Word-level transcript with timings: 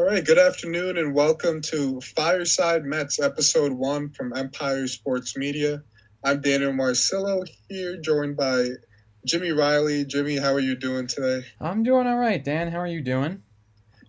All 0.00 0.06
right, 0.06 0.24
good 0.24 0.38
afternoon 0.38 0.96
and 0.96 1.14
welcome 1.14 1.60
to 1.60 2.00
Fireside 2.00 2.86
Mets, 2.86 3.20
episode 3.20 3.72
one 3.72 4.08
from 4.08 4.34
Empire 4.34 4.86
Sports 4.86 5.36
Media. 5.36 5.82
I'm 6.24 6.40
Daniel 6.40 6.72
Marcillo 6.72 7.46
here, 7.68 8.00
joined 8.00 8.34
by 8.38 8.68
Jimmy 9.26 9.50
Riley. 9.50 10.06
Jimmy, 10.06 10.38
how 10.38 10.54
are 10.54 10.58
you 10.58 10.74
doing 10.74 11.06
today? 11.06 11.46
I'm 11.60 11.82
doing 11.82 12.06
all 12.06 12.16
right, 12.16 12.42
Dan. 12.42 12.72
How 12.72 12.78
are 12.78 12.86
you 12.86 13.02
doing? 13.02 13.42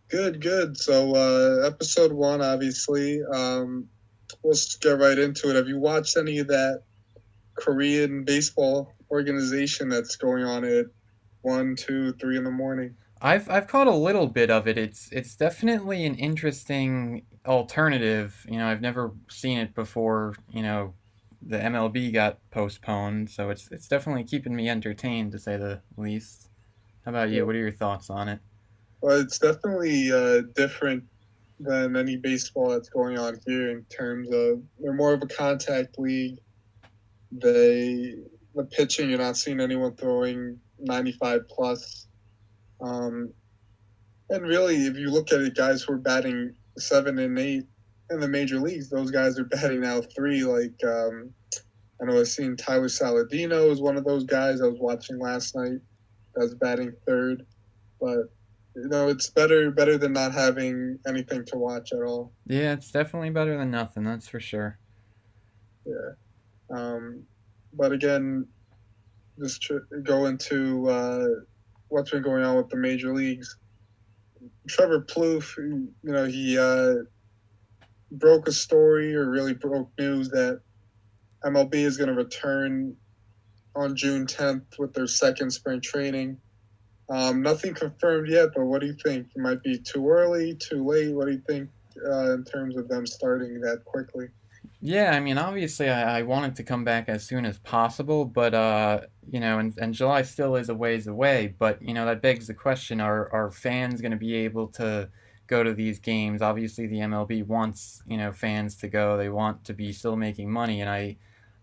Good, 0.08 0.40
good. 0.40 0.78
So, 0.78 1.14
uh, 1.14 1.68
episode 1.68 2.14
one, 2.14 2.42
obviously. 2.42 3.22
Um, 3.24 3.90
we'll 4.44 4.56
get 4.80 4.98
right 4.98 5.20
into 5.20 5.50
it. 5.50 5.58
Have 5.58 5.68
you 5.68 5.78
watched 5.78 6.16
any 6.16 6.40
of 6.40 6.48
that 6.48 6.84
Korean 7.56 8.24
baseball 8.24 8.94
organization 9.12 9.90
that's 9.90 10.16
going 10.16 10.46
on 10.46 10.64
at 10.64 10.86
one, 11.42 11.76
two, 11.76 12.14
three 12.14 12.38
in 12.38 12.46
the 12.46 12.50
morning? 12.50 12.96
I've 13.22 13.50
I've 13.50 13.68
caught 13.68 13.88
a 13.88 13.96
little 13.96 14.28
bit 14.28 14.50
of 14.50 14.68
it. 14.68 14.78
It's 14.78 15.10
it's 15.12 15.36
definitely 15.36 16.06
an 16.06 16.16
interesting 16.16 17.26
alternative. 17.46 18.46
You 18.50 18.58
know, 18.58 18.68
I've 18.68 18.82
never 18.82 19.12
seen 19.30 19.60
it 19.60 19.76
before. 19.76 20.36
You 20.50 20.64
know, 20.64 20.94
the 21.42 21.58
MLB 21.58 22.12
got 22.12 22.40
postponed, 22.50 23.30
so 23.30 23.50
it's 23.52 23.70
it's 23.72 23.88
definitely 23.88 24.24
keeping 24.24 24.56
me 24.56 24.70
entertained 24.70 25.32
to 25.34 25.40
say 25.40 25.58
the 25.58 25.82
least. 25.98 26.50
How 27.06 27.12
about 27.12 27.30
you? 27.30 27.46
What 27.46 27.56
are 27.56 27.60
your 27.60 27.72
thoughts 27.72 28.10
on 28.10 28.28
it? 28.28 28.40
Well, 29.02 29.20
it's 29.20 29.40
definitely 29.40 30.12
uh, 30.12 30.42
different 30.56 31.04
than 31.60 31.96
any 31.96 32.18
baseball 32.18 32.70
that's 32.70 32.90
going 32.90 33.18
on 33.20 33.40
here 33.46 33.72
in 33.72 33.84
terms 33.86 34.30
of 34.32 34.62
they're 34.80 34.94
more 34.94 35.14
of 35.14 35.22
a 35.22 35.28
contact 35.28 36.00
league. 36.00 36.40
They 37.32 38.16
the 38.56 38.64
pitching, 38.66 39.10
you're 39.10 39.20
not 39.20 39.38
seeing 39.38 39.60
anyone 39.60 39.96
throwing 39.96 40.60
95 40.80 41.48
plus 41.48 42.08
um, 42.82 43.34
and 44.30 44.44
really, 44.44 44.86
if 44.86 44.96
you 44.98 45.10
look 45.10 45.32
at 45.32 45.42
it, 45.42 45.56
guys 45.56 45.84
who 45.84 45.94
are 45.94 45.98
batting 45.98 46.56
seven 46.78 47.20
and 47.20 47.38
eight 47.38 47.66
in 48.10 48.20
the 48.20 48.28
major 48.28 48.60
leagues, 48.60 48.90
those 48.90 49.12
guys 49.12 49.38
are 49.38 49.44
batting 49.52 49.82
now 49.82 50.02
three. 50.02 50.44
Like 50.44 50.80
um, 50.86 51.32
I 52.02 52.06
know 52.06 52.20
I've 52.20 52.28
seen 52.28 52.56
Tyler 52.56 52.88
Saladino 52.88 53.70
is 53.70 53.82
one 53.82 53.98
of 53.98 54.06
those 54.06 54.24
guys 54.24 54.62
I 54.62 54.68
was 54.68 54.80
watching 54.80 55.20
last 55.20 55.56
night. 55.56 55.80
That's 56.36 56.54
batting 56.54 56.94
third, 57.06 57.46
but 58.00 58.32
you 58.76 58.88
know 58.88 59.10
it's 59.10 59.30
better 59.30 59.70
better 59.70 59.98
than 59.98 60.14
not 60.14 60.32
having 60.32 60.98
anything 61.06 61.44
to 61.48 61.58
watch 61.58 61.92
at 61.92 62.02
all. 62.02 62.32
Yeah, 62.48 62.72
it's 62.72 62.92
definitely 62.92 63.32
better 63.32 63.58
than 63.58 63.70
nothing. 63.70 64.06
That's 64.06 64.30
for 64.30 64.40
sure. 64.40 64.80
Yeah, 65.86 66.12
um, 66.70 67.24
but 67.74 67.92
again, 67.92 68.48
just 69.40 69.62
tr- 69.62 69.80
go 70.04 70.28
into 70.28 70.90
uh, 70.90 71.28
what's 71.92 72.12
been 72.12 72.24
going 72.24 72.44
on 72.44 72.56
with 72.56 72.70
the 72.70 72.78
major 72.78 73.14
leagues. 73.14 73.58
Trevor 74.68 75.02
Plouffe, 75.02 75.58
you 75.58 75.92
know, 76.04 76.26
he 76.26 76.58
uh, 76.58 77.04
broke 78.12 78.48
a 78.48 78.52
story 78.52 79.16
or 79.16 79.30
really 79.30 79.54
broke 79.54 79.90
news 80.00 80.30
that 80.30 80.62
MLB 81.44 81.76
is 81.76 81.98
going 81.98 82.10
to 82.10 82.16
return 82.16 82.96
on 83.76 83.96
June 83.96 84.26
10th 84.26 84.80
with 84.80 84.94
their 84.94 85.08
second 85.08 85.52
spring 85.52 85.82
training. 85.82 86.38
Um, 87.10 87.42
nothing 87.42 87.74
confirmed 87.74 88.30
yet, 88.30 88.50
but 88.56 88.66
what 88.66 88.82
do 88.82 88.88
you 88.88 88.96
think? 89.04 89.28
It 89.36 89.42
might 89.42 89.62
be 89.62 89.78
too 89.78 90.10
early, 90.10 90.56
too 90.56 90.86
late. 90.86 91.14
What 91.14 91.26
do 91.28 91.34
you 91.34 91.42
think 91.48 91.70
uh, 92.10 92.34
in 92.34 92.46
terms 92.46 92.78
of 92.78 92.88
them 92.88 93.06
starting 93.06 93.60
that 93.62 93.84
quickly? 93.84 94.30
Yeah, 94.84 95.12
I 95.12 95.20
mean, 95.20 95.38
obviously, 95.38 95.90
I, 95.90 96.20
I 96.20 96.22
wanted 96.24 96.56
to 96.56 96.64
come 96.64 96.84
back 96.84 97.08
as 97.08 97.24
soon 97.24 97.46
as 97.46 97.60
possible, 97.60 98.26
but 98.26 98.54
uh, 98.56 99.02
you 99.32 99.40
know, 99.40 99.60
and, 99.60 99.78
and 99.78 99.94
July 99.94 100.24
still 100.24 100.56
is 100.56 100.70
a 100.70 100.76
ways 100.76 101.06
away. 101.08 101.54
But 101.60 101.82
you 101.84 101.94
know, 101.94 102.06
that 102.08 102.22
begs 102.22 102.48
the 102.48 102.56
question: 102.56 103.00
Are 103.00 103.32
are 103.32 103.52
fans 103.52 104.02
going 104.02 104.12
to 104.12 104.18
be 104.18 104.34
able 104.36 104.68
to 104.70 105.10
go 105.46 105.62
to 105.64 105.74
these 105.74 106.00
games? 106.00 106.42
Obviously, 106.42 106.88
the 106.88 107.02
MLB 107.02 107.44
wants 107.44 108.02
you 108.08 108.18
know 108.18 108.32
fans 108.32 108.76
to 108.78 108.88
go. 108.88 109.18
They 109.18 109.30
want 109.30 109.64
to 109.66 109.74
be 109.74 109.94
still 109.94 110.16
making 110.16 110.52
money, 110.52 110.82
and 110.82 110.90
I, 110.90 111.18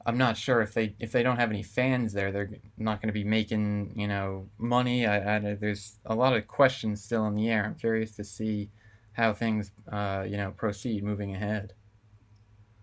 I'm 0.06 0.16
not 0.18 0.36
sure 0.36 0.60
if 0.62 0.72
they 0.74 0.94
if 1.00 1.10
they 1.10 1.24
don't 1.24 1.38
have 1.38 1.50
any 1.50 1.64
fans 1.64 2.12
there, 2.12 2.30
they're 2.30 2.50
not 2.76 3.02
going 3.02 3.08
to 3.08 3.12
be 3.12 3.24
making 3.24 3.94
you 3.96 4.06
know 4.06 4.48
money. 4.58 5.06
I, 5.08 5.36
I, 5.36 5.54
there's 5.56 5.98
a 6.06 6.14
lot 6.14 6.36
of 6.36 6.46
questions 6.46 7.02
still 7.02 7.26
in 7.26 7.34
the 7.34 7.50
air. 7.50 7.64
I'm 7.64 7.74
curious 7.74 8.14
to 8.16 8.22
see 8.24 8.70
how 9.14 9.32
things 9.32 9.72
uh, 9.90 10.24
you 10.28 10.36
know 10.36 10.52
proceed 10.52 11.02
moving 11.02 11.34
ahead. 11.34 11.72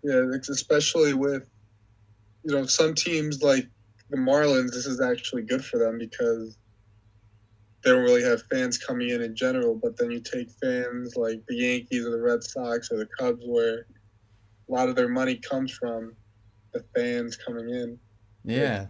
Yeah, 0.06 0.22
especially 0.50 1.16
with 1.16 1.50
you 2.44 2.54
know 2.54 2.68
some 2.68 2.94
teams 2.94 3.42
like 3.42 3.68
the 4.12 4.18
Marlins. 4.18 4.72
This 4.72 4.86
is 4.86 5.02
actually 5.02 5.42
good 5.42 5.66
for 5.66 5.80
them 5.80 5.98
because 5.98 6.60
they 7.84 7.90
don't 7.90 8.04
really 8.04 8.22
have 8.22 8.44
fans 8.52 8.78
coming 8.78 9.10
in 9.10 9.24
in 9.24 9.36
general. 9.36 9.80
But 9.82 9.98
then 9.98 10.12
you 10.12 10.20
take 10.20 10.52
fans 10.62 11.16
like 11.16 11.42
the 11.48 11.56
Yankees 11.56 12.06
or 12.06 12.12
the 12.12 12.22
Red 12.22 12.44
Sox 12.44 12.92
or 12.92 12.98
the 12.98 13.08
Cubs, 13.18 13.44
where 13.48 13.88
a 14.70 14.72
lot 14.72 14.90
of 14.90 14.96
their 14.96 15.10
money 15.10 15.38
comes 15.38 15.72
from 15.72 16.16
the 16.72 16.84
fans 16.96 17.36
coming 17.36 17.68
in. 17.68 17.98
Yeah, 18.44 18.86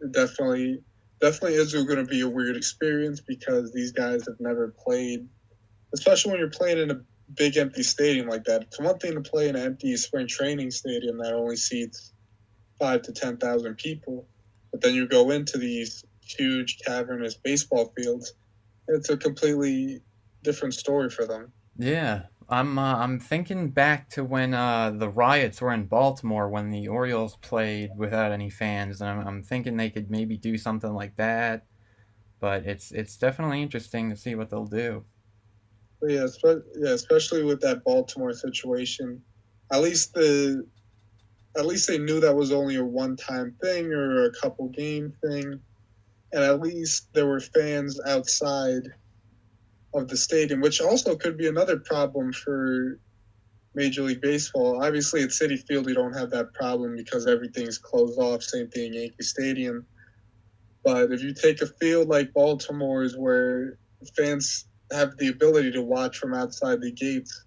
it 0.00 0.12
definitely, 0.12 0.78
definitely 1.20 1.58
is 1.58 1.74
going 1.74 1.98
to 1.98 2.04
be 2.04 2.22
a 2.22 2.28
weird 2.28 2.56
experience 2.56 3.20
because 3.20 3.74
these 3.74 3.92
guys 3.92 4.24
have 4.26 4.40
never 4.40 4.74
played, 4.82 5.28
especially 5.92 6.30
when 6.30 6.40
you're 6.40 6.48
playing 6.48 6.78
in 6.78 6.90
a 6.92 7.00
big 7.34 7.56
empty 7.56 7.82
stadium 7.82 8.28
like 8.28 8.44
that. 8.44 8.62
It's 8.62 8.80
one 8.80 8.98
thing 8.98 9.14
to 9.14 9.20
play 9.20 9.48
in 9.48 9.56
an 9.56 9.62
empty 9.62 9.96
spring 9.96 10.26
training 10.26 10.70
stadium 10.70 11.18
that 11.18 11.34
only 11.34 11.56
seats 11.56 12.12
five 12.78 13.02
to 13.02 13.12
ten 13.12 13.36
thousand 13.36 13.76
people, 13.76 14.26
but 14.70 14.80
then 14.80 14.94
you 14.94 15.08
go 15.08 15.30
into 15.30 15.58
these 15.58 16.04
huge 16.20 16.78
cavernous 16.84 17.34
baseball 17.34 17.92
fields. 17.96 18.34
It's 18.88 19.10
a 19.10 19.16
completely 19.16 20.00
different 20.42 20.74
story 20.74 21.10
for 21.10 21.26
them. 21.26 21.52
Yeah, 21.78 22.22
I'm 22.48 22.78
uh, 22.78 22.96
I'm 22.96 23.18
thinking 23.18 23.70
back 23.70 24.08
to 24.10 24.24
when 24.24 24.54
uh, 24.54 24.90
the 24.90 25.08
riots 25.08 25.60
were 25.60 25.72
in 25.72 25.86
Baltimore 25.86 26.48
when 26.48 26.70
the 26.70 26.88
Orioles 26.88 27.36
played 27.36 27.90
without 27.96 28.32
any 28.32 28.50
fans, 28.50 29.00
and 29.00 29.10
I'm, 29.10 29.26
I'm 29.26 29.42
thinking 29.42 29.76
they 29.76 29.90
could 29.90 30.10
maybe 30.10 30.36
do 30.36 30.56
something 30.56 30.92
like 30.92 31.16
that. 31.16 31.66
But 32.38 32.66
it's 32.66 32.92
it's 32.92 33.16
definitely 33.16 33.62
interesting 33.62 34.10
to 34.10 34.16
see 34.16 34.34
what 34.34 34.50
they'll 34.50 34.66
do. 34.66 35.04
Yeah, 36.02 36.26
yeah, 36.76 36.90
especially 36.90 37.42
with 37.42 37.60
that 37.62 37.84
Baltimore 37.84 38.32
situation. 38.32 39.22
At 39.72 39.82
least 39.82 40.14
the, 40.14 40.64
at 41.56 41.66
least 41.66 41.88
they 41.88 41.98
knew 41.98 42.20
that 42.20 42.34
was 42.34 42.52
only 42.52 42.76
a 42.76 42.84
one-time 42.84 43.56
thing 43.62 43.92
or 43.92 44.24
a 44.24 44.32
couple 44.32 44.68
game 44.68 45.12
thing, 45.24 45.58
and 46.32 46.44
at 46.44 46.60
least 46.60 47.12
there 47.14 47.26
were 47.26 47.40
fans 47.40 47.98
outside 48.06 48.92
of 49.94 50.08
the 50.08 50.16
stadium, 50.16 50.60
which 50.60 50.80
also 50.80 51.16
could 51.16 51.38
be 51.38 51.48
another 51.48 51.78
problem 51.78 52.32
for 52.32 53.00
Major 53.74 54.02
League 54.02 54.20
Baseball. 54.20 54.82
Obviously, 54.82 55.22
at 55.22 55.30
Citi 55.30 55.58
Field, 55.66 55.88
you 55.88 55.94
don't 55.94 56.12
have 56.12 56.30
that 56.30 56.52
problem 56.52 56.94
because 56.96 57.26
everything's 57.26 57.78
closed 57.78 58.18
off. 58.18 58.42
Same 58.42 58.68
thing, 58.68 58.94
Yankee 58.94 59.22
Stadium. 59.22 59.86
But 60.84 61.10
if 61.10 61.22
you 61.22 61.34
take 61.34 61.62
a 61.62 61.66
field 61.66 62.08
like 62.08 62.32
Baltimore's, 62.32 63.16
where 63.16 63.78
fans 64.16 64.65
have 64.92 65.16
the 65.16 65.28
ability 65.28 65.72
to 65.72 65.82
watch 65.82 66.18
from 66.18 66.34
outside 66.34 66.80
the 66.80 66.92
gates. 66.92 67.44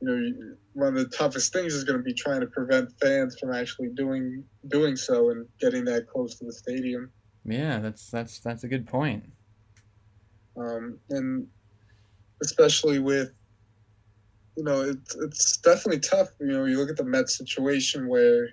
You 0.00 0.08
know, 0.08 0.54
one 0.74 0.88
of 0.88 0.94
the 0.94 1.16
toughest 1.16 1.52
things 1.52 1.74
is 1.74 1.84
going 1.84 1.98
to 1.98 2.04
be 2.04 2.14
trying 2.14 2.40
to 2.40 2.46
prevent 2.46 2.92
fans 3.00 3.36
from 3.38 3.52
actually 3.52 3.88
doing 3.88 4.44
doing 4.68 4.94
so 4.94 5.30
and 5.30 5.46
getting 5.60 5.84
that 5.86 6.06
close 6.06 6.36
to 6.36 6.44
the 6.44 6.52
stadium. 6.52 7.10
Yeah, 7.44 7.78
that's 7.78 8.10
that's 8.10 8.38
that's 8.40 8.64
a 8.64 8.68
good 8.68 8.86
point. 8.86 9.24
Um, 10.56 10.98
and 11.10 11.46
especially 12.42 12.98
with, 12.98 13.32
you 14.56 14.64
know, 14.64 14.82
it's 14.82 15.16
it's 15.16 15.56
definitely 15.56 16.00
tough. 16.00 16.28
You 16.40 16.46
know, 16.48 16.64
you 16.64 16.78
look 16.78 16.90
at 16.90 16.96
the 16.96 17.04
Mets 17.04 17.36
situation 17.36 18.06
where 18.06 18.50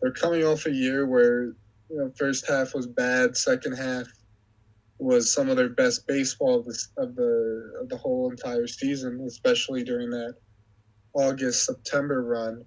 they're 0.00 0.12
coming 0.12 0.44
off 0.44 0.66
a 0.66 0.72
year 0.72 1.06
where 1.06 1.46
you 1.90 1.96
know 1.96 2.12
first 2.16 2.48
half 2.48 2.74
was 2.74 2.86
bad, 2.86 3.36
second 3.36 3.72
half 3.72 4.06
was 4.98 5.32
some 5.32 5.48
of 5.48 5.56
their 5.56 5.68
best 5.68 6.06
baseball 6.06 6.58
of 6.58 6.64
the 6.64 6.78
of 6.96 7.14
the, 7.14 7.72
of 7.80 7.88
the 7.88 7.96
whole 7.96 8.30
entire 8.30 8.66
season, 8.66 9.24
especially 9.26 9.84
during 9.84 10.10
that 10.10 10.34
August 11.14 11.64
September 11.64 12.24
run. 12.24 12.64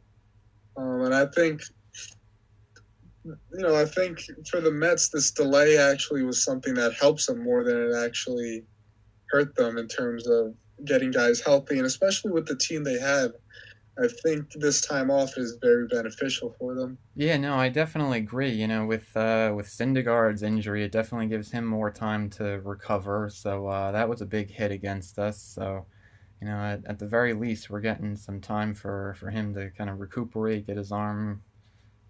Um, 0.78 1.02
and 1.02 1.14
I 1.14 1.26
think, 1.28 1.62
you 3.26 3.36
know, 3.54 3.76
I 3.76 3.86
think 3.86 4.20
for 4.50 4.62
the 4.62 4.72
Mets, 4.72 5.10
this 5.10 5.32
delay 5.32 5.78
actually 5.78 6.24
was 6.24 6.44
something 6.44 6.74
that 6.76 6.94
helps 6.94 7.26
them 7.26 7.44
more 7.44 7.64
than 7.64 7.78
it 7.78 7.96
actually 8.06 8.64
hurt 9.30 9.56
them 9.56 9.78
in 9.78 9.88
terms 9.88 10.28
of 10.28 10.56
getting 10.86 11.12
guys 11.12 11.42
healthy, 11.42 11.78
and 11.78 11.86
especially 11.86 12.32
with 12.32 12.48
the 12.48 12.56
team 12.56 12.84
they 12.84 13.00
have. 13.00 13.32
I 14.02 14.08
think 14.08 14.52
this 14.54 14.82
time 14.82 15.12
off 15.12 15.38
is 15.38 15.58
very 15.62 15.88
beneficial 15.88 16.56
for 16.58 16.74
them. 16.74 16.98
Yeah, 17.16 17.38
no, 17.38 17.56
I 17.56 17.70
definitely 17.70 18.20
agree. 18.20 18.52
You 18.52 18.68
know, 18.68 18.86
with 18.86 19.16
uh, 19.16 19.54
with 19.56 19.68
Syndergaard's 19.68 20.44
injury, 20.44 20.84
it 20.84 20.92
definitely 20.92 21.28
gives 21.28 21.52
him 21.52 21.66
more 21.66 21.92
time 21.92 22.30
to 22.32 22.62
recover. 22.62 23.30
So 23.30 23.68
uh, 23.68 23.92
that 23.92 24.10
was 24.10 24.22
a 24.22 24.26
big 24.26 24.50
hit 24.50 24.72
against 24.72 25.20
us. 25.20 25.42
So, 25.42 25.86
you 26.42 26.48
know, 26.48 26.56
at, 26.56 26.82
at 26.86 27.00
the 27.00 27.08
very 27.08 27.34
least, 27.34 27.70
we're 27.70 27.82
getting 27.82 28.16
some 28.16 28.42
time 28.42 28.74
for 28.74 29.16
for 29.20 29.30
him 29.30 29.54
to 29.54 29.70
kind 29.72 29.90
of 29.90 30.00
recuperate, 30.00 30.68
get 30.68 30.78
his 30.78 30.92
arm, 30.92 31.44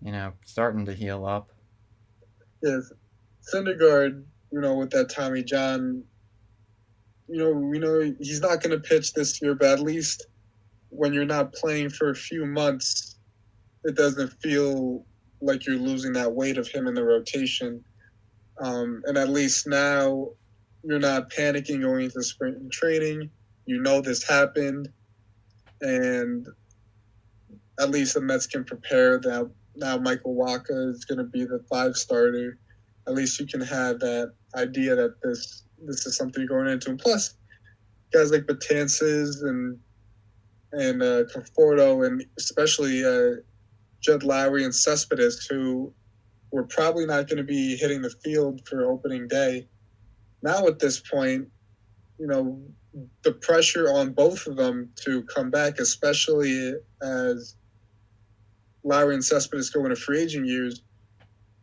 you 0.02 0.12
know, 0.12 0.34
starting 0.46 0.86
to 0.86 0.94
heal 0.94 1.26
up. 1.26 1.52
Yes, 2.64 2.92
Syndergaard, 3.54 4.24
you 4.52 4.62
know, 4.62 4.76
with 4.76 4.92
that 4.92 5.10
Tommy 5.10 5.44
John 5.44 6.04
you 7.32 7.38
know, 7.38 7.52
we 7.52 7.80
know 7.80 8.14
he's 8.20 8.42
not 8.42 8.62
going 8.62 8.72
to 8.72 8.80
pitch 8.80 9.14
this 9.14 9.42
year, 9.42 9.56
but 9.56 9.70
at 9.70 9.80
least 9.80 10.28
when 10.92 11.14
you're 11.14 11.26
not 11.26 11.54
playing 11.54 11.90
for 11.90 12.10
a 12.10 12.16
few 12.16 12.46
months, 12.46 13.16
it 13.84 13.96
doesn't 13.96 14.30
feel 14.42 15.06
like 15.42 15.66
you're 15.66 15.78
losing 15.78 16.14
that 16.14 16.32
weight 16.32 16.58
of 16.58 16.68
him 16.68 16.86
in 16.88 16.94
the 16.94 17.04
rotation. 17.04 17.84
Um, 18.60 19.02
and 19.06 19.18
at 19.18 19.30
least 19.30 19.68
now 19.68 20.30
you're 20.84 21.00
not 21.00 21.32
panicking 21.32 21.82
going 21.82 22.06
into 22.06 22.22
spring 22.22 22.70
training. 22.72 23.30
You 23.66 23.82
know 23.82 24.02
this 24.02 24.28
happened, 24.28 24.90
and 25.82 26.46
at 27.80 27.90
least 27.90 28.14
the 28.14 28.22
Mets 28.22 28.46
can 28.46 28.64
prepare 28.64 29.18
that 29.20 29.50
now 29.76 29.98
Michael 29.98 30.36
Wacha 30.36 30.90
is 30.90 31.06
going 31.06 31.20
to 31.20 31.24
be 31.24 31.46
the 31.46 31.64
five 31.70 31.96
starter. 31.96 32.60
At 33.08 33.14
least 33.14 33.40
you 33.40 33.48
can 33.48 33.62
have 33.62 34.00
that 34.00 34.34
idea 34.56 34.96
that 34.96 35.16
this 35.24 35.64
this 35.84 36.06
is 36.06 36.18
something 36.18 36.42
you're 36.42 36.60
going 36.60 36.72
into. 36.72 36.90
And 36.90 37.00
plus, 37.00 37.36
guys 38.14 38.32
like 38.32 38.44
Betances 38.44 39.42
and 39.42 39.80
and 40.73 41.01
uh, 41.01 41.23
Conforto 41.25 42.06
and 42.06 42.23
especially 42.38 43.03
uh, 43.03 43.41
Jed 44.00 44.21
Lowrie 44.21 44.63
and 44.63 44.73
Cespedes, 44.73 45.45
who 45.50 45.94
were 46.51 46.63
probably 46.63 47.06
not 47.06 47.27
going 47.27 47.38
to 47.38 47.44
be 47.44 47.75
hitting 47.75 48.01
the 48.01 48.13
field 48.23 48.68
for 48.68 48.85
opening 48.85 49.27
day. 49.27 49.68
Now 50.41 50.68
at 50.68 50.79
this 50.79 51.00
point, 51.00 51.47
you 52.18 52.27
know, 52.27 52.62
the 53.23 53.33
pressure 53.33 53.88
on 53.88 54.12
both 54.12 54.47
of 54.47 54.57
them 54.57 54.89
to 55.06 55.23
come 55.23 55.50
back, 55.50 55.79
especially 55.79 56.73
as 57.01 57.56
Lowrie 58.83 59.13
and 59.13 59.23
Cespedes 59.23 59.69
go 59.69 59.83
into 59.83 59.95
free 59.95 60.21
agent 60.21 60.47
years, 60.47 60.81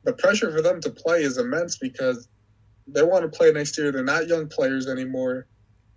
the 0.05 0.13
pressure 0.15 0.51
for 0.51 0.63
them 0.63 0.81
to 0.81 0.91
play 0.91 1.23
is 1.23 1.39
immense 1.39 1.77
because 1.77 2.29
they 2.87 3.03
want 3.03 3.31
to 3.31 3.37
play 3.37 3.53
next 3.53 3.77
year. 3.77 3.93
They're 3.93 4.03
not 4.05 4.29
young 4.29 4.49
players 4.49 4.89
anymore, 4.89 5.47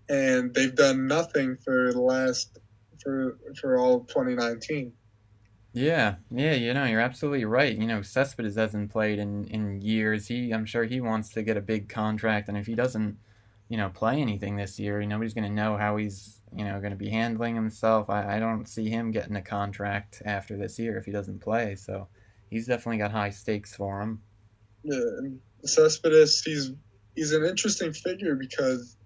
and 0.10 0.54
they've 0.54 0.76
done 0.76 1.08
nothing 1.08 1.58
for 1.64 1.94
the 1.94 2.02
last 2.02 2.60
for 3.02 3.38
for 3.60 3.78
all 3.78 3.98
of 3.98 4.08
2019. 4.08 4.94
Yeah, 5.74 6.16
yeah, 6.30 6.54
you 6.54 6.74
know, 6.74 6.84
you're 6.84 7.00
absolutely 7.00 7.46
right. 7.46 7.78
You 7.78 7.88
know, 7.88 8.02
Cespedes 8.02 8.56
hasn't 8.56 8.92
played 8.92 9.20
in 9.20 9.46
in 9.46 9.82
years. 9.82 10.28
He, 10.28 10.52
I'm 10.52 10.66
sure 10.66 10.84
he 10.84 11.00
wants 11.00 11.30
to 11.30 11.44
get 11.44 11.56
a 11.58 11.62
big 11.62 11.88
contract, 11.88 12.50
and 12.50 12.58
if 12.58 12.68
he 12.68 12.76
doesn't, 12.76 13.18
you 13.70 13.78
know, 13.78 13.90
play 13.90 14.20
anything 14.20 14.58
this 14.58 14.80
year, 14.80 15.02
nobody's 15.06 15.34
going 15.34 15.48
to 15.48 15.54
know 15.54 15.78
how 15.78 15.96
he's, 15.96 16.42
you 16.54 16.66
know, 16.66 16.80
going 16.80 16.92
to 16.92 16.98
be 16.98 17.10
handling 17.10 17.56
himself. 17.56 18.10
I, 18.10 18.36
I 18.36 18.40
don't 18.40 18.68
see 18.68 18.90
him 18.90 19.12
getting 19.12 19.38
a 19.38 19.42
contract 19.42 20.22
after 20.26 20.58
this 20.58 20.78
year 20.78 20.98
if 20.98 21.06
he 21.06 21.12
doesn't 21.14 21.40
play. 21.40 21.76
So 21.76 22.10
he's 22.50 22.68
definitely 22.68 22.98
got 22.98 23.12
high 23.12 23.30
stakes 23.30 23.74
for 23.74 24.02
him. 24.02 24.22
Yeah, 24.84 24.98
and 25.20 25.40
Cespedes, 25.64 26.42
he's 26.42 26.74
he's 27.16 27.32
an 27.32 27.46
interesting 27.46 27.94
figure 27.94 28.36
because 28.36 28.98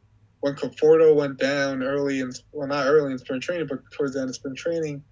when 0.42 0.56
Conforto 0.56 1.16
went 1.16 1.38
down 1.38 1.84
early 1.84 2.20
in 2.20 2.32
well 2.52 2.68
not 2.68 2.86
early 2.86 3.12
in 3.12 3.18
spring 3.18 3.42
training, 3.42 3.68
but 3.68 3.80
towards 3.92 4.14
the 4.14 4.22
end 4.22 4.30
of 4.30 4.36
spring 4.36 4.56
training, 4.56 5.04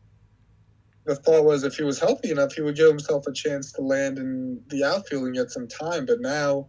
the 1.05 1.15
thought 1.15 1.45
was 1.45 1.63
if 1.63 1.75
he 1.75 1.83
was 1.83 1.99
healthy 1.99 2.31
enough, 2.31 2.53
he 2.53 2.61
would 2.61 2.75
give 2.75 2.87
himself 2.89 3.25
a 3.27 3.33
chance 3.33 3.71
to 3.73 3.81
land 3.81 4.17
in 4.17 4.61
the 4.67 4.83
outfield 4.83 5.25
and 5.25 5.35
get 5.35 5.51
some 5.51 5.67
time. 5.67 6.05
But 6.05 6.21
now, 6.21 6.67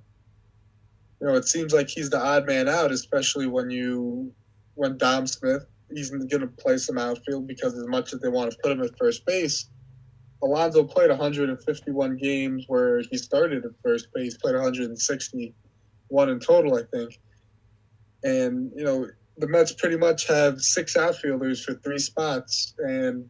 you 1.20 1.26
know, 1.26 1.34
it 1.34 1.46
seems 1.46 1.72
like 1.72 1.88
he's 1.88 2.10
the 2.10 2.20
odd 2.20 2.46
man 2.46 2.68
out, 2.68 2.90
especially 2.90 3.46
when 3.46 3.70
you 3.70 4.32
when 4.74 4.98
Dom 4.98 5.26
Smith 5.26 5.66
he's 5.92 6.10
going 6.10 6.40
to 6.40 6.46
play 6.46 6.78
some 6.78 6.98
outfield 6.98 7.46
because 7.46 7.74
as 7.74 7.86
much 7.86 8.12
as 8.12 8.20
they 8.20 8.28
want 8.28 8.50
to 8.50 8.56
put 8.62 8.72
him 8.72 8.82
at 8.82 8.96
first 8.98 9.24
base, 9.26 9.68
Alonso 10.42 10.84
played 10.84 11.10
151 11.10 12.16
games 12.16 12.64
where 12.68 13.00
he 13.10 13.16
started 13.16 13.64
at 13.64 13.70
first 13.82 14.08
base, 14.14 14.36
played 14.36 14.54
161 14.54 16.28
in 16.28 16.40
total, 16.40 16.76
I 16.76 16.82
think. 16.92 17.18
And 18.24 18.72
you 18.74 18.84
know, 18.84 19.06
the 19.38 19.46
Mets 19.46 19.72
pretty 19.72 19.96
much 19.96 20.26
have 20.26 20.60
six 20.60 20.96
outfielders 20.96 21.64
for 21.64 21.74
three 21.74 21.98
spots, 21.98 22.74
and 22.78 23.28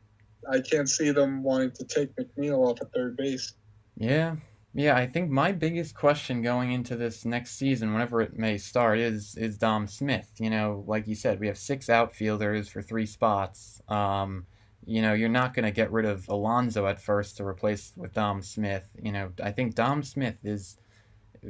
I 0.50 0.61
can't 0.61 0.88
see 0.88 1.11
them 1.11 1.43
wanting 1.43 1.73
to 1.73 1.85
take 1.85 2.14
McNeil 2.17 2.58
off 2.58 2.81
at 2.81 2.93
third 2.93 3.17
base. 3.17 3.55
Yeah, 3.96 4.37
yeah. 4.73 4.96
I 4.96 5.06
think 5.06 5.31
my 5.31 5.52
biggest 5.52 5.94
question 5.94 6.43
going 6.43 6.73
into 6.73 6.96
this 6.96 7.25
next 7.25 7.56
season, 7.56 7.93
whenever 7.93 8.20
it 8.20 8.38
may 8.38 8.58
start, 8.58 8.99
is 8.99 9.37
is 9.37 9.58
Dom 9.58 9.87
Smith. 9.87 10.31
You 10.38 10.50
know, 10.50 10.85
like 10.87 11.06
you 11.06 11.14
said, 11.14 11.41
we 11.41 11.49
have 11.49 11.58
six 11.58 11.88
outfielders 11.88 12.69
for 12.69 12.82
three 12.82 13.06
spots. 13.06 13.81
Um, 13.88 14.46
you 14.87 15.00
know, 15.00 15.14
you're 15.14 15.29
not 15.29 15.55
going 15.55 15.64
to 15.64 15.70
get 15.70 15.91
rid 15.91 16.05
of 16.05 16.29
Alonso 16.29 16.87
at 16.87 17.00
first 17.00 17.38
to 17.38 17.46
replace 17.46 17.93
with 17.96 18.12
Dom 18.12 18.43
Smith. 18.43 18.87
You 19.02 19.12
know, 19.12 19.32
I 19.43 19.50
think 19.50 19.75
Dom 19.75 20.02
Smith 20.02 20.37
is 20.44 20.76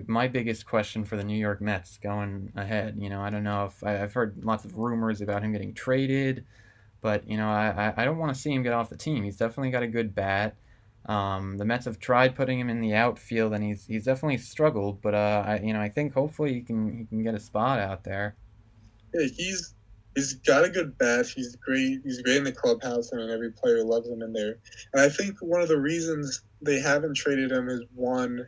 my 0.06 0.28
biggest 0.28 0.66
question 0.66 1.04
for 1.04 1.16
the 1.16 1.24
New 1.24 1.36
York 1.36 1.60
Mets 1.60 1.98
going 1.98 2.52
ahead. 2.56 2.96
You 2.98 3.08
know, 3.08 3.20
I 3.20 3.30
don't 3.30 3.44
know 3.44 3.66
if 3.66 3.82
I, 3.84 3.92
have 3.92 4.12
heard 4.12 4.44
lots 4.44 4.64
of 4.64 4.76
rumors 4.76 5.20
about 5.20 5.42
him 5.42 5.52
getting 5.52 5.74
traded. 5.74 6.44
But 7.00 7.28
you 7.28 7.36
know, 7.36 7.48
I, 7.48 7.92
I 7.96 8.04
don't 8.04 8.18
want 8.18 8.34
to 8.34 8.40
see 8.40 8.52
him 8.52 8.62
get 8.62 8.72
off 8.72 8.88
the 8.88 8.96
team. 8.96 9.24
He's 9.24 9.36
definitely 9.36 9.70
got 9.70 9.82
a 9.82 9.86
good 9.86 10.14
bat. 10.14 10.56
Um, 11.06 11.58
the 11.58 11.64
Mets 11.66 11.84
have 11.84 11.98
tried 11.98 12.34
putting 12.34 12.58
him 12.58 12.70
in 12.70 12.80
the 12.80 12.94
outfield, 12.94 13.52
and 13.52 13.62
he's 13.62 13.86
he's 13.86 14.04
definitely 14.04 14.38
struggled. 14.38 15.02
But 15.02 15.14
uh, 15.14 15.44
I, 15.46 15.60
you 15.60 15.74
know, 15.74 15.80
I 15.80 15.90
think 15.90 16.14
hopefully 16.14 16.54
he 16.54 16.60
can 16.62 16.96
he 16.96 17.04
can 17.04 17.22
get 17.22 17.34
a 17.34 17.40
spot 17.40 17.78
out 17.78 18.04
there. 18.04 18.36
Yeah, 19.12 19.26
he's 19.26 19.74
he's 20.14 20.34
got 20.34 20.64
a 20.64 20.70
good 20.70 20.96
bat. 20.96 21.26
He's 21.26 21.56
great. 21.56 22.00
He's 22.04 22.22
great 22.22 22.38
in 22.38 22.44
the 22.44 22.52
clubhouse. 22.52 23.12
I 23.12 23.16
mean, 23.16 23.30
every 23.30 23.52
player 23.52 23.84
loves 23.84 24.08
him 24.08 24.22
in 24.22 24.32
there. 24.32 24.56
And 24.92 25.02
I 25.02 25.08
think 25.08 25.36
one 25.40 25.60
of 25.60 25.68
the 25.68 25.78
reasons 25.78 26.42
they 26.62 26.80
haven't 26.80 27.14
traded 27.14 27.52
him 27.52 27.68
is 27.68 27.82
one. 27.94 28.46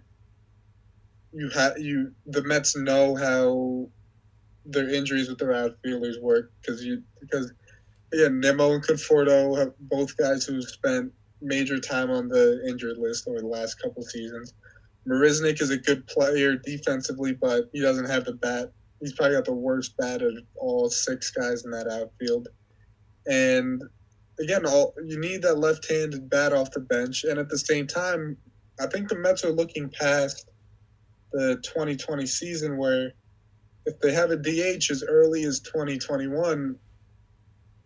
You 1.36 1.50
have 1.50 1.78
you 1.78 2.12
the 2.26 2.42
Mets 2.44 2.76
know 2.76 3.14
how 3.14 3.90
their 4.64 4.88
injuries 4.88 5.28
with 5.28 5.38
their 5.38 5.52
outfielders 5.52 6.18
work 6.20 6.50
because 6.60 6.82
you 6.82 7.02
because 7.20 7.52
yeah, 8.12 8.28
Nimmo 8.30 8.72
and 8.72 8.82
Conforto 8.82 9.58
have 9.58 9.72
both 9.80 10.16
guys 10.16 10.44
who 10.46 10.62
spent 10.62 11.12
major 11.42 11.78
time 11.78 12.10
on 12.10 12.28
the 12.28 12.64
injured 12.66 12.96
list 12.96 13.28
over 13.28 13.40
the 13.40 13.46
last 13.46 13.74
couple 13.82 14.02
seasons. 14.02 14.54
Marisnick 15.06 15.60
is 15.60 15.70
a 15.70 15.76
good 15.76 16.06
player 16.06 16.56
defensively, 16.56 17.34
but 17.34 17.64
he 17.72 17.82
doesn't 17.82 18.08
have 18.08 18.24
the 18.24 18.32
bat. 18.32 18.72
He's 19.00 19.12
probably 19.12 19.36
got 19.36 19.44
the 19.44 19.52
worst 19.52 19.96
bat 19.98 20.22
of 20.22 20.32
all 20.56 20.88
six 20.88 21.30
guys 21.30 21.64
in 21.64 21.70
that 21.72 21.86
outfield. 21.86 22.48
And 23.26 23.82
again, 24.40 24.66
all 24.66 24.94
you 25.04 25.20
need 25.20 25.42
that 25.42 25.58
left-handed 25.58 26.30
bat 26.30 26.52
off 26.52 26.70
the 26.70 26.80
bench. 26.80 27.24
And 27.24 27.38
at 27.38 27.48
the 27.48 27.58
same 27.58 27.86
time, 27.86 28.36
I 28.80 28.86
think 28.86 29.08
the 29.08 29.16
Mets 29.16 29.44
are 29.44 29.52
looking 29.52 29.90
past 29.90 30.48
the 31.32 31.56
2020 31.62 32.26
season 32.26 32.76
where 32.76 33.12
if 33.86 33.98
they 34.00 34.12
have 34.12 34.30
a 34.30 34.36
DH 34.36 34.90
as 34.90 35.04
early 35.06 35.44
as 35.44 35.60
2021, 35.60 36.76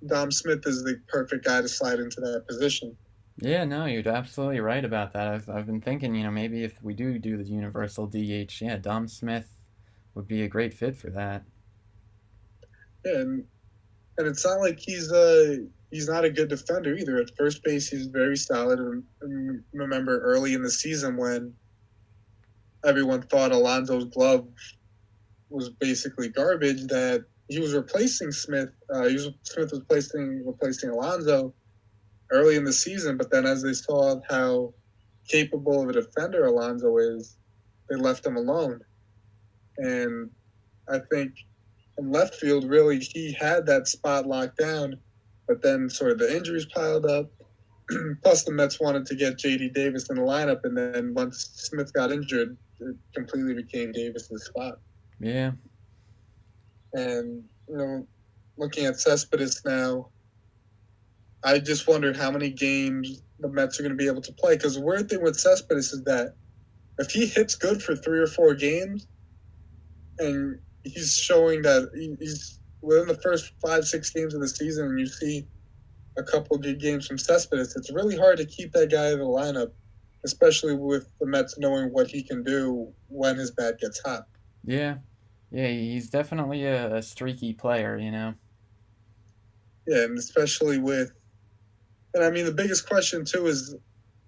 Dom 0.06 0.31
Smith 0.31 0.67
is 0.67 0.82
the 0.82 1.00
perfect 1.08 1.44
guy 1.44 1.60
to 1.60 1.69
slide 1.69 1.98
into 1.98 2.20
that 2.20 2.44
position. 2.48 2.96
Yeah, 3.38 3.65
no, 3.65 3.86
you're 3.86 4.06
absolutely 4.08 4.60
right 4.60 4.84
about 4.84 5.12
that. 5.12 5.29
I've, 5.29 5.48
I've 5.48 5.67
been 5.67 5.81
thinking, 5.81 6.15
you 6.15 6.24
know, 6.24 6.31
maybe 6.31 6.65
if 6.65 6.82
we 6.82 6.94
do 6.94 7.19
do 7.19 7.36
the 7.36 7.44
universal 7.44 8.06
DH, 8.06 8.60
yeah, 8.60 8.76
Dom 8.76 9.08
Smith 9.08 9.48
would 10.15 10.26
be 10.26 10.43
a 10.43 10.48
great 10.48 10.74
fit 10.74 10.96
for 10.96 11.10
that. 11.10 11.43
Yeah, 13.05 13.20
and 13.20 13.44
and 14.19 14.26
it's 14.26 14.44
not 14.44 14.60
like 14.60 14.79
he's 14.79 15.10
uh 15.10 15.56
he's 15.91 16.08
not 16.08 16.24
a 16.24 16.31
good 16.31 16.48
defender 16.48 16.94
either. 16.94 17.17
At 17.19 17.34
first 17.36 17.65
base, 17.65 17.88
he's 17.88 18.06
very 18.06 18.36
solid. 18.36 18.79
And 18.79 19.62
remember 19.72 20.20
early 20.20 20.53
in 20.55 20.62
the 20.62 20.70
season 20.70 21.17
when 21.17 21.55
everyone 22.84 23.22
thought 23.22 23.53
Alonso's 23.53 24.05
glove 24.06 24.46
was 25.49 25.69
basically 25.69 26.29
garbage, 26.29 26.87
that 26.87 27.25
he 27.49 27.58
was 27.58 27.75
replacing 27.75 28.31
Smith. 28.31 28.70
Uh, 28.93 29.06
he 29.06 29.15
was 29.15 29.31
Smith 29.43 29.72
was 29.72 29.81
replacing 29.81 30.46
replacing 30.46 30.91
Alonso 30.91 31.53
early 32.31 32.56
in 32.56 32.65
the 32.65 32.72
season, 32.72 33.17
but 33.17 33.31
then 33.31 33.44
as 33.44 33.63
they 33.63 33.72
saw 33.72 34.20
how 34.29 34.72
capable 35.29 35.82
of 35.82 35.89
a 35.89 35.93
defender 35.93 36.46
Alonso 36.46 36.96
is, 36.99 37.37
they 37.89 37.96
left 37.96 38.25
him 38.25 38.37
alone. 38.37 38.81
And 39.79 40.31
I 40.89 40.99
think 41.10 41.32
in 41.99 42.10
left 42.10 42.37
field, 42.37 42.65
really, 42.65 42.99
he 42.99 43.32
had 43.32 43.67
that 43.67 43.89
spot 43.89 44.27
locked 44.27 44.58
down, 44.58 44.96
but 45.49 45.63
then 45.63 45.91
sort 45.91 46.13
of 46.13 46.19
the 46.19 46.34
injuries 46.34 46.67
piled 46.67 47.06
up. 47.06 47.31
Plus, 48.22 48.44
the 48.44 48.53
Mets 48.53 48.81
wanted 48.81 49.06
to 49.06 49.17
get 49.17 49.39
J.D. 49.39 49.70
Davis 49.70 50.08
in 50.08 50.17
the 50.17 50.22
lineup, 50.22 50.65
and 50.65 50.77
then 50.77 51.13
once 51.15 51.51
Smith 51.55 51.93
got 51.93 52.13
injured, 52.13 52.56
completely 53.15 53.55
became 53.55 53.93
Davis's 53.93 54.46
spot. 54.46 54.81
Yeah, 55.20 55.53
and, 56.93 57.44
you 57.69 57.77
know, 57.77 58.06
looking 58.56 58.87
at 58.87 58.99
Cespedes 58.99 59.63
now, 59.65 60.08
I 61.44 61.58
just 61.58 61.89
wonder 61.89 62.13
how 62.13 62.31
many 62.31 62.51
games 62.51 63.22
the 63.39 63.49
Mets 63.49 63.79
are 63.79 63.82
going 63.82 63.96
to 63.96 63.96
be 63.96 64.06
able 64.06 64.22
to 64.22 64.32
play. 64.32 64.56
Because 64.56 64.75
the 64.75 64.82
weird 64.82 65.08
thing 65.08 65.22
with 65.22 65.39
Cespedes 65.39 65.93
is 65.93 66.03
that 66.05 66.34
if 66.99 67.10
he 67.10 67.27
hits 67.27 67.55
good 67.55 67.82
for 67.82 67.96
three 67.96 68.19
or 68.19 68.27
four 68.27 68.55
games, 68.55 69.06
and 70.19 70.58
he's 70.84 71.17
showing 71.17 71.63
that 71.63 71.91
he's 72.19 72.60
within 72.82 73.08
the 73.08 73.20
first 73.22 73.53
five, 73.63 73.84
six 73.87 74.10
games 74.10 74.34
of 74.34 74.41
the 74.41 74.49
season, 74.49 74.87
and 74.87 74.99
you 74.99 75.06
see 75.06 75.46
a 76.19 76.22
couple 76.22 76.58
good 76.58 76.81
games 76.81 77.06
from 77.06 77.17
Cespedes, 77.17 77.75
it's 77.77 77.93
really 77.93 78.17
hard 78.17 78.37
to 78.39 78.44
keep 78.44 78.72
that 78.72 78.91
guy 78.91 79.13
in 79.13 79.19
the 79.19 79.25
lineup, 79.25 79.70
especially 80.24 80.74
with 80.74 81.08
the 81.20 81.27
Mets 81.27 81.58
knowing 81.58 81.89
what 81.93 82.08
he 82.08 82.22
can 82.22 82.43
do 82.43 82.93
when 83.08 83.36
his 83.36 83.50
bat 83.50 83.79
gets 83.81 84.00
hot. 84.05 84.27
Yeah, 84.65 84.96
Yeah, 85.50 85.69
he's 85.69 86.10
definitely 86.10 86.65
a, 86.65 86.96
a 86.96 87.03
streaky 87.03 87.53
player, 87.53 87.98
you 87.98 88.10
know. 88.10 88.34
Yeah, 89.86 90.05
and 90.05 90.19
especially 90.19 90.79
with, 90.79 91.12
and 92.15 92.22
I 92.22 92.31
mean 92.31 92.44
the 92.44 92.53
biggest 92.53 92.89
question 92.89 93.24
too 93.24 93.46
is, 93.46 93.74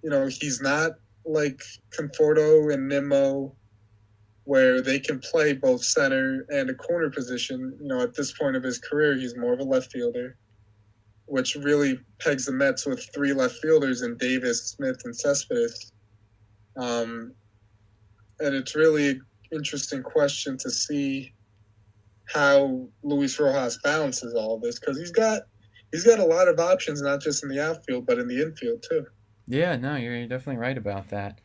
you 0.02 0.10
know, 0.10 0.26
he's 0.26 0.60
not 0.60 0.92
like 1.24 1.62
Conforto 1.96 2.72
and 2.72 2.88
Nimmo, 2.88 3.54
where 4.44 4.80
they 4.80 4.98
can 4.98 5.20
play 5.20 5.52
both 5.52 5.84
center 5.84 6.44
and 6.48 6.70
a 6.70 6.74
corner 6.74 7.10
position. 7.10 7.76
You 7.80 7.88
know, 7.88 8.00
at 8.00 8.14
this 8.14 8.32
point 8.32 8.56
of 8.56 8.62
his 8.62 8.78
career, 8.78 9.14
he's 9.14 9.36
more 9.36 9.52
of 9.52 9.60
a 9.60 9.64
left 9.64 9.92
fielder, 9.92 10.36
which 11.26 11.54
really 11.56 11.98
pegs 12.20 12.46
the 12.46 12.52
Mets 12.52 12.86
with 12.86 13.08
three 13.14 13.32
left 13.32 13.56
fielders 13.62 14.02
in 14.02 14.16
Davis, 14.16 14.70
Smith, 14.76 15.00
and 15.04 15.14
Cespedes. 15.14 15.92
Um, 16.76 17.32
and 18.40 18.54
it's 18.54 18.74
really 18.74 19.10
an 19.10 19.22
interesting 19.52 20.02
question 20.02 20.58
to 20.58 20.70
see 20.70 21.32
how 22.26 22.88
Luis 23.02 23.38
Rojas 23.38 23.78
balances 23.82 24.34
all 24.34 24.58
this 24.58 24.78
because 24.78 24.98
he's 24.98 25.10
got 25.10 25.42
he's 25.90 26.04
got 26.04 26.18
a 26.18 26.24
lot 26.24 26.48
of 26.48 26.58
options, 26.58 27.02
not 27.02 27.20
just 27.20 27.42
in 27.42 27.50
the 27.50 27.60
outfield 27.60 28.06
but 28.06 28.18
in 28.18 28.26
the 28.26 28.40
infield 28.40 28.84
too. 28.88 29.06
Yeah, 29.46 29.76
no, 29.76 29.96
you're, 29.96 30.26
definitely 30.26 30.60
right 30.60 30.78
about 30.78 31.08
that. 31.08 31.40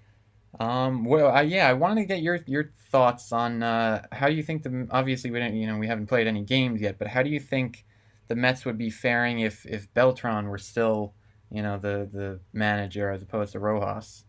Um, 0.60 1.04
well, 1.04 1.30
I, 1.30 1.42
yeah, 1.42 1.68
I 1.68 1.74
wanted 1.74 2.02
to 2.02 2.08
get 2.08 2.22
your 2.22 2.40
your 2.48 2.72
thoughts 2.90 3.32
on 3.32 3.62
uh, 3.62 4.04
how 4.12 4.28
do 4.28 4.34
you 4.34 4.44
think 4.44 4.64
the 4.64 4.88
obviously 4.92 5.30
we 5.30 5.40
don't 5.40 5.56
you 5.56 5.68
know 5.68 5.78
we 5.78 5.88
haven't 5.88 6.08
played 6.08 6.28
any 6.28 6.44
games 6.44 6.82
yet, 6.82 6.98
but 6.98 7.08
how 7.08 7.22
do 7.22 7.30
you 7.30 7.40
think 7.40 7.86
the 8.28 8.36
Mets 8.36 8.66
would 8.66 8.78
be 8.78 8.90
faring 8.90 9.40
if 9.40 9.66
if 9.66 9.94
Beltran 9.94 10.48
were 10.48 10.58
still 10.58 11.14
you 11.52 11.62
know 11.62 11.78
the 11.78 12.10
the 12.12 12.40
manager 12.54 13.12
as 13.12 13.22
opposed 13.22 13.54
to 13.54 13.60
Rojas? 13.60 14.26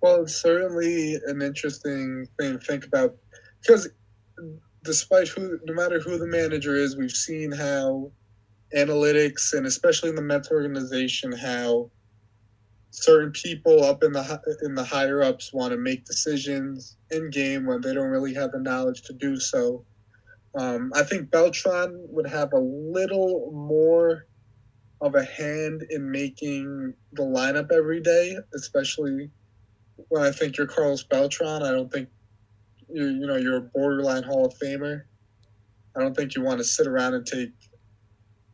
Well, 0.00 0.22
it's 0.22 0.34
certainly 0.34 1.16
an 1.26 1.42
interesting 1.42 2.26
thing 2.38 2.58
to 2.58 2.58
think 2.58 2.84
about 2.84 3.16
because 3.60 3.88
despite 4.84 5.28
who, 5.28 5.58
no 5.64 5.74
matter 5.74 6.00
who 6.00 6.18
the 6.18 6.26
manager 6.26 6.74
is, 6.74 6.96
we've 6.96 7.10
seen 7.10 7.52
how 7.52 8.10
analytics 8.76 9.52
and 9.52 9.66
especially 9.66 10.08
in 10.08 10.16
the 10.16 10.22
Mets 10.22 10.50
organization, 10.50 11.32
how 11.32 11.90
certain 12.90 13.32
people 13.32 13.82
up 13.84 14.02
in 14.02 14.12
the 14.12 14.58
in 14.62 14.74
the 14.74 14.84
higher 14.84 15.22
ups 15.22 15.52
want 15.52 15.72
to 15.72 15.78
make 15.78 16.04
decisions 16.04 16.96
in 17.10 17.30
game 17.30 17.64
when 17.64 17.80
they 17.80 17.94
don't 17.94 18.10
really 18.10 18.34
have 18.34 18.52
the 18.52 18.58
knowledge 18.58 19.02
to 19.02 19.12
do 19.12 19.38
so. 19.38 19.84
Um, 20.54 20.92
I 20.94 21.02
think 21.02 21.30
Beltran 21.30 22.06
would 22.10 22.26
have 22.26 22.52
a 22.52 22.58
little 22.58 23.50
more 23.52 24.26
of 25.00 25.14
a 25.14 25.24
hand 25.24 25.84
in 25.90 26.10
making 26.10 26.94
the 27.12 27.22
lineup 27.22 27.72
every 27.72 28.00
day, 28.00 28.36
especially 28.54 29.30
when 30.08 30.22
I 30.22 30.30
think 30.30 30.56
you're 30.56 30.66
Carlos 30.66 31.02
Beltran, 31.02 31.62
I 31.62 31.70
don't 31.70 31.90
think 31.90 32.08
you 32.88 33.06
you 33.06 33.26
know 33.26 33.36
you're 33.36 33.56
a 33.56 33.62
borderline 33.62 34.22
Hall 34.22 34.46
of 34.46 34.54
Famer. 34.62 35.02
I 35.96 36.00
don't 36.00 36.16
think 36.16 36.34
you 36.34 36.42
want 36.42 36.58
to 36.58 36.64
sit 36.64 36.86
around 36.86 37.14
and 37.14 37.26
take 37.26 37.50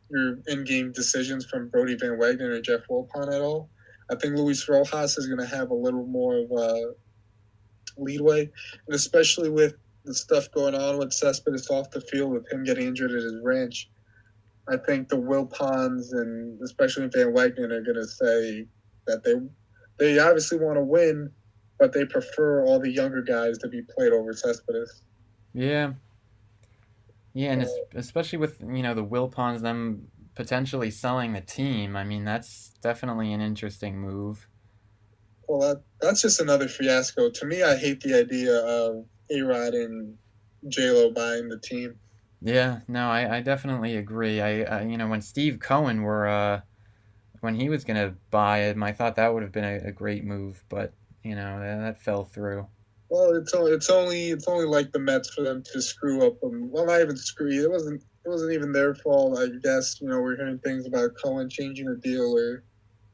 your 0.09 0.39
in-game 0.47 0.91
decisions 0.91 1.45
from 1.45 1.69
Brodie 1.69 1.95
Van 1.95 2.17
Wagenen 2.19 2.49
or 2.49 2.61
Jeff 2.61 2.81
Wilpon 2.89 3.33
at 3.33 3.41
all. 3.41 3.69
I 4.11 4.15
think 4.15 4.35
Luis 4.35 4.67
Rojas 4.67 5.17
is 5.17 5.27
going 5.27 5.39
to 5.39 5.55
have 5.55 5.69
a 5.69 5.75
little 5.75 6.05
more 6.05 6.37
of 6.37 6.51
a 6.51 6.93
leadway, 7.97 8.41
and 8.41 8.95
especially 8.95 9.49
with 9.49 9.75
the 10.09 10.15
stuff 10.15 10.51
going 10.51 10.73
on 10.73 10.97
with 10.97 11.13
Cespedes 11.13 11.69
off 11.69 11.91
the 11.91 12.01
field 12.01 12.31
with 12.31 12.51
him 12.51 12.63
getting 12.63 12.87
injured 12.87 13.11
at 13.11 13.21
his 13.21 13.39
ranch. 13.43 13.91
I 14.67 14.75
think 14.75 15.07
the 15.07 15.17
Wilpons 15.17 16.11
and 16.13 16.59
especially 16.61 17.07
Van 17.13 17.27
Wagenen 17.27 17.71
are 17.71 17.83
going 17.83 17.95
to 17.95 18.07
say 18.07 18.65
that 19.05 19.23
they 19.23 19.35
they 19.97 20.19
obviously 20.19 20.57
want 20.57 20.77
to 20.77 20.83
win, 20.83 21.29
but 21.77 21.93
they 21.93 22.05
prefer 22.05 22.65
all 22.65 22.79
the 22.79 22.89
younger 22.89 23.21
guys 23.21 23.59
to 23.59 23.67
be 23.67 23.83
played 23.95 24.11
over 24.11 24.33
Cespedes. 24.33 25.03
Yeah. 25.53 25.93
Yeah, 27.33 27.51
and 27.51 27.67
especially 27.93 28.39
with 28.39 28.59
you 28.61 28.81
know 28.81 28.95
the 28.95 29.05
Wilpons 29.05 29.61
them 29.61 30.07
potentially 30.33 30.89
selling 30.89 31.33
the 31.33 31.41
team. 31.41 31.95
I 31.95 32.03
mean, 32.03 32.25
that's 32.25 32.73
definitely 32.81 33.31
an 33.31 33.41
interesting 33.41 33.99
move. 33.99 34.47
Well, 35.47 35.59
that, 35.59 35.83
that's 36.01 36.23
just 36.23 36.41
another 36.41 36.67
fiasco. 36.67 37.29
To 37.29 37.45
me, 37.45 37.61
I 37.61 37.75
hate 37.75 38.01
the 38.01 38.17
idea 38.17 38.55
of 38.55 39.05
A 39.31 39.41
Rod 39.41 39.73
and 39.73 40.17
J 40.67 40.91
Lo 40.91 41.11
buying 41.11 41.49
the 41.49 41.59
team. 41.59 41.99
Yeah, 42.41 42.79
no, 42.87 43.09
I, 43.09 43.37
I 43.37 43.41
definitely 43.41 43.97
agree. 43.97 44.41
I, 44.41 44.63
I 44.63 44.81
you 44.83 44.97
know 44.97 45.07
when 45.07 45.21
Steve 45.21 45.59
Cohen 45.59 46.03
were 46.03 46.27
uh, 46.27 46.61
when 47.41 47.55
he 47.55 47.69
was 47.69 47.83
gonna 47.83 48.15
buy 48.31 48.59
it, 48.59 48.77
I 48.81 48.91
thought 48.91 49.15
that 49.15 49.33
would 49.33 49.43
have 49.43 49.51
been 49.51 49.65
a, 49.65 49.89
a 49.89 49.91
great 49.91 50.23
move, 50.23 50.63
but 50.69 50.93
you 51.23 51.35
know 51.35 51.59
that, 51.59 51.79
that 51.79 52.01
fell 52.01 52.23
through. 52.23 52.67
Well, 53.09 53.35
it's 53.35 53.53
only 53.53 53.71
it's 53.71 53.89
only 53.89 54.29
it's 54.29 54.47
only 54.47 54.65
like 54.65 54.91
the 54.91 54.99
Mets 54.99 55.33
for 55.33 55.41
them 55.41 55.63
to 55.73 55.81
screw 55.81 56.25
up. 56.25 56.39
Them. 56.41 56.69
Well, 56.71 56.85
not 56.85 57.01
even 57.01 57.17
screw. 57.17 57.51
You. 57.51 57.65
It 57.65 57.71
wasn't 57.71 58.01
it 58.25 58.29
wasn't 58.29 58.53
even 58.53 58.71
their 58.71 58.95
fault. 58.95 59.39
I 59.39 59.47
guess 59.63 59.99
you 59.99 60.07
know 60.07 60.21
we're 60.21 60.37
hearing 60.37 60.59
things 60.59 60.85
about 60.85 61.11
Cohen 61.21 61.49
changing 61.49 61.85
the 61.87 61.95
deal 61.95 62.37
or 62.37 62.63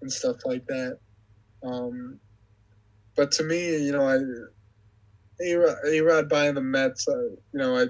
and 0.01 0.11
stuff 0.11 0.37
like 0.45 0.65
that. 0.67 0.99
Um, 1.63 2.19
but 3.15 3.31
to 3.33 3.43
me, 3.43 3.77
you 3.77 3.93
know, 3.93 4.07
I 4.07 4.17
A 5.41 6.01
Rod 6.01 6.29
buying 6.29 6.55
the 6.55 6.61
Mets, 6.61 7.07
uh, 7.07 7.23
you 7.23 7.39
know, 7.53 7.77
I 7.77 7.87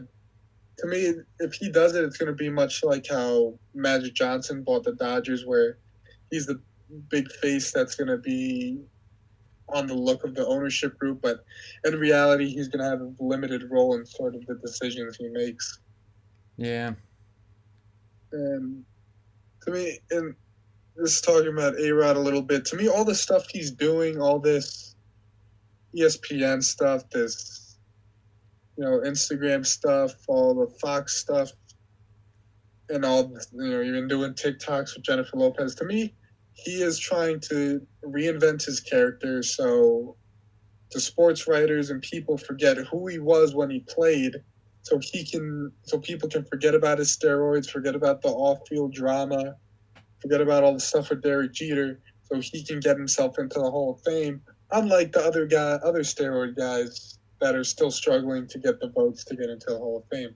to 0.78 0.88
me, 0.88 1.14
if 1.40 1.54
he 1.54 1.70
does 1.70 1.96
it, 1.96 2.04
it's 2.04 2.18
going 2.18 2.28
to 2.28 2.36
be 2.36 2.50
much 2.50 2.84
like 2.84 3.06
how 3.08 3.58
Magic 3.74 4.14
Johnson 4.14 4.64
bought 4.64 4.84
the 4.84 4.94
Dodgers, 4.94 5.46
where 5.46 5.78
he's 6.32 6.46
the 6.46 6.60
big 7.10 7.32
face 7.32 7.72
that's 7.72 7.96
going 7.96 8.10
to 8.10 8.18
be 8.18 8.80
on 9.70 9.88
the 9.88 9.94
look 9.94 10.24
of 10.24 10.36
the 10.36 10.46
ownership 10.46 10.98
group, 11.00 11.22
but 11.22 11.44
in 11.86 11.98
reality, 11.98 12.48
he's 12.50 12.68
going 12.68 12.84
to 12.84 12.90
have 12.90 13.02
a 13.02 13.12
limited 13.20 13.64
role 13.72 13.96
in 13.96 14.06
sort 14.06 14.36
of 14.36 14.46
the 14.46 14.56
decisions 14.56 15.18
he 15.18 15.28
makes. 15.30 15.80
Yeah. 16.58 16.92
And 18.32 18.84
to 19.64 19.72
me, 19.72 20.00
and 20.12 20.36
just 20.98 21.24
talking 21.24 21.52
about 21.52 21.80
A 21.80 21.92
Rod 21.92 22.16
a 22.16 22.20
little 22.20 22.42
bit. 22.42 22.66
To 22.66 22.76
me, 22.76 22.88
all 22.88 23.06
the 23.06 23.16
stuff 23.16 23.48
he's 23.50 23.72
doing, 23.72 24.22
all 24.22 24.40
this 24.40 24.95
ESPN 25.98 26.64
stuff, 26.64 27.10
this 27.10 27.78
you 28.78 28.84
know 28.84 29.00
Instagram 29.06 29.66
stuff, 29.66 30.14
all 30.28 30.54
the 30.54 30.68
Fox 30.80 31.18
stuff, 31.18 31.52
and 32.90 33.06
all 33.06 33.32
you 33.54 33.70
know, 33.70 33.82
even 33.82 34.08
doing 34.08 34.34
TikToks 34.34 34.96
with 34.96 35.04
Jennifer 35.04 35.38
Lopez. 35.38 35.76
To 35.76 35.86
me, 35.86 36.14
he 36.54 36.82
is 36.82 37.00
trying 37.00 37.40
to 37.42 37.82
reinvent 38.04 38.66
his 38.66 38.80
character 38.80 39.44
so 39.44 40.16
the 40.92 41.00
sports 41.00 41.48
writers 41.48 41.90
and 41.90 42.02
people 42.02 42.38
forget 42.38 42.78
who 42.78 43.08
he 43.08 43.20
was 43.20 43.54
when 43.54 43.70
he 43.70 43.82
played 43.82 44.34
so 44.84 45.00
he 45.02 45.26
can 45.26 45.72
so 45.84 46.00
people 46.00 46.30
can 46.30 46.46
forget 46.46 46.76
about 46.76 47.00
his 47.00 47.16
steroids 47.16 47.70
forget 47.70 47.96
about 47.96 48.22
the 48.22 48.30
off-field 48.30 48.94
drama 48.94 49.56
forget 50.22 50.40
about 50.40 50.64
all 50.64 50.74
the 50.74 50.80
stuff 50.80 51.10
with 51.10 51.22
Derek 51.22 51.52
Jeter 51.52 52.00
so 52.24 52.40
he 52.40 52.64
can 52.64 52.80
get 52.80 52.98
himself 52.98 53.38
into 53.40 53.60
the 53.60 53.70
Hall 53.70 53.94
of 53.94 54.02
Fame 54.04 54.42
unlike 54.72 55.12
the 55.12 55.22
other 55.22 55.46
guy 55.46 55.74
other 55.84 56.02
steroid 56.02 56.56
guys 56.56 57.18
that 57.42 57.56
are 57.56 57.64
still 57.64 57.92
struggling 57.92 58.48
to 58.48 58.60
get 58.60 58.80
the 58.80 58.90
votes 58.90 59.24
to 59.24 59.36
get 59.36 59.50
into 59.50 59.68
the 59.70 59.78
Hall 59.78 59.98
of 59.98 60.04
Fame 60.10 60.36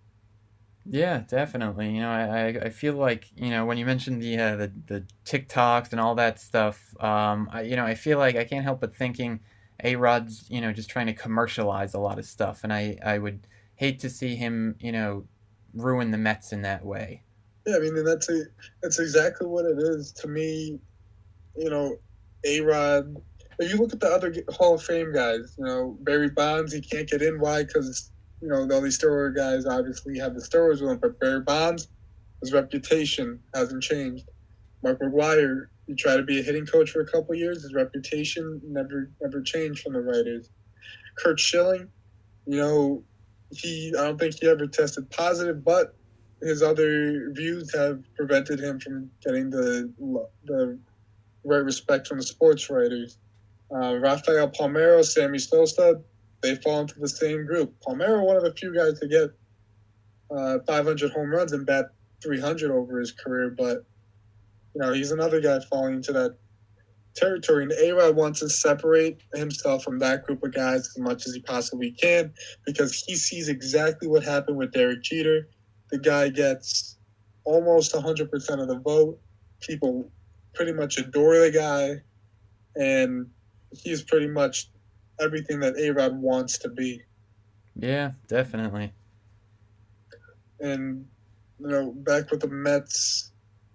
yeah, 0.92 1.20
definitely. 1.28 1.92
You 1.92 2.02
know, 2.02 2.10
I, 2.10 2.48
I 2.48 2.70
feel 2.70 2.94
like 2.94 3.28
you 3.36 3.52
know 3.52 3.66
when 3.66 3.78
you 3.78 3.86
mentioned 3.86 4.22
the 4.22 4.38
uh, 4.38 4.56
the 4.56 4.72
the 4.88 5.06
TikToks 5.26 5.92
and 5.92 6.00
all 6.02 6.16
that 6.16 6.40
stuff. 6.40 6.96
Um, 7.00 7.48
I, 7.52 7.62
you 7.62 7.76
know, 7.76 7.86
I 7.86 7.94
feel 7.94 8.18
like 8.18 8.36
I 8.36 8.44
can't 8.44 8.64
help 8.64 8.82
but 8.82 8.96
thinking 8.96 9.40
A 9.84 9.96
Rod's 9.96 10.46
you 10.50 10.62
know 10.62 10.74
just 10.74 10.90
trying 10.90 11.06
to 11.08 11.14
commercialize 11.14 11.94
a 11.94 12.00
lot 12.00 12.18
of 12.18 12.26
stuff, 12.26 12.62
and 12.64 12.74
I 12.74 12.98
I 13.06 13.20
would 13.20 13.46
hate 13.76 14.00
to 14.00 14.10
see 14.10 14.36
him 14.36 14.76
you 14.80 14.92
know 14.92 15.26
ruin 15.76 16.10
the 16.10 16.18
Mets 16.18 16.52
in 16.52 16.64
that 16.64 16.84
way. 16.84 17.22
Yeah, 17.68 17.76
I 17.76 17.80
mean 17.80 18.04
that's 18.04 18.30
a 18.30 18.46
that's 18.82 19.00
exactly 19.00 19.48
what 19.48 19.66
it 19.66 19.78
is 19.78 20.12
to 20.14 20.28
me. 20.28 20.80
You 21.56 21.70
know, 21.70 21.98
A 22.46 22.62
Rod. 22.62 23.16
If 23.60 23.72
you 23.72 23.78
look 23.78 23.92
at 23.94 24.00
the 24.00 24.08
other 24.08 24.34
Hall 24.50 24.76
of 24.76 24.84
Fame 24.84 25.14
guys, 25.14 25.56
you 25.58 25.66
know 25.66 25.98
Barry 26.02 26.30
Bonds, 26.30 26.74
he 26.74 26.82
can't 26.82 27.10
get 27.10 27.22
in. 27.22 27.40
Why? 27.40 27.64
Because 27.64 28.12
you 28.42 28.48
know, 28.48 28.68
all 28.72 28.82
these 28.82 28.98
steroid 28.98 29.36
guys 29.36 29.66
obviously 29.66 30.18
have 30.18 30.34
the 30.34 30.42
steroids 30.42 30.82
with 30.82 30.90
them, 30.90 31.00
but 31.02 31.20
Barry 31.20 31.42
Bonds, 31.42 31.90
his 32.42 32.54
reputation 32.54 33.40
hasn't 33.54 33.84
changed. 33.84 34.26
Mark 34.82 35.00
McGwire, 35.02 35.68
he 35.88 35.96
tried 35.96 36.18
to 36.18 36.24
be 36.24 36.40
a 36.40 36.44
hitting 36.44 36.66
coach 36.66 36.92
for 36.92 37.02
a 37.02 37.06
couple 37.06 37.36
years. 37.36 37.64
His 37.64 37.74
reputation 37.74 38.62
never 38.64 39.12
never 39.22 39.42
changed 39.42 39.84
from 39.84 39.94
the 39.94 40.02
writers. 40.02 40.50
Curt 41.18 41.40
Schilling, 41.40 41.90
you 42.46 42.58
know, 42.58 43.04
he 43.52 43.94
I 43.98 44.04
don't 44.04 44.18
think 44.18 44.36
he 44.40 44.48
ever 44.48 44.68
tested 44.68 45.10
positive, 45.10 45.66
but 45.66 45.96
his 46.42 46.64
other 46.64 47.32
views 47.32 47.74
have 47.76 48.02
prevented 48.16 48.60
him 48.60 48.80
from 48.80 49.12
getting 49.22 49.50
the 49.50 49.92
the 50.46 50.80
right 51.44 51.58
respect 51.58 52.08
from 52.08 52.18
the 52.18 52.24
sports 52.24 52.70
writers. 52.70 53.18
Uh, 53.74 53.98
Rafael 53.98 54.50
Palmeiro, 54.50 55.04
Sammy 55.06 55.40
Sosa, 55.40 56.02
they 56.42 56.56
fall 56.56 56.82
into 56.82 57.00
the 57.00 57.10
same 57.10 57.46
group. 57.46 57.74
Palmeiro, 57.82 58.26
one 58.26 58.38
of 58.38 58.44
the 58.44 58.54
few 58.54 58.74
guys 58.74 59.00
to 59.00 59.08
get 59.08 59.30
uh, 60.36 60.60
500 60.68 61.12
home 61.12 61.30
runs 61.30 61.52
and 61.52 61.66
bat 61.66 61.88
300 62.24 62.72
over 62.72 63.00
his 63.00 63.12
career, 63.12 63.50
but 63.58 63.86
you 64.76 64.82
know 64.82 64.94
he's 64.94 65.12
another 65.12 65.42
guy 65.42 65.60
falling 65.70 65.96
into 65.96 66.12
that 66.14 66.38
territory. 67.16 67.64
And 67.64 67.72
A 67.74 68.12
wants 68.14 68.40
to 68.40 68.50
separate 68.50 69.22
himself 69.34 69.84
from 69.84 70.00
that 70.00 70.26
group 70.26 70.44
of 70.44 70.54
guys 70.54 70.88
as 70.88 70.98
much 70.98 71.26
as 71.26 71.34
he 71.34 71.42
possibly 71.42 71.92
can 71.92 72.34
because 72.66 72.94
he 72.96 73.16
sees 73.16 73.50
exactly 73.50 74.08
what 74.08 74.24
happened 74.24 74.58
with 74.58 74.72
Derek 74.72 75.02
Jeter. 75.02 75.50
The 75.92 75.98
guy 75.98 76.30
gets 76.30 76.98
almost 77.44 77.94
100% 77.94 78.62
of 78.62 78.68
the 78.68 78.80
vote. 78.80 79.20
People 79.60 80.12
pretty 80.54 80.72
much 80.72 80.98
adore 80.98 81.40
the 81.40 81.52
guy, 81.52 82.02
and 82.82 83.28
he's 83.72 84.04
pretty 84.04 84.28
much 84.28 84.70
everything 85.22 85.60
that 85.60 85.78
A 85.78 85.92
Rod 85.92 86.18
wants 86.18 86.58
to 86.60 86.70
be. 86.70 87.02
Yeah, 87.76 88.12
definitely. 88.28 88.94
And, 90.60 91.06
you 91.60 91.68
know, 91.68 91.92
back 91.92 92.32
with 92.32 92.42
the 92.42 92.48
Mets, 92.48 93.32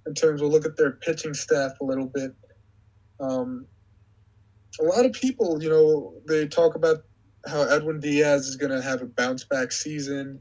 in 0.07 0.15
terms 0.15 0.43
of 0.43 0.49
look 0.49 0.67
at 0.67 0.77
their 0.77 0.93
pitching 0.93 1.35
staff 1.35 1.73
a 1.81 1.85
little 1.85 2.07
bit. 2.07 2.35
Um, 3.21 3.67
a 4.81 4.85
lot 4.85 5.05
of 5.05 5.13
people, 5.13 5.63
you 5.63 5.71
know, 5.71 6.15
they 6.29 6.47
talk 6.47 6.75
about 6.75 6.99
how 7.47 7.63
Edwin 7.63 8.01
Diaz 8.01 8.47
is 8.47 8.57
going 8.57 8.73
to 8.73 8.83
have 8.83 9.03
a 9.03 9.07
bounce 9.07 9.45
back 9.45 9.73
season. 9.73 10.41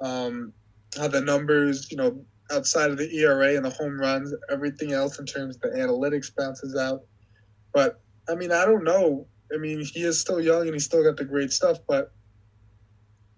Um, 0.00 0.52
how 0.96 1.08
the 1.08 1.20
numbers, 1.20 1.90
you 1.90 1.96
know, 1.96 2.22
outside 2.50 2.90
of 2.90 2.98
the 2.98 3.14
ERA 3.16 3.54
and 3.54 3.64
the 3.64 3.70
home 3.70 3.98
runs, 3.98 4.32
everything 4.50 4.92
else 4.92 5.18
in 5.18 5.26
terms 5.26 5.56
of 5.56 5.62
the 5.62 5.78
analytics 5.78 6.34
bounces 6.36 6.76
out. 6.76 7.02
But 7.72 8.00
I 8.28 8.34
mean, 8.34 8.52
I 8.52 8.64
don't 8.64 8.84
know. 8.84 9.26
I 9.52 9.58
mean, 9.58 9.84
he 9.84 10.02
is 10.02 10.20
still 10.20 10.40
young 10.40 10.62
and 10.62 10.74
he's 10.74 10.84
still 10.84 11.02
got 11.02 11.16
the 11.16 11.24
great 11.24 11.52
stuff, 11.52 11.78
but 11.86 12.12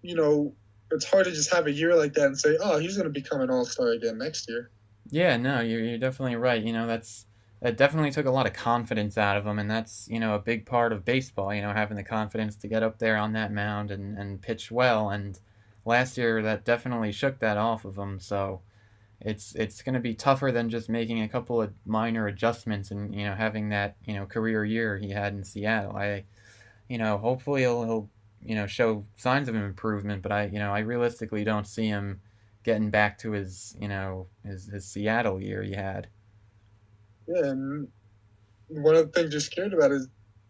you 0.01 0.15
know, 0.15 0.55
it's 0.91 1.05
hard 1.05 1.25
to 1.25 1.31
just 1.31 1.53
have 1.53 1.67
a 1.67 1.71
year 1.71 1.95
like 1.95 2.13
that 2.13 2.25
and 2.25 2.39
say, 2.39 2.57
"Oh, 2.61 2.79
he's 2.79 2.95
going 2.95 3.11
to 3.11 3.13
become 3.13 3.41
an 3.41 3.49
all-star 3.49 3.89
again 3.89 4.17
next 4.17 4.49
year." 4.49 4.71
Yeah, 5.09 5.37
no, 5.37 5.59
you're 5.59 5.83
you're 5.83 5.97
definitely 5.97 6.35
right. 6.35 6.63
You 6.63 6.73
know, 6.73 6.87
that's 6.87 7.25
that 7.61 7.77
definitely 7.77 8.11
took 8.11 8.25
a 8.25 8.31
lot 8.31 8.47
of 8.47 8.53
confidence 8.53 9.17
out 9.17 9.37
of 9.37 9.45
him, 9.45 9.59
and 9.59 9.69
that's 9.69 10.07
you 10.09 10.19
know 10.19 10.35
a 10.35 10.39
big 10.39 10.65
part 10.65 10.93
of 10.93 11.05
baseball. 11.05 11.53
You 11.53 11.61
know, 11.61 11.73
having 11.73 11.97
the 11.97 12.03
confidence 12.03 12.55
to 12.57 12.67
get 12.67 12.83
up 12.83 12.99
there 12.99 13.17
on 13.17 13.33
that 13.33 13.51
mound 13.51 13.91
and 13.91 14.17
and 14.17 14.41
pitch 14.41 14.71
well. 14.71 15.09
And 15.09 15.39
last 15.85 16.17
year, 16.17 16.41
that 16.41 16.65
definitely 16.65 17.11
shook 17.11 17.39
that 17.39 17.57
off 17.57 17.85
of 17.85 17.97
him. 17.97 18.19
So 18.19 18.61
it's 19.21 19.53
it's 19.55 19.81
going 19.81 19.95
to 19.95 19.99
be 19.99 20.13
tougher 20.13 20.51
than 20.51 20.69
just 20.69 20.89
making 20.89 21.21
a 21.21 21.27
couple 21.27 21.61
of 21.61 21.73
minor 21.85 22.27
adjustments 22.27 22.91
and 22.91 23.13
you 23.13 23.25
know 23.25 23.35
having 23.35 23.69
that 23.69 23.95
you 24.05 24.13
know 24.13 24.25
career 24.25 24.63
year 24.63 24.97
he 24.97 25.09
had 25.09 25.33
in 25.33 25.43
Seattle. 25.43 25.95
I, 25.95 26.23
you 26.87 26.97
know, 26.97 27.17
hopefully 27.17 27.61
he'll 27.61 27.83
he'll 27.83 28.09
you 28.41 28.55
know 28.55 28.65
show 28.65 29.05
signs 29.17 29.49
of 29.49 29.55
improvement, 29.55 30.21
but 30.21 30.31
I 30.31 30.45
you 30.45 30.59
know 30.59 30.73
I 30.73 30.79
realistically 30.79 31.43
don't 31.43 31.67
see 31.67 31.87
him 31.87 32.21
getting 32.63 32.89
back 32.89 33.17
to 33.19 33.31
his 33.31 33.75
you 33.79 33.89
know 33.89 34.27
his 34.45 34.67
his 34.67 34.85
Seattle 34.85 35.41
year 35.41 35.63
he 35.63 35.73
had. 35.73 36.07
Yeah, 37.27 37.49
and 37.49 37.87
one 38.69 38.95
of 38.95 39.11
the 39.11 39.19
things 39.19 39.33
you're 39.33 39.41
scared 39.41 39.73
about 39.73 39.91
is 39.91 40.07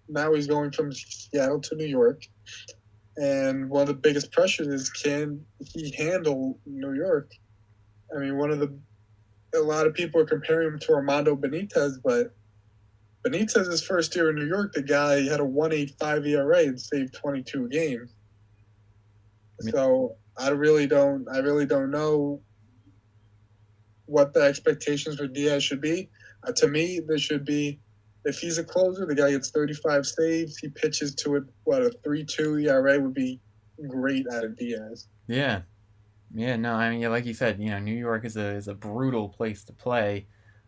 now 0.07 0.33
he's 0.33 0.47
going 0.47 0.71
from 0.71 0.93
Seattle 0.93 1.59
to 1.61 1.75
New 1.75 1.87
York, 1.87 2.21
and 3.17 3.67
one 3.67 3.81
of 3.81 3.87
the 3.87 3.95
biggest 3.95 4.31
pressures 4.31 4.67
is 4.67 4.89
can 4.91 5.43
he 5.73 5.91
handle 5.97 6.59
New 6.67 6.93
York? 6.93 7.31
I 8.15 8.19
mean, 8.19 8.37
one 8.37 8.51
of 8.51 8.59
the 8.59 8.77
a 9.55 9.59
lot 9.59 9.87
of 9.87 9.93
people 9.93 10.21
are 10.21 10.25
comparing 10.25 10.73
him 10.73 10.79
to 10.79 10.93
Armando 10.93 11.35
Benitez, 11.35 11.97
but 12.03 12.35
Benitez's 13.25 13.83
first 13.83 14.15
year 14.15 14.29
in 14.29 14.35
New 14.35 14.45
York, 14.45 14.73
the 14.73 14.81
guy 14.81 15.23
had 15.23 15.39
a 15.39 15.43
1.85 15.43 16.27
ERA 16.27 16.59
and 16.59 16.79
saved 16.79 17.13
22 17.15 17.67
games. 17.69 18.13
So 19.59 20.15
I 20.37 20.49
really 20.49 20.87
don't, 20.87 21.27
I 21.27 21.39
really 21.39 21.65
don't 21.65 21.91
know 21.91 22.41
what 24.05 24.33
the 24.33 24.41
expectations 24.41 25.17
for 25.17 25.27
Diaz 25.27 25.63
should 25.63 25.81
be. 25.81 26.09
Uh, 26.47 26.53
to 26.53 26.67
me, 26.67 27.01
there 27.05 27.17
should 27.17 27.43
be, 27.43 27.79
if 28.23 28.39
he's 28.39 28.57
a 28.57 28.63
closer, 28.63 29.05
the 29.05 29.15
guy 29.15 29.31
gets 29.31 29.51
35 29.51 30.05
saves, 30.05 30.57
he 30.57 30.69
pitches 30.69 31.13
to 31.15 31.35
it, 31.35 31.43
what, 31.65 31.81
a 31.81 31.91
3-2 32.05 32.67
ERA 32.67 32.99
would 32.99 33.13
be 33.13 33.39
great 33.89 34.25
out 34.31 34.45
of 34.45 34.57
Diaz. 34.57 35.07
Yeah, 35.27 35.61
yeah, 36.33 36.55
no, 36.55 36.73
I 36.73 36.89
mean, 36.89 36.99
yeah, 36.99 37.09
like 37.09 37.25
you 37.25 37.33
said, 37.33 37.59
you 37.59 37.69
know, 37.69 37.79
New 37.79 37.95
York 37.95 38.25
is 38.25 38.37
a 38.37 38.55
is 38.55 38.67
a 38.67 38.75
brutal 38.75 39.29
place 39.29 39.63
to 39.65 39.73
play. 39.73 40.27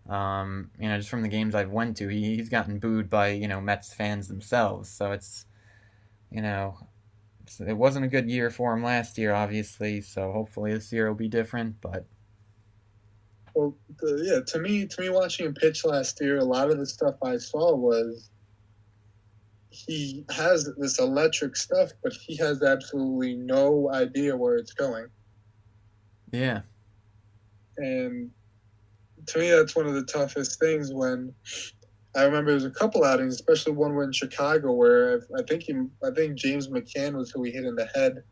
Um, 0.10 0.72
you 0.80 0.89
know, 0.89 0.98
just 0.98 1.10
from 1.10 1.22
the 1.22 1.27
games 1.27 1.53
I've 1.53 1.70
went 1.70 1.98
to, 1.98 2.08
he, 2.08 2.36
he's 2.36 2.50
gotten 2.50 2.80
booed 2.80 3.10
by 3.10 3.30
you 3.30 3.47
know 3.47 3.62
Mets 3.62 3.93
fans 3.93 4.28
themselves. 4.28 4.89
So 4.89 5.12
it's, 5.12 5.45
you 6.32 6.41
know, 6.41 6.78
it's, 7.43 7.60
it 7.60 7.74
wasn't 7.74 8.06
a 8.06 8.10
good 8.10 8.30
year 8.30 8.50
for 8.50 8.74
him 8.74 8.84
last 8.84 9.17
year, 9.17 9.34
obviously. 9.34 10.02
So 10.02 10.32
hopefully 10.32 10.74
this 10.74 10.91
year 10.91 11.08
will 11.08 11.15
be 11.15 11.28
different. 11.28 11.80
But 11.82 12.06
well, 13.54 13.76
the, 14.00 14.24
yeah, 14.26 14.39
to 14.54 14.60
me, 14.60 14.88
to 14.88 15.02
me, 15.02 15.10
watching 15.10 15.45
him 15.45 15.54
pitch 15.54 15.86
last 15.86 16.19
year, 16.21 16.38
a 16.38 16.43
lot 16.43 16.71
of 16.71 16.80
the 16.80 16.86
stuff 16.86 17.15
I 17.24 17.38
saw 17.38 17.76
was 17.76 18.32
he 19.69 20.26
has 20.36 20.69
this 20.78 21.00
electric 21.00 21.56
stuff, 21.56 21.91
but 22.04 22.13
he 22.13 22.36
has 22.38 22.62
absolutely 22.62 23.36
no 23.36 23.91
idea 23.93 24.36
where 24.36 24.58
it's 24.58 24.74
going. 24.74 25.08
Yeah. 26.32 26.62
And 27.78 28.32
to 29.28 29.39
me, 29.39 29.50
that's 29.50 29.76
one 29.76 29.88
of 29.88 29.94
the 29.94 30.04
toughest 30.04 30.60
things 30.60 30.94
when 30.94 31.34
I 32.15 32.24
remember 32.24 32.52
there 32.52 32.56
was 32.56 32.65
a 32.65 32.72
couple 32.72 33.04
outings, 33.04 33.36
especially 33.36 33.74
one 33.74 33.98
in 34.02 34.12
Chicago 34.12 34.74
where 34.74 35.22
I 35.38 35.44
think 35.44 35.63
he, 35.63 35.74
I 36.04 36.12
think 36.13 36.36
James 36.36 36.67
McCann 36.67 37.13
was 37.13 37.32
who 37.32 37.44
he 37.44 37.52
hit 37.52 37.63
in 37.63 37.76
the 37.76 37.86
head 37.94 38.24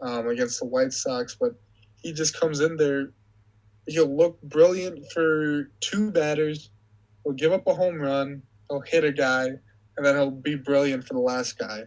um, 0.00 0.28
against 0.28 0.60
the 0.60 0.66
White 0.66 0.92
Sox, 0.92 1.36
but 1.38 1.52
he 1.96 2.12
just 2.12 2.38
comes 2.38 2.60
in 2.60 2.76
there. 2.76 3.10
He'll 3.86 4.14
look 4.14 4.40
brilliant 4.42 5.10
for 5.12 5.70
two 5.80 6.10
batters. 6.10 6.70
He'll 7.24 7.34
give 7.34 7.52
up 7.52 7.66
a 7.66 7.74
home 7.74 8.00
run. 8.00 8.42
He'll 8.70 8.80
hit 8.80 9.04
a 9.04 9.12
guy, 9.12 9.46
and 9.96 10.04
then 10.04 10.16
he'll 10.16 10.30
be 10.30 10.56
brilliant 10.56 11.06
for 11.06 11.14
the 11.14 11.20
last 11.20 11.58
guy. 11.58 11.84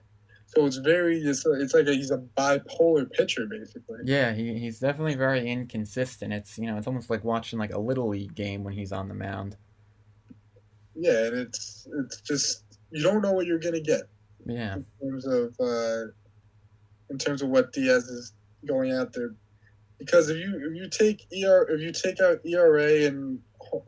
So 0.56 0.66
it's 0.66 0.78
very 0.78 1.20
it's, 1.20 1.46
it's 1.46 1.76
like 1.76 1.86
a, 1.86 1.94
he's 1.94 2.10
a 2.10 2.18
bipolar 2.36 3.10
pitcher 3.12 3.46
basically. 3.46 4.00
Yeah, 4.04 4.34
he, 4.34 4.58
he's 4.58 4.80
definitely 4.80 5.14
very 5.14 5.48
inconsistent. 5.48 6.34
It's 6.34 6.58
you 6.58 6.66
know 6.66 6.76
it's 6.78 6.88
almost 6.88 7.12
like 7.12 7.24
watching 7.24 7.60
like 7.60 7.72
a 7.72 7.80
little 7.80 8.10
league 8.10 8.34
game 8.34 8.64
when 8.64 8.74
he's 8.74 8.92
on 8.92 9.08
the 9.08 9.14
mound. 9.14 9.58
Yeah, 10.96 11.26
and 11.26 11.38
it's 11.38 11.88
it's 12.00 12.22
just 12.22 12.64
you 12.90 13.04
don't 13.04 13.22
know 13.22 13.32
what 13.32 13.46
you're 13.46 13.60
gonna 13.60 13.80
get. 13.80 14.02
Yeah. 14.48 14.78
In 14.78 14.86
terms 15.00 15.28
of 15.28 15.56
uh, 15.60 16.06
in 17.12 17.20
terms 17.20 17.44
of 17.44 17.50
what 17.50 17.72
Diaz 17.72 18.06
is 18.06 18.34
going 18.66 18.92
out 18.92 19.14
there, 19.14 19.36
because 20.00 20.30
if 20.30 20.38
you 20.38 20.68
if 20.68 20.76
you 20.76 20.90
take 20.90 21.28
ER 21.32 21.68
if 21.70 21.80
you 21.80 21.92
take 21.92 22.20
out 22.22 22.40
ERA 22.44 23.06
and 23.06 23.40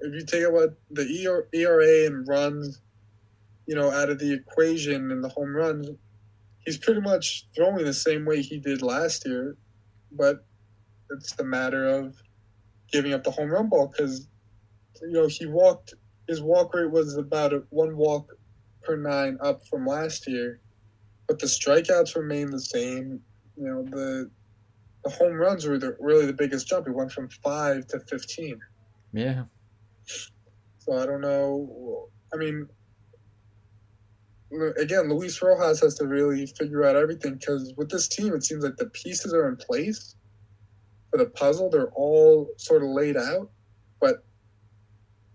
if 0.02 0.14
you 0.14 0.24
take 0.24 0.46
out 0.46 0.54
what 0.54 0.78
the 0.92 1.48
ERA 1.54 2.06
and 2.06 2.28
runs, 2.28 2.82
you 3.66 3.74
know, 3.74 3.90
out 3.90 4.12
of 4.12 4.20
the 4.20 4.32
equation 4.32 5.10
and 5.10 5.24
the 5.24 5.30
home 5.30 5.56
runs, 5.56 5.90
he's 6.66 6.78
pretty 6.78 7.02
much 7.02 7.48
throwing 7.56 7.86
the 7.86 7.94
same 7.94 8.26
way 8.26 8.42
he 8.42 8.60
did 8.60 8.82
last 8.82 9.26
year, 9.26 9.58
but 10.12 10.46
it's 11.10 11.34
the 11.34 11.44
matter 11.44 11.88
of 11.88 12.16
giving 12.92 13.14
up 13.14 13.24
the 13.24 13.32
home 13.32 13.50
run 13.50 13.70
ball 13.70 13.88
because 13.88 14.28
you 15.02 15.12
know 15.12 15.28
he 15.28 15.46
walked 15.46 15.94
his 16.28 16.42
walk 16.42 16.74
rate 16.74 16.92
was 16.92 17.18
about 17.18 17.54
a, 17.54 17.64
one 17.70 17.96
walk 17.98 18.34
per 18.84 18.96
nine 18.96 19.38
up 19.42 19.66
from 19.68 19.86
last 19.86 20.28
year, 20.28 20.60
but 21.28 21.40
the 21.40 21.46
strikeouts 21.46 22.16
remain 22.16 22.50
the 22.50 22.60
same. 22.60 23.20
You 23.58 23.68
know 23.68 23.84
the 23.84 24.30
the 25.04 25.10
home 25.10 25.34
runs 25.34 25.66
were 25.66 25.80
the, 25.80 25.96
really 26.00 26.28
the 26.28 26.34
biggest 26.34 26.68
jump. 26.68 26.88
It 26.88 26.92
went 26.92 27.12
from 27.12 27.30
five 27.44 27.88
to 27.88 28.00
fifteen. 28.02 28.60
Yeah. 29.14 29.44
So 30.78 30.98
I 30.98 31.06
don't 31.06 31.22
know. 31.22 32.10
I 32.34 32.38
mean, 32.38 32.68
again, 34.78 35.10
Luis 35.10 35.42
Rojas 35.42 35.80
has 35.82 35.96
to 35.96 36.08
really 36.08 36.46
figure 36.46 36.84
out 36.84 36.96
everything 36.96 37.36
because 37.36 37.74
with 37.78 37.90
this 37.90 38.08
team, 38.08 38.34
it 38.34 38.44
seems 38.44 38.64
like 38.64 38.78
the 38.78 38.90
pieces 38.90 39.34
are 39.34 39.48
in 39.48 39.56
place 39.56 40.16
for 41.10 41.18
the 41.18 41.28
puzzle. 41.28 41.70
They're 41.70 41.92
all 41.92 42.50
sort 42.58 42.84
of 42.84 42.90
laid 42.90 43.18
out, 43.18 43.50
but 44.00 44.26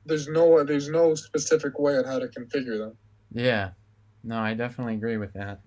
there's 0.04 0.28
no 0.28 0.62
there's 0.64 0.88
no 0.88 1.14
specific 1.14 1.78
way 1.78 1.96
on 1.96 2.04
how 2.04 2.18
to 2.18 2.26
configure 2.26 2.78
them. 2.78 2.96
Yeah, 3.32 3.70
no, 4.22 4.38
I 4.38 4.54
definitely 4.54 4.94
agree 4.94 5.16
with 5.16 5.32
that. 5.34 5.60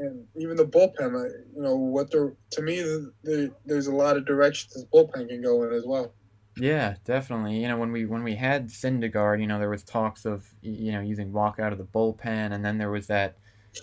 And 0.00 0.24
even 0.36 0.56
the 0.56 0.64
bullpen, 0.64 1.12
you 1.56 1.62
know, 1.62 1.74
what 1.74 2.10
they're 2.10 2.34
to 2.52 2.62
me, 2.62 2.82
the, 2.82 3.12
the, 3.24 3.52
there's 3.64 3.88
a 3.88 3.94
lot 3.94 4.16
of 4.16 4.26
directions 4.26 4.74
this 4.74 4.84
bullpen 4.92 5.28
can 5.28 5.42
go 5.42 5.64
in 5.64 5.72
as 5.72 5.84
well. 5.86 6.14
Yeah, 6.58 6.96
definitely. 7.04 7.60
You 7.62 7.68
know, 7.68 7.78
when 7.78 7.92
we 7.92 8.04
when 8.04 8.24
we 8.24 8.34
had 8.34 8.68
Syndergaard, 8.68 9.40
you 9.40 9.46
know, 9.46 9.58
there 9.60 9.70
was 9.70 9.84
talks 9.84 10.24
of 10.24 10.54
you 10.60 10.90
know 10.92 11.00
using 11.00 11.32
Wacha 11.32 11.60
out 11.60 11.72
of 11.72 11.78
the 11.78 11.84
bullpen, 11.84 12.52
and 12.52 12.64
then 12.64 12.78
there 12.78 12.90
was 12.90 13.06
that 13.06 13.38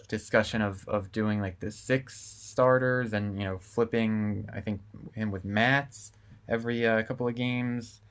discussion 0.10 0.62
of 0.62 0.88
of 0.88 1.12
doing 1.12 1.40
like 1.42 1.60
the 1.60 1.72
six 1.72 2.20
starters 2.20 3.14
and 3.14 3.38
you 3.40 3.46
know 3.46 3.58
flipping. 3.58 4.50
I 4.54 4.60
think 4.62 4.82
him 5.14 5.32
with 5.32 5.46
Matz 5.46 6.12
every 6.50 6.86
uh, 6.86 7.04
couple 7.04 7.28
of 7.28 7.36
games, 7.36 8.02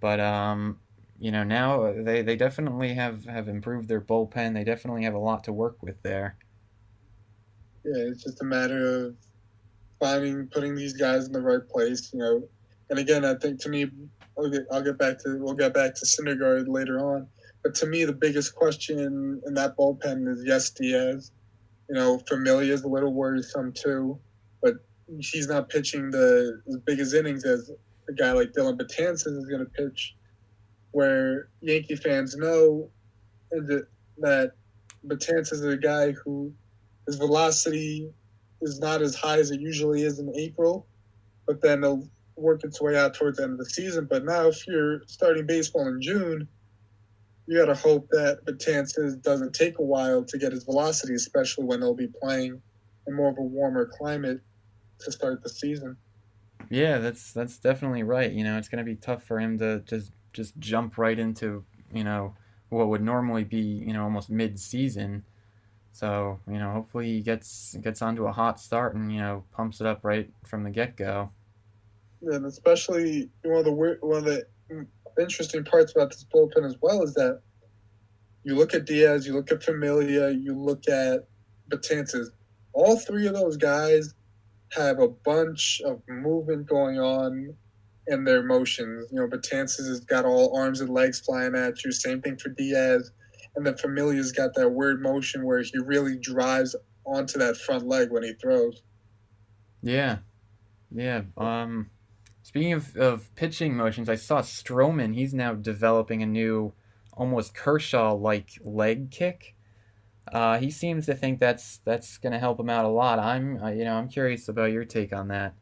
but 0.00 0.20
um, 0.20 0.80
you 1.18 1.32
know 1.32 1.44
now 1.44 1.92
they 2.04 2.22
they 2.22 2.36
definitely 2.36 2.94
have 2.94 3.24
have 3.26 3.48
improved 3.48 3.88
their 3.88 4.00
bullpen. 4.02 4.54
They 4.54 4.64
definitely 4.64 5.04
have 5.04 5.14
a 5.14 5.18
lot 5.18 5.44
to 5.44 5.52
work 5.52 5.82
with 5.82 6.02
there. 6.02 6.38
Yeah, 7.84 8.04
it's 8.10 8.24
just 8.24 8.40
a 8.42 8.44
matter 8.44 9.06
of 9.06 9.16
finding 10.00 10.48
putting 10.48 10.74
these 10.76 10.94
guys 10.94 11.26
in 11.26 11.32
the 11.32 11.40
right 11.42 11.66
place. 11.68 12.12
You 12.12 12.20
know 12.20 12.48
and 12.94 13.00
again, 13.00 13.24
I 13.24 13.34
think 13.34 13.60
to 13.62 13.68
me, 13.68 13.90
I'll 14.38 14.48
get, 14.48 14.66
I'll 14.70 14.80
get 14.80 14.96
back 14.98 15.18
to 15.24 15.36
we'll 15.40 15.54
get 15.54 15.74
back 15.74 15.96
to 15.96 16.06
Syndergaard 16.06 16.66
later 16.68 17.00
on. 17.00 17.26
But 17.64 17.74
to 17.76 17.86
me, 17.86 18.04
the 18.04 18.12
biggest 18.12 18.54
question 18.54 19.40
in 19.44 19.54
that 19.54 19.76
bullpen 19.76 20.28
is 20.28 20.44
yes, 20.46 20.70
Diaz. 20.70 21.32
You 21.88 21.96
know, 21.96 22.20
Familia 22.28 22.72
is 22.72 22.84
a 22.84 22.88
little 22.88 23.12
worrisome 23.12 23.72
too, 23.72 24.16
but 24.62 24.74
he's 25.18 25.48
not 25.48 25.68
pitching 25.70 26.12
the 26.12 26.62
as 26.68 26.76
big 26.86 27.00
as 27.00 27.14
innings 27.14 27.44
as 27.44 27.68
a 28.08 28.12
guy 28.12 28.30
like 28.30 28.52
Dellin 28.52 28.78
Betances 28.78 29.36
is 29.36 29.46
going 29.46 29.64
to 29.64 29.70
pitch. 29.70 30.14
Where 30.92 31.48
Yankee 31.62 31.96
fans 31.96 32.36
know 32.36 32.88
that 33.50 34.52
Betances 35.04 35.52
is 35.52 35.64
a 35.64 35.76
guy 35.76 36.12
who 36.12 36.52
his 37.06 37.16
velocity 37.16 38.08
is 38.62 38.78
not 38.78 39.02
as 39.02 39.16
high 39.16 39.40
as 39.40 39.50
it 39.50 39.60
usually 39.60 40.02
is 40.02 40.20
in 40.20 40.32
April, 40.36 40.86
but 41.44 41.60
then 41.60 41.82
work 42.36 42.64
its 42.64 42.80
way 42.80 42.96
out 42.96 43.14
towards 43.14 43.38
the 43.38 43.44
end 43.44 43.52
of 43.52 43.58
the 43.58 43.66
season. 43.66 44.06
But 44.08 44.24
now, 44.24 44.48
if 44.48 44.66
you're 44.66 45.02
starting 45.06 45.46
baseball 45.46 45.86
in 45.88 46.00
June, 46.00 46.48
you 47.46 47.58
got 47.58 47.66
to 47.66 47.74
hope 47.74 48.08
that 48.10 48.44
Betances 48.44 49.20
doesn't 49.22 49.54
take 49.54 49.78
a 49.78 49.82
while 49.82 50.24
to 50.24 50.38
get 50.38 50.52
his 50.52 50.64
velocity, 50.64 51.14
especially 51.14 51.64
when 51.64 51.80
they'll 51.80 51.94
be 51.94 52.08
playing 52.22 52.60
in 53.06 53.14
more 53.14 53.30
of 53.30 53.38
a 53.38 53.42
warmer 53.42 53.86
climate 53.86 54.40
to 55.00 55.12
start 55.12 55.42
the 55.42 55.50
season. 55.50 55.96
Yeah, 56.70 56.98
that's 56.98 57.32
that's 57.32 57.58
definitely 57.58 58.02
right. 58.02 58.32
You 58.32 58.44
know, 58.44 58.56
it's 58.56 58.68
going 58.68 58.84
to 58.84 58.90
be 58.90 58.96
tough 58.96 59.22
for 59.24 59.38
him 59.38 59.58
to 59.58 59.80
just 59.80 60.12
just 60.32 60.58
jump 60.58 60.98
right 60.98 61.18
into 61.18 61.64
you 61.92 62.02
know 62.02 62.34
what 62.70 62.88
would 62.88 63.02
normally 63.02 63.44
be 63.44 63.60
you 63.60 63.92
know 63.92 64.02
almost 64.02 64.30
mid-season 64.30 65.22
so 65.94 66.40
you 66.48 66.58
know, 66.58 66.72
hopefully 66.72 67.06
he 67.06 67.20
gets 67.20 67.76
gets 67.80 68.02
onto 68.02 68.26
a 68.26 68.32
hot 68.32 68.58
start 68.58 68.96
and 68.96 69.12
you 69.12 69.20
know 69.20 69.44
pumps 69.52 69.80
it 69.80 69.86
up 69.86 70.00
right 70.02 70.28
from 70.44 70.64
the 70.64 70.70
get 70.70 70.96
go. 70.96 71.30
And 72.28 72.46
especially 72.46 73.30
one 73.42 73.58
of 73.58 73.64
the 73.64 73.72
one 74.00 74.18
of 74.18 74.24
the 74.24 74.44
interesting 75.20 75.64
parts 75.64 75.92
about 75.94 76.10
this 76.10 76.26
bullpen 76.34 76.66
as 76.66 76.76
well 76.82 77.02
is 77.02 77.14
that 77.14 77.40
you 78.42 78.54
look 78.54 78.74
at 78.74 78.84
Diaz, 78.84 79.26
you 79.26 79.32
look 79.32 79.50
at 79.50 79.62
Familia, 79.62 80.30
you 80.30 80.54
look 80.54 80.88
at 80.88 81.28
Betances. 81.70 82.28
All 82.72 82.98
three 82.98 83.26
of 83.26 83.34
those 83.34 83.56
guys 83.56 84.14
have 84.72 84.98
a 84.98 85.08
bunch 85.08 85.80
of 85.84 86.02
movement 86.08 86.66
going 86.66 86.98
on 86.98 87.54
in 88.08 88.24
their 88.24 88.42
motions. 88.42 89.08
You 89.12 89.20
know, 89.20 89.28
Betances 89.28 89.88
has 89.88 90.00
got 90.00 90.24
all 90.24 90.56
arms 90.56 90.80
and 90.80 90.90
legs 90.90 91.20
flying 91.20 91.54
at 91.54 91.84
you. 91.84 91.92
Same 91.92 92.20
thing 92.20 92.36
for 92.36 92.50
Diaz 92.50 93.10
and 93.56 93.64
then 93.66 93.76
Familia's 93.76 94.32
got 94.32 94.54
that 94.54 94.70
weird 94.70 95.00
motion 95.02 95.44
where 95.44 95.62
he 95.62 95.78
really 95.78 96.16
drives 96.16 96.74
onto 97.06 97.38
that 97.38 97.56
front 97.56 97.86
leg 97.86 98.10
when 98.10 98.22
he 98.22 98.32
throws. 98.34 98.82
Yeah, 99.82 100.18
yeah. 100.90 101.22
Um, 101.36 101.90
speaking 102.44 102.74
of, 102.74 102.94
of 102.96 103.34
pitching 103.34 103.74
motions, 103.74 104.08
I 104.08 104.14
saw 104.14 104.42
Stroman. 104.42 105.14
He's 105.14 105.34
now 105.34 105.54
developing 105.54 106.22
a 106.22 106.26
new, 106.26 106.74
almost 107.14 107.54
Kershaw-like 107.54 108.50
leg 108.62 109.10
kick. 109.10 109.56
Uh, 110.30 110.58
he 110.58 110.70
seems 110.70 111.06
to 111.06 111.14
think 111.14 111.40
that's 111.40 111.80
that's 111.84 112.18
going 112.18 112.32
to 112.32 112.38
help 112.38 112.60
him 112.60 112.70
out 112.70 112.84
a 112.84 112.88
lot. 112.88 113.18
I'm, 113.18 113.62
uh, 113.62 113.70
you 113.70 113.84
know, 113.84 113.94
I'm 113.94 114.08
curious 114.08 114.48
about 114.48 114.72
your 114.72 114.84
take 114.84 115.12
on 115.12 115.28
that. 115.28 115.54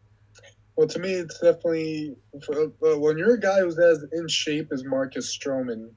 Well, 0.77 0.89
to 0.89 0.99
me, 0.99 1.13
it's 1.13 1.39
definitely 1.39 2.17
for, 2.45 2.65
uh, 2.65 2.99
when 2.99 3.17
you're 3.17 3.35
a 3.35 3.41
guy 3.41 3.61
who's 3.61 3.79
as 3.79 4.05
in 4.13 4.27
shape 4.27 4.69
as 4.73 4.85
Marcus 4.85 5.37
Stroman. 5.37 5.91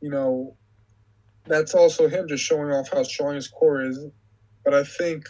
You 0.00 0.10
know, 0.10 0.56
that's 1.46 1.74
also 1.74 2.08
him 2.08 2.26
just 2.26 2.42
showing 2.42 2.72
off 2.72 2.90
how 2.90 3.04
strong 3.04 3.36
his 3.36 3.48
core 3.48 3.82
is. 3.82 3.98
But 4.64 4.74
I 4.74 4.82
think 4.82 5.24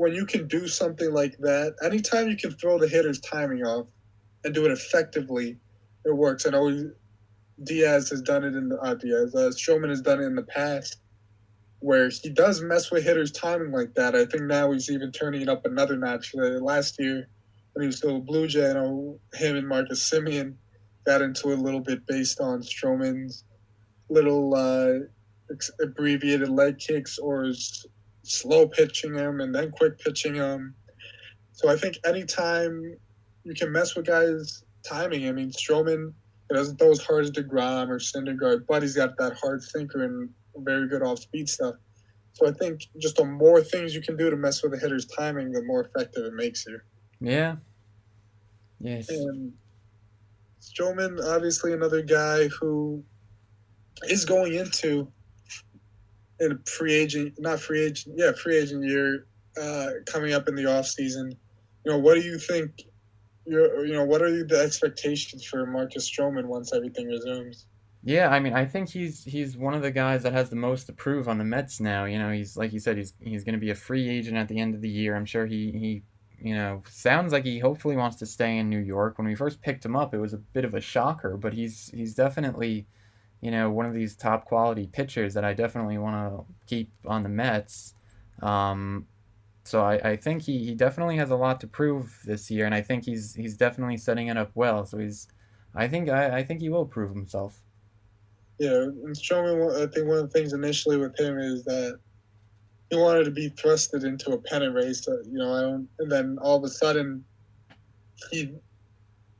when 0.00 0.14
you 0.14 0.24
can 0.24 0.48
do 0.48 0.66
something 0.66 1.12
like 1.12 1.36
that, 1.40 1.74
anytime 1.84 2.26
you 2.26 2.34
can 2.34 2.50
throw 2.52 2.78
the 2.78 2.88
hitter's 2.88 3.20
timing 3.20 3.62
off 3.62 3.86
and 4.44 4.54
do 4.54 4.64
it 4.64 4.72
effectively, 4.72 5.58
it 6.06 6.16
works. 6.16 6.46
I 6.46 6.50
know 6.50 6.90
Diaz 7.64 8.08
has 8.08 8.22
done 8.22 8.42
it 8.42 8.54
in 8.54 8.70
the 8.70 8.78
uh, 8.80 8.94
Diaz, 8.94 9.34
uh, 9.34 9.50
Stroman 9.50 9.90
has 9.90 10.00
done 10.00 10.22
it 10.22 10.24
in 10.24 10.34
the 10.34 10.42
past, 10.42 10.96
where 11.80 12.08
he 12.08 12.30
does 12.30 12.62
mess 12.62 12.90
with 12.90 13.04
hitters' 13.04 13.30
timing 13.30 13.72
like 13.72 13.92
that. 13.92 14.14
I 14.16 14.24
think 14.24 14.44
now 14.44 14.72
he's 14.72 14.90
even 14.90 15.12
turning 15.12 15.42
it 15.42 15.50
up 15.50 15.66
another 15.66 15.98
notch. 15.98 16.34
Uh, 16.34 16.64
last 16.64 16.98
year, 16.98 17.28
when 17.74 17.82
he 17.82 17.86
was 17.86 17.98
still 17.98 18.16
a 18.16 18.20
Blue 18.20 18.46
Jay, 18.46 18.70
I 18.70 18.72
know 18.72 19.20
him 19.34 19.56
and 19.56 19.68
Marcus 19.68 20.08
Semien 20.08 20.54
got 21.04 21.20
into 21.20 21.50
it 21.50 21.58
a 21.58 21.62
little 21.62 21.80
bit 21.80 22.06
based 22.06 22.40
on 22.40 22.62
Stroman's 22.62 23.44
little 24.08 24.54
uh, 24.54 25.00
abbreviated 25.78 26.48
leg 26.48 26.78
kicks 26.78 27.18
or 27.18 27.44
is 27.44 27.86
slow 28.22 28.66
pitching 28.66 29.14
him 29.14 29.40
and 29.40 29.54
then 29.54 29.70
quick 29.70 29.98
pitching 29.98 30.34
him. 30.34 30.74
So 31.52 31.68
I 31.68 31.76
think 31.76 31.98
anytime 32.04 32.96
you 33.44 33.54
can 33.54 33.72
mess 33.72 33.96
with 33.96 34.06
guys' 34.06 34.64
timing, 34.86 35.28
I 35.28 35.32
mean, 35.32 35.50
Stroman 35.50 36.12
it 36.50 36.54
doesn't 36.54 36.78
throw 36.78 36.90
as 36.90 37.00
hard 37.00 37.24
as 37.24 37.30
DeGrom 37.30 37.88
or 37.88 37.98
Syndergaard, 37.98 38.66
but 38.66 38.82
he's 38.82 38.96
got 38.96 39.16
that 39.18 39.34
hard 39.34 39.62
sinker 39.62 40.04
and 40.04 40.28
very 40.56 40.88
good 40.88 41.02
off 41.02 41.20
speed 41.20 41.48
stuff. 41.48 41.76
So 42.32 42.48
I 42.48 42.52
think 42.52 42.82
just 42.98 43.16
the 43.16 43.24
more 43.24 43.62
things 43.62 43.94
you 43.94 44.00
can 44.00 44.16
do 44.16 44.30
to 44.30 44.36
mess 44.36 44.62
with 44.62 44.72
the 44.72 44.78
hitter's 44.78 45.06
timing, 45.06 45.52
the 45.52 45.62
more 45.62 45.84
effective 45.84 46.24
it 46.24 46.34
makes 46.34 46.66
you. 46.66 46.80
Yeah. 47.20 47.56
Yes. 48.80 49.08
And 49.10 49.52
Stroman, 50.60 51.24
obviously, 51.24 51.72
another 51.72 52.02
guy 52.02 52.48
who 52.48 53.04
is 54.08 54.24
going 54.24 54.54
into 54.54 55.10
in 56.40 56.52
a 56.52 56.70
free 56.70 56.94
agent, 56.94 57.34
not 57.38 57.60
free 57.60 57.82
agent, 57.82 58.16
yeah, 58.18 58.32
free 58.32 58.58
agent 58.58 58.84
year 58.84 59.26
uh, 59.60 59.90
coming 60.06 60.32
up 60.32 60.48
in 60.48 60.54
the 60.54 60.66
off 60.66 60.86
season. 60.86 61.34
You 61.84 61.92
know, 61.92 61.98
what 61.98 62.14
do 62.14 62.20
you 62.20 62.38
think? 62.38 62.82
you 63.50 63.84
you 63.84 63.92
know, 63.92 64.04
what 64.04 64.22
are 64.22 64.44
the 64.44 64.60
expectations 64.60 65.44
for 65.44 65.66
Marcus 65.66 66.08
Stroman 66.08 66.46
once 66.46 66.72
everything 66.72 67.08
resumes? 67.08 67.66
Yeah, 68.02 68.28
I 68.28 68.40
mean, 68.40 68.54
I 68.54 68.64
think 68.64 68.88
he's 68.88 69.24
he's 69.24 69.56
one 69.56 69.74
of 69.74 69.82
the 69.82 69.90
guys 69.90 70.22
that 70.22 70.32
has 70.32 70.48
the 70.48 70.56
most 70.56 70.86
to 70.86 70.92
prove 70.92 71.28
on 71.28 71.38
the 71.38 71.44
Mets 71.44 71.80
now. 71.80 72.04
You 72.04 72.18
know, 72.18 72.30
he's 72.30 72.56
like 72.56 72.72
you 72.72 72.80
said, 72.80 72.96
he's 72.96 73.14
he's 73.20 73.44
going 73.44 73.54
to 73.54 73.60
be 73.60 73.70
a 73.70 73.74
free 73.74 74.08
agent 74.08 74.36
at 74.36 74.48
the 74.48 74.58
end 74.58 74.74
of 74.74 74.80
the 74.80 74.88
year. 74.88 75.16
I'm 75.16 75.26
sure 75.26 75.46
he 75.46 75.72
he 75.72 76.02
you 76.40 76.54
know 76.54 76.82
sounds 76.88 77.32
like 77.32 77.44
he 77.44 77.58
hopefully 77.58 77.96
wants 77.96 78.16
to 78.18 78.26
stay 78.26 78.58
in 78.58 78.70
New 78.70 78.78
York. 78.78 79.18
When 79.18 79.26
we 79.26 79.34
first 79.34 79.60
picked 79.60 79.84
him 79.84 79.96
up, 79.96 80.14
it 80.14 80.18
was 80.18 80.32
a 80.32 80.38
bit 80.38 80.64
of 80.64 80.74
a 80.74 80.80
shocker, 80.80 81.36
but 81.36 81.52
he's 81.52 81.90
he's 81.92 82.14
definitely 82.14 82.86
you 83.40 83.50
know, 83.50 83.70
one 83.70 83.86
of 83.86 83.94
these 83.94 84.16
top 84.16 84.44
quality 84.44 84.86
pitchers 84.86 85.34
that 85.34 85.44
I 85.44 85.54
definitely 85.54 85.98
want 85.98 86.16
to 86.16 86.44
keep 86.66 86.90
on 87.06 87.22
the 87.22 87.28
Mets. 87.28 87.94
Um, 88.42 89.06
so 89.64 89.82
I, 89.82 89.94
I 90.10 90.16
think 90.16 90.42
he, 90.42 90.58
he 90.64 90.74
definitely 90.74 91.16
has 91.16 91.30
a 91.30 91.36
lot 91.36 91.60
to 91.60 91.66
prove 91.66 92.20
this 92.24 92.50
year, 92.50 92.66
and 92.66 92.74
I 92.74 92.82
think 92.82 93.04
he's 93.04 93.34
he's 93.34 93.56
definitely 93.56 93.96
setting 93.96 94.28
it 94.28 94.36
up 94.36 94.50
well. 94.54 94.84
So 94.84 94.98
he's, 94.98 95.28
I 95.74 95.88
think 95.88 96.08
I, 96.08 96.38
I 96.38 96.42
think 96.42 96.60
he 96.60 96.68
will 96.68 96.86
prove 96.86 97.14
himself. 97.14 97.62
Yeah, 98.58 98.82
and 98.82 99.16
Stroman, 99.16 99.76
I 99.76 99.90
think 99.92 100.06
one 100.06 100.18
of 100.18 100.30
the 100.30 100.38
things 100.38 100.52
initially 100.52 100.98
with 100.98 101.18
him 101.18 101.38
is 101.38 101.64
that 101.64 101.98
he 102.90 102.96
wanted 102.96 103.24
to 103.24 103.30
be 103.30 103.50
thrusted 103.50 104.04
into 104.04 104.32
a 104.32 104.38
pennant 104.38 104.74
race. 104.74 105.06
Uh, 105.08 105.22
you 105.22 105.38
know, 105.38 105.86
and 105.98 106.12
then 106.12 106.38
all 106.42 106.56
of 106.56 106.64
a 106.64 106.68
sudden, 106.68 107.24
he 108.30 108.52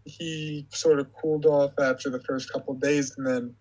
he 0.05 0.67
sort 0.71 1.01
of 1.01 1.13
cooled 1.13 1.47
off 1.47 1.73
after 1.79 2.09
the 2.09 2.21
first 2.21 2.53
couple 2.53 2.73
days, 2.75 3.17
and 3.19 3.27
then 3.27 3.55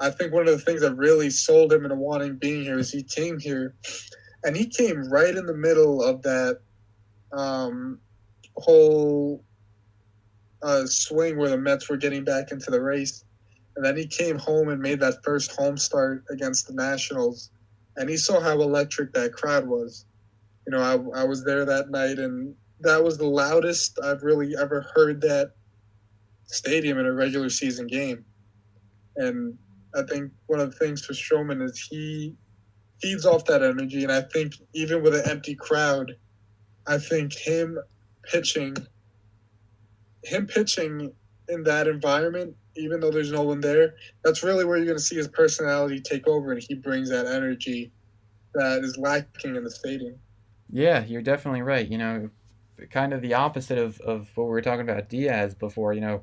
I 0.00 0.10
think 0.10 0.32
one 0.32 0.48
of 0.48 0.54
the 0.54 0.64
things 0.64 0.80
that 0.80 0.96
really 0.96 1.30
sold 1.30 1.72
him 1.72 1.84
into 1.84 1.96
wanting 1.96 2.36
being 2.36 2.62
here 2.62 2.78
is 2.78 2.90
he 2.90 3.02
came 3.02 3.38
here, 3.38 3.74
and 4.44 4.56
he 4.56 4.66
came 4.66 5.08
right 5.10 5.34
in 5.34 5.46
the 5.46 5.54
middle 5.54 6.02
of 6.02 6.22
that 6.22 6.60
um, 7.32 7.98
whole 8.56 9.44
uh, 10.62 10.86
swing 10.86 11.38
where 11.38 11.50
the 11.50 11.58
Mets 11.58 11.88
were 11.88 11.96
getting 11.96 12.24
back 12.24 12.50
into 12.50 12.70
the 12.70 12.80
race, 12.80 13.24
and 13.76 13.84
then 13.84 13.96
he 13.96 14.06
came 14.06 14.38
home 14.38 14.68
and 14.68 14.80
made 14.80 15.00
that 15.00 15.22
first 15.24 15.52
home 15.52 15.76
start 15.76 16.24
against 16.30 16.66
the 16.66 16.74
Nationals, 16.74 17.50
and 17.96 18.08
he 18.08 18.16
saw 18.16 18.40
how 18.40 18.60
electric 18.60 19.12
that 19.12 19.32
crowd 19.32 19.66
was. 19.66 20.06
You 20.66 20.72
know, 20.72 20.80
I, 21.14 21.20
I 21.20 21.24
was 21.24 21.44
there 21.44 21.64
that 21.64 21.90
night, 21.90 22.18
and 22.18 22.54
that 22.80 23.02
was 23.02 23.18
the 23.18 23.26
loudest 23.26 23.98
I've 24.02 24.22
really 24.22 24.54
ever 24.60 24.86
heard 24.94 25.20
that 25.22 25.52
stadium 26.46 26.98
in 26.98 27.06
a 27.06 27.12
regular 27.12 27.48
season 27.48 27.86
game. 27.86 28.24
And 29.16 29.58
I 29.94 30.02
think 30.02 30.32
one 30.46 30.60
of 30.60 30.70
the 30.70 30.76
things 30.76 31.04
for 31.04 31.12
Stroman 31.12 31.62
is 31.62 31.78
he 31.78 32.34
feeds 33.00 33.26
off 33.26 33.44
that 33.46 33.62
energy, 33.62 34.02
and 34.02 34.12
I 34.12 34.22
think 34.22 34.54
even 34.74 35.02
with 35.02 35.14
an 35.14 35.28
empty 35.28 35.54
crowd, 35.54 36.16
I 36.86 36.98
think 36.98 37.32
him 37.32 37.78
pitching, 38.24 38.76
him 40.24 40.46
pitching 40.46 41.12
in 41.48 41.62
that 41.64 41.88
environment, 41.88 42.54
even 42.76 43.00
though 43.00 43.10
there's 43.10 43.32
no 43.32 43.42
one 43.42 43.60
there, 43.60 43.94
that's 44.24 44.42
really 44.42 44.64
where 44.64 44.76
you're 44.76 44.86
going 44.86 44.98
to 44.98 45.02
see 45.02 45.16
his 45.16 45.28
personality 45.28 46.00
take 46.00 46.26
over, 46.26 46.52
and 46.52 46.62
he 46.62 46.74
brings 46.74 47.10
that 47.10 47.26
energy 47.26 47.92
that 48.54 48.82
is 48.82 48.96
lacking 48.98 49.56
in 49.56 49.64
the 49.64 49.70
stadium. 49.70 50.14
Yeah, 50.70 51.04
you're 51.04 51.22
definitely 51.22 51.62
right. 51.62 51.86
You 51.86 51.98
know, 51.98 52.30
kind 52.90 53.12
of 53.12 53.20
the 53.20 53.34
opposite 53.34 53.78
of, 53.78 54.00
of 54.00 54.30
what 54.36 54.44
we 54.44 54.50
were 54.50 54.62
talking 54.62 54.88
about 54.88 55.08
Diaz 55.08 55.54
before. 55.54 55.92
You 55.92 56.00
know, 56.00 56.22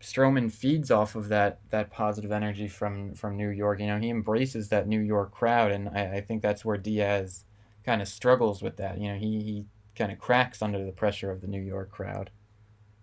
Stroman 0.00 0.52
feeds 0.52 0.90
off 0.90 1.14
of 1.14 1.28
that 1.28 1.60
that 1.70 1.90
positive 1.90 2.32
energy 2.32 2.68
from 2.68 3.14
from 3.14 3.36
New 3.36 3.48
York. 3.48 3.80
You 3.80 3.86
know, 3.86 3.98
he 3.98 4.10
embraces 4.10 4.68
that 4.68 4.86
New 4.86 5.00
York 5.00 5.32
crowd, 5.32 5.72
and 5.72 5.88
I, 5.88 6.16
I 6.16 6.20
think 6.20 6.42
that's 6.42 6.64
where 6.64 6.76
Diaz 6.76 7.44
kind 7.84 8.02
of 8.02 8.08
struggles 8.08 8.62
with 8.62 8.76
that. 8.76 8.98
You 8.98 9.12
know, 9.12 9.18
he 9.18 9.40
he 9.40 9.66
kind 9.94 10.12
of 10.12 10.18
cracks 10.18 10.60
under 10.60 10.84
the 10.84 10.92
pressure 10.92 11.30
of 11.30 11.40
the 11.40 11.46
New 11.46 11.60
York 11.60 11.90
crowd. 11.90 12.30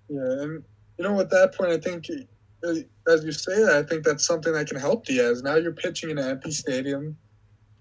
Yeah, 0.09 0.19
and 0.19 0.63
you 0.97 1.03
know, 1.03 1.19
at 1.19 1.29
that 1.31 1.55
point, 1.55 1.71
I 1.71 1.77
think 1.77 2.07
as 2.63 3.23
you 3.23 3.31
say 3.31 3.59
that, 3.63 3.75
I 3.75 3.83
think 3.83 4.03
that's 4.03 4.25
something 4.25 4.53
that 4.53 4.67
can 4.67 4.79
help 4.79 5.05
Diaz. 5.05 5.41
Now 5.41 5.55
you're 5.55 5.71
pitching 5.71 6.11
in 6.11 6.17
an 6.17 6.29
empty 6.29 6.51
stadium, 6.51 7.17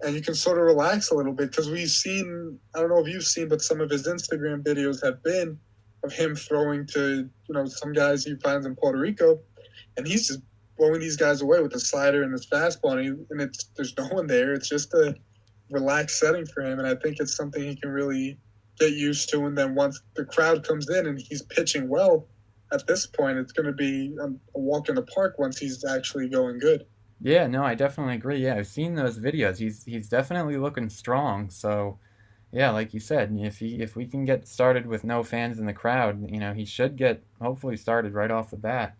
and 0.00 0.14
you 0.14 0.22
can 0.22 0.34
sort 0.34 0.58
of 0.58 0.64
relax 0.64 1.10
a 1.10 1.14
little 1.14 1.32
bit 1.32 1.50
because 1.50 1.68
we've 1.68 1.90
seen. 1.90 2.58
I 2.74 2.80
don't 2.80 2.88
know 2.88 3.00
if 3.00 3.08
you've 3.08 3.24
seen, 3.24 3.48
but 3.48 3.62
some 3.62 3.80
of 3.80 3.90
his 3.90 4.06
Instagram 4.06 4.62
videos 4.62 5.04
have 5.04 5.22
been 5.22 5.58
of 6.02 6.12
him 6.12 6.34
throwing 6.34 6.86
to 6.86 7.28
you 7.48 7.54
know 7.54 7.66
some 7.66 7.92
guys 7.92 8.24
he 8.24 8.34
finds 8.36 8.66
in 8.66 8.76
Puerto 8.76 8.98
Rico, 8.98 9.40
and 9.96 10.06
he's 10.06 10.28
just 10.28 10.40
blowing 10.76 11.00
these 11.00 11.16
guys 11.16 11.42
away 11.42 11.60
with 11.60 11.72
the 11.72 11.80
slider 11.80 12.22
and 12.22 12.32
his 12.32 12.46
fastball, 12.46 12.92
and, 12.92 13.00
he, 13.00 13.08
and 13.30 13.40
it's 13.40 13.70
there's 13.76 13.96
no 13.98 14.06
one 14.08 14.26
there. 14.26 14.54
It's 14.54 14.68
just 14.68 14.92
a 14.94 15.14
relaxed 15.70 16.18
setting 16.18 16.46
for 16.46 16.62
him, 16.62 16.78
and 16.78 16.88
I 16.88 16.94
think 16.94 17.18
it's 17.20 17.36
something 17.36 17.62
he 17.62 17.76
can 17.76 17.90
really 17.90 18.38
get 18.78 18.92
used 18.92 19.28
to. 19.30 19.46
And 19.46 19.56
then 19.56 19.74
once 19.74 20.00
the 20.16 20.24
crowd 20.24 20.66
comes 20.66 20.88
in 20.88 21.06
and 21.06 21.20
he's 21.20 21.42
pitching 21.42 21.88
well, 21.88 22.26
at 22.72 22.86
this 22.86 23.06
point, 23.06 23.38
it's 23.38 23.52
going 23.52 23.66
to 23.66 23.72
be 23.72 24.16
a 24.18 24.58
walk 24.58 24.88
in 24.88 24.94
the 24.94 25.02
park 25.02 25.38
once 25.38 25.58
he's 25.58 25.84
actually 25.84 26.28
going 26.28 26.58
good. 26.58 26.86
Yeah, 27.20 27.46
no, 27.46 27.62
I 27.62 27.74
definitely 27.74 28.14
agree. 28.14 28.42
Yeah, 28.42 28.54
I've 28.54 28.66
seen 28.66 28.94
those 28.94 29.18
videos. 29.18 29.58
He's 29.58 29.84
he's 29.84 30.08
definitely 30.08 30.56
looking 30.56 30.88
strong. 30.88 31.50
So, 31.50 31.98
yeah, 32.52 32.70
like 32.70 32.92
you 32.92 33.00
said, 33.00 33.36
if 33.40 33.58
he 33.58 33.80
if 33.80 33.94
we 33.94 34.06
can 34.06 34.24
get 34.24 34.48
started 34.48 34.86
with 34.86 35.04
no 35.04 35.22
fans 35.22 35.58
in 35.58 35.66
the 35.66 35.72
crowd, 35.72 36.30
you 36.30 36.40
know, 36.40 36.52
he 36.52 36.64
should 36.64 36.96
get 36.96 37.22
hopefully 37.40 37.76
started 37.76 38.12
right 38.12 38.30
off 38.30 38.50
the 38.50 38.56
bat. 38.56 38.96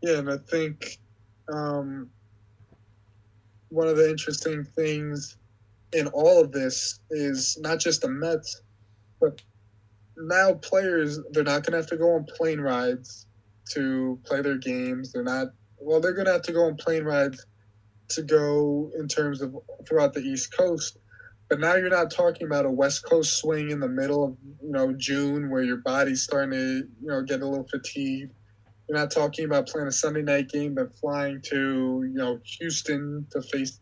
Yeah, 0.00 0.18
and 0.18 0.30
I 0.30 0.36
think 0.36 0.98
um, 1.52 2.10
one 3.70 3.88
of 3.88 3.96
the 3.96 4.08
interesting 4.08 4.64
things 4.64 5.36
in 5.92 6.06
all 6.08 6.40
of 6.40 6.52
this 6.52 7.00
is 7.10 7.58
not 7.60 7.78
just 7.78 8.02
the 8.02 8.08
Mets, 8.08 8.62
but 9.20 9.42
now 10.16 10.54
players 10.54 11.18
they're 11.32 11.42
not 11.42 11.62
going 11.64 11.72
to 11.72 11.78
have 11.78 11.88
to 11.88 11.96
go 11.96 12.14
on 12.14 12.24
plane 12.24 12.60
rides 12.60 13.26
to 13.70 14.18
play 14.24 14.40
their 14.40 14.58
games. 14.58 15.12
They're 15.12 15.24
not 15.24 15.48
well. 15.78 16.00
They're 16.00 16.12
going 16.12 16.26
to 16.26 16.32
have 16.32 16.42
to 16.42 16.52
go 16.52 16.66
on 16.66 16.76
plane 16.76 17.04
rides 17.04 17.44
to 18.10 18.22
go 18.22 18.92
in 18.98 19.08
terms 19.08 19.40
of 19.40 19.56
throughout 19.88 20.12
the 20.12 20.20
East 20.20 20.56
Coast. 20.56 20.98
But 21.48 21.60
now 21.60 21.74
you're 21.74 21.90
not 21.90 22.10
talking 22.10 22.46
about 22.46 22.64
a 22.64 22.70
West 22.70 23.04
Coast 23.04 23.38
swing 23.38 23.70
in 23.70 23.80
the 23.80 23.88
middle 23.88 24.24
of 24.24 24.36
you 24.62 24.70
know 24.70 24.92
June 24.92 25.50
where 25.50 25.62
your 25.62 25.78
body's 25.78 26.22
starting 26.22 26.52
to 26.52 26.88
you 27.00 27.06
know 27.06 27.22
get 27.22 27.42
a 27.42 27.46
little 27.46 27.66
fatigued. 27.70 28.32
You're 28.88 28.98
not 28.98 29.10
talking 29.10 29.44
about 29.44 29.68
playing 29.68 29.88
a 29.88 29.92
Sunday 29.92 30.22
night 30.22 30.48
game 30.48 30.74
but 30.74 30.94
flying 30.96 31.40
to 31.50 32.04
you 32.06 32.14
know 32.14 32.40
Houston 32.58 33.26
to 33.30 33.42
face 33.42 33.80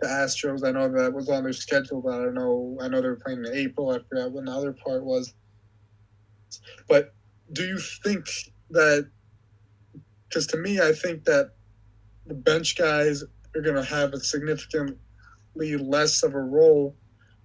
the 0.00 0.08
Astros. 0.08 0.66
I 0.66 0.72
know 0.72 0.88
that 0.88 1.12
was 1.12 1.28
on 1.28 1.44
their 1.44 1.52
schedule, 1.52 2.00
but 2.00 2.14
I 2.14 2.24
don't 2.24 2.34
know. 2.34 2.78
I 2.80 2.88
know 2.88 3.00
they 3.00 3.08
were 3.08 3.16
playing 3.16 3.44
in 3.44 3.54
April. 3.54 3.90
I 3.90 3.98
forgot 4.08 4.32
what 4.32 4.46
the 4.46 4.52
other 4.52 4.72
part 4.72 5.04
was. 5.04 5.34
But 6.88 7.14
do 7.52 7.64
you 7.64 7.78
think 7.78 8.26
that? 8.70 9.10
Because 10.28 10.46
to 10.48 10.56
me, 10.56 10.80
I 10.80 10.92
think 10.92 11.24
that 11.24 11.52
the 12.26 12.34
bench 12.34 12.76
guys 12.76 13.22
are 13.54 13.60
going 13.60 13.76
to 13.76 13.84
have 13.84 14.12
a 14.14 14.20
significantly 14.20 14.96
less 15.54 16.22
of 16.22 16.34
a 16.34 16.40
role 16.40 16.96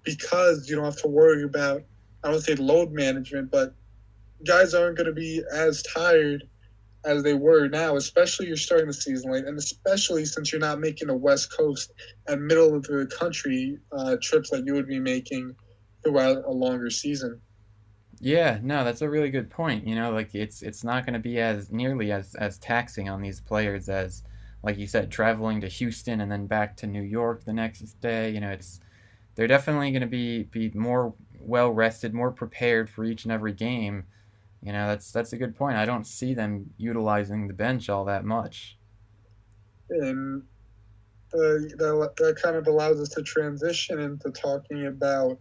because 0.03 0.69
you 0.69 0.75
don't 0.75 0.85
have 0.85 1.01
to 1.01 1.07
worry 1.07 1.43
about. 1.43 1.83
I 2.23 2.31
don't 2.31 2.41
say 2.41 2.55
load 2.55 2.91
management, 2.91 3.51
but 3.51 3.73
guys 4.45 4.73
aren't 4.73 4.97
going 4.97 5.07
to 5.07 5.13
be 5.13 5.43
as 5.53 5.83
tired 5.83 6.47
as 7.05 7.23
they 7.23 7.33
were 7.33 7.67
now, 7.67 7.95
especially 7.95 8.47
you're 8.47 8.57
starting 8.57 8.87
the 8.87 8.93
season 8.93 9.31
late, 9.31 9.45
and 9.45 9.57
especially 9.57 10.25
since 10.25 10.51
you're 10.51 10.59
not 10.59 10.79
making 10.79 11.07
the 11.07 11.15
West 11.15 11.55
Coast 11.55 11.93
and 12.27 12.45
middle 12.45 12.75
of 12.75 12.83
the 12.83 13.09
country 13.17 13.77
uh, 13.91 14.17
trips 14.21 14.49
that 14.49 14.65
you 14.65 14.73
would 14.73 14.87
be 14.87 14.99
making 14.99 15.55
throughout 16.03 16.43
a 16.45 16.51
longer 16.51 16.89
season. 16.89 17.39
Yeah, 18.19 18.59
no, 18.61 18.83
that's 18.83 19.01
a 19.01 19.09
really 19.09 19.29
good 19.29 19.49
point. 19.49 19.87
You 19.87 19.95
know, 19.95 20.11
like 20.11 20.35
it's 20.35 20.61
it's 20.61 20.83
not 20.83 21.05
going 21.05 21.13
to 21.13 21.19
be 21.19 21.39
as 21.39 21.71
nearly 21.71 22.11
as 22.11 22.35
as 22.35 22.57
taxing 22.57 23.07
on 23.07 23.21
these 23.21 23.39
players 23.39 23.87
as, 23.87 24.23
like 24.63 24.77
you 24.77 24.87
said, 24.87 25.11
traveling 25.11 25.61
to 25.61 25.67
Houston 25.67 26.21
and 26.21 26.31
then 26.31 26.47
back 26.47 26.75
to 26.77 26.87
New 26.87 27.01
York 27.01 27.45
the 27.45 27.53
next 27.53 27.99
day. 28.01 28.31
You 28.31 28.41
know, 28.41 28.51
it's 28.51 28.79
they're 29.35 29.47
definitely 29.47 29.91
going 29.91 30.01
to 30.01 30.07
be 30.07 30.43
be 30.43 30.71
more 30.73 31.13
well 31.39 31.71
rested, 31.71 32.13
more 32.13 32.31
prepared 32.31 32.89
for 32.89 33.03
each 33.03 33.23
and 33.23 33.31
every 33.31 33.53
game. 33.53 34.05
You 34.61 34.73
know, 34.73 34.87
that's 34.87 35.11
that's 35.11 35.33
a 35.33 35.37
good 35.37 35.55
point. 35.55 35.77
I 35.77 35.85
don't 35.85 36.05
see 36.05 36.33
them 36.33 36.73
utilizing 36.77 37.47
the 37.47 37.53
bench 37.53 37.89
all 37.89 38.05
that 38.05 38.25
much. 38.25 38.77
And 39.89 40.43
that, 41.31 42.13
that 42.17 42.39
kind 42.41 42.55
of 42.55 42.67
allows 42.67 42.99
us 42.99 43.09
to 43.09 43.23
transition 43.23 43.99
into 43.99 44.31
talking 44.31 44.87
about 44.87 45.39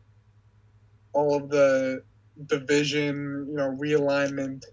all 1.12 1.35
of 1.37 1.48
the 1.50 2.04
division, 2.46 3.46
you 3.48 3.57
know, 3.57 3.76
realignment. 3.81 4.64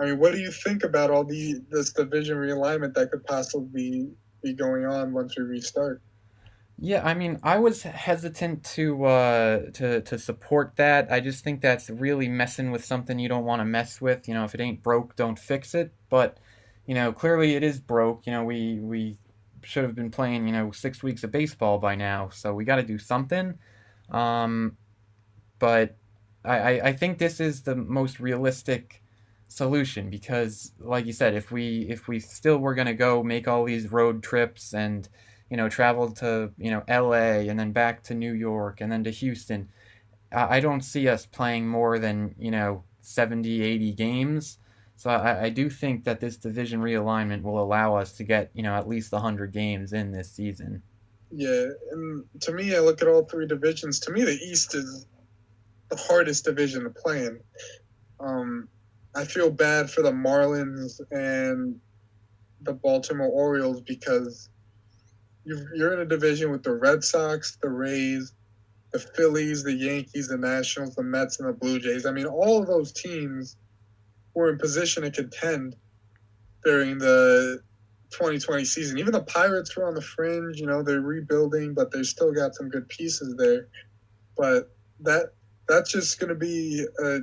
I 0.00 0.06
mean, 0.06 0.18
what 0.18 0.32
do 0.32 0.38
you 0.38 0.50
think 0.50 0.82
about 0.82 1.10
all 1.10 1.24
the 1.24 1.60
this 1.70 1.92
division 1.92 2.38
realignment 2.38 2.94
that 2.94 3.10
could 3.10 3.24
possibly 3.26 4.08
be 4.42 4.54
going 4.54 4.86
on 4.86 5.12
once 5.12 5.34
we 5.36 5.44
restart? 5.44 6.00
Yeah, 6.78 7.04
I 7.04 7.12
mean, 7.12 7.38
I 7.42 7.58
was 7.58 7.82
hesitant 7.82 8.64
to 8.76 9.04
uh, 9.04 9.70
to 9.72 10.00
to 10.00 10.18
support 10.18 10.76
that. 10.76 11.12
I 11.12 11.20
just 11.20 11.44
think 11.44 11.60
that's 11.60 11.90
really 11.90 12.28
messing 12.28 12.70
with 12.70 12.82
something 12.82 13.18
you 13.18 13.28
don't 13.28 13.44
want 13.44 13.60
to 13.60 13.66
mess 13.66 14.00
with. 14.00 14.26
You 14.26 14.32
know, 14.32 14.44
if 14.44 14.54
it 14.54 14.60
ain't 14.62 14.82
broke, 14.82 15.16
don't 15.16 15.38
fix 15.38 15.74
it. 15.74 15.92
But 16.08 16.38
you 16.86 16.94
know, 16.94 17.12
clearly 17.12 17.54
it 17.54 17.62
is 17.62 17.78
broke. 17.78 18.26
You 18.26 18.32
know, 18.32 18.44
we 18.44 18.80
we 18.80 19.18
should 19.62 19.84
have 19.84 19.94
been 19.94 20.10
playing 20.10 20.46
you 20.46 20.52
know 20.54 20.70
six 20.70 21.02
weeks 21.02 21.22
of 21.22 21.30
baseball 21.30 21.76
by 21.76 21.94
now, 21.94 22.30
so 22.30 22.54
we 22.54 22.64
got 22.64 22.76
to 22.76 22.82
do 22.82 22.98
something. 22.98 23.58
Um, 24.08 24.78
but 25.58 25.96
I, 26.42 26.80
I 26.80 26.92
think 26.94 27.18
this 27.18 27.38
is 27.38 27.62
the 27.62 27.76
most 27.76 28.18
realistic 28.18 28.99
solution 29.50 30.08
because 30.08 30.72
like 30.78 31.04
you 31.06 31.12
said 31.12 31.34
if 31.34 31.50
we 31.50 31.80
if 31.88 32.06
we 32.06 32.20
still 32.20 32.58
were 32.58 32.74
going 32.74 32.86
to 32.86 32.94
go 32.94 33.20
make 33.20 33.48
all 33.48 33.64
these 33.64 33.90
road 33.90 34.22
trips 34.22 34.72
and 34.74 35.08
you 35.50 35.56
know 35.56 35.68
travel 35.68 36.08
to 36.08 36.52
you 36.56 36.70
know 36.70 36.84
LA 36.88 37.48
and 37.50 37.58
then 37.58 37.72
back 37.72 38.00
to 38.04 38.14
New 38.14 38.32
York 38.32 38.80
and 38.80 38.92
then 38.92 39.02
to 39.02 39.10
Houston 39.10 39.68
I 40.32 40.60
don't 40.60 40.82
see 40.82 41.08
us 41.08 41.26
playing 41.26 41.66
more 41.66 41.98
than 41.98 42.36
you 42.38 42.52
know 42.52 42.84
70 43.00 43.62
80 43.62 43.92
games. 43.92 44.58
So 44.94 45.10
I, 45.10 45.44
I 45.44 45.48
do 45.48 45.68
think 45.68 46.04
that 46.04 46.20
this 46.20 46.36
division 46.36 46.80
realignment 46.80 47.42
will 47.42 47.60
allow 47.60 47.96
us 47.96 48.12
to 48.12 48.24
get 48.24 48.50
you 48.54 48.62
know 48.62 48.74
at 48.74 48.88
least 48.88 49.10
100 49.10 49.52
games 49.52 49.92
in 49.92 50.12
this 50.12 50.30
season. 50.30 50.82
Yeah 51.32 51.66
and 51.90 52.24
to 52.42 52.52
me 52.52 52.76
I 52.76 52.78
look 52.78 53.02
at 53.02 53.08
all 53.08 53.24
three 53.24 53.48
divisions. 53.48 53.98
To 54.00 54.12
me 54.12 54.22
the 54.22 54.38
East 54.38 54.76
is 54.76 55.06
the 55.88 55.96
hardest 55.96 56.44
division 56.44 56.84
to 56.84 56.90
play 56.90 57.26
in. 57.26 57.40
Um, 58.20 58.68
I 59.14 59.24
feel 59.24 59.50
bad 59.50 59.90
for 59.90 60.02
the 60.02 60.12
Marlins 60.12 61.00
and 61.10 61.78
the 62.62 62.72
Baltimore 62.74 63.28
Orioles 63.28 63.80
because 63.80 64.48
you're 65.44 65.92
in 65.94 66.00
a 66.00 66.04
division 66.04 66.50
with 66.50 66.62
the 66.62 66.74
Red 66.74 67.02
Sox, 67.02 67.56
the 67.60 67.70
Rays, 67.70 68.34
the 68.92 68.98
Phillies, 68.98 69.64
the 69.64 69.72
Yankees, 69.72 70.28
the 70.28 70.36
Nationals, 70.36 70.94
the 70.94 71.02
Mets, 71.02 71.40
and 71.40 71.48
the 71.48 71.52
Blue 71.52 71.80
Jays. 71.80 72.06
I 72.06 72.12
mean, 72.12 72.26
all 72.26 72.60
of 72.60 72.66
those 72.66 72.92
teams 72.92 73.56
were 74.34 74.50
in 74.50 74.58
position 74.58 75.02
to 75.02 75.10
contend 75.10 75.76
during 76.64 76.98
the 76.98 77.60
2020 78.10 78.64
season. 78.64 78.98
Even 78.98 79.12
the 79.12 79.22
Pirates 79.22 79.76
were 79.76 79.86
on 79.86 79.94
the 79.94 80.02
fringe. 80.02 80.58
You 80.58 80.66
know, 80.66 80.82
they're 80.82 81.00
rebuilding, 81.00 81.74
but 81.74 81.90
they 81.90 82.02
still 82.02 82.32
got 82.32 82.54
some 82.54 82.68
good 82.68 82.88
pieces 82.88 83.34
there. 83.36 83.68
But 84.36 84.70
that 85.00 85.32
that's 85.68 85.92
just 85.92 86.18
going 86.18 86.28
to 86.28 86.34
be 86.34 86.84
a 87.02 87.20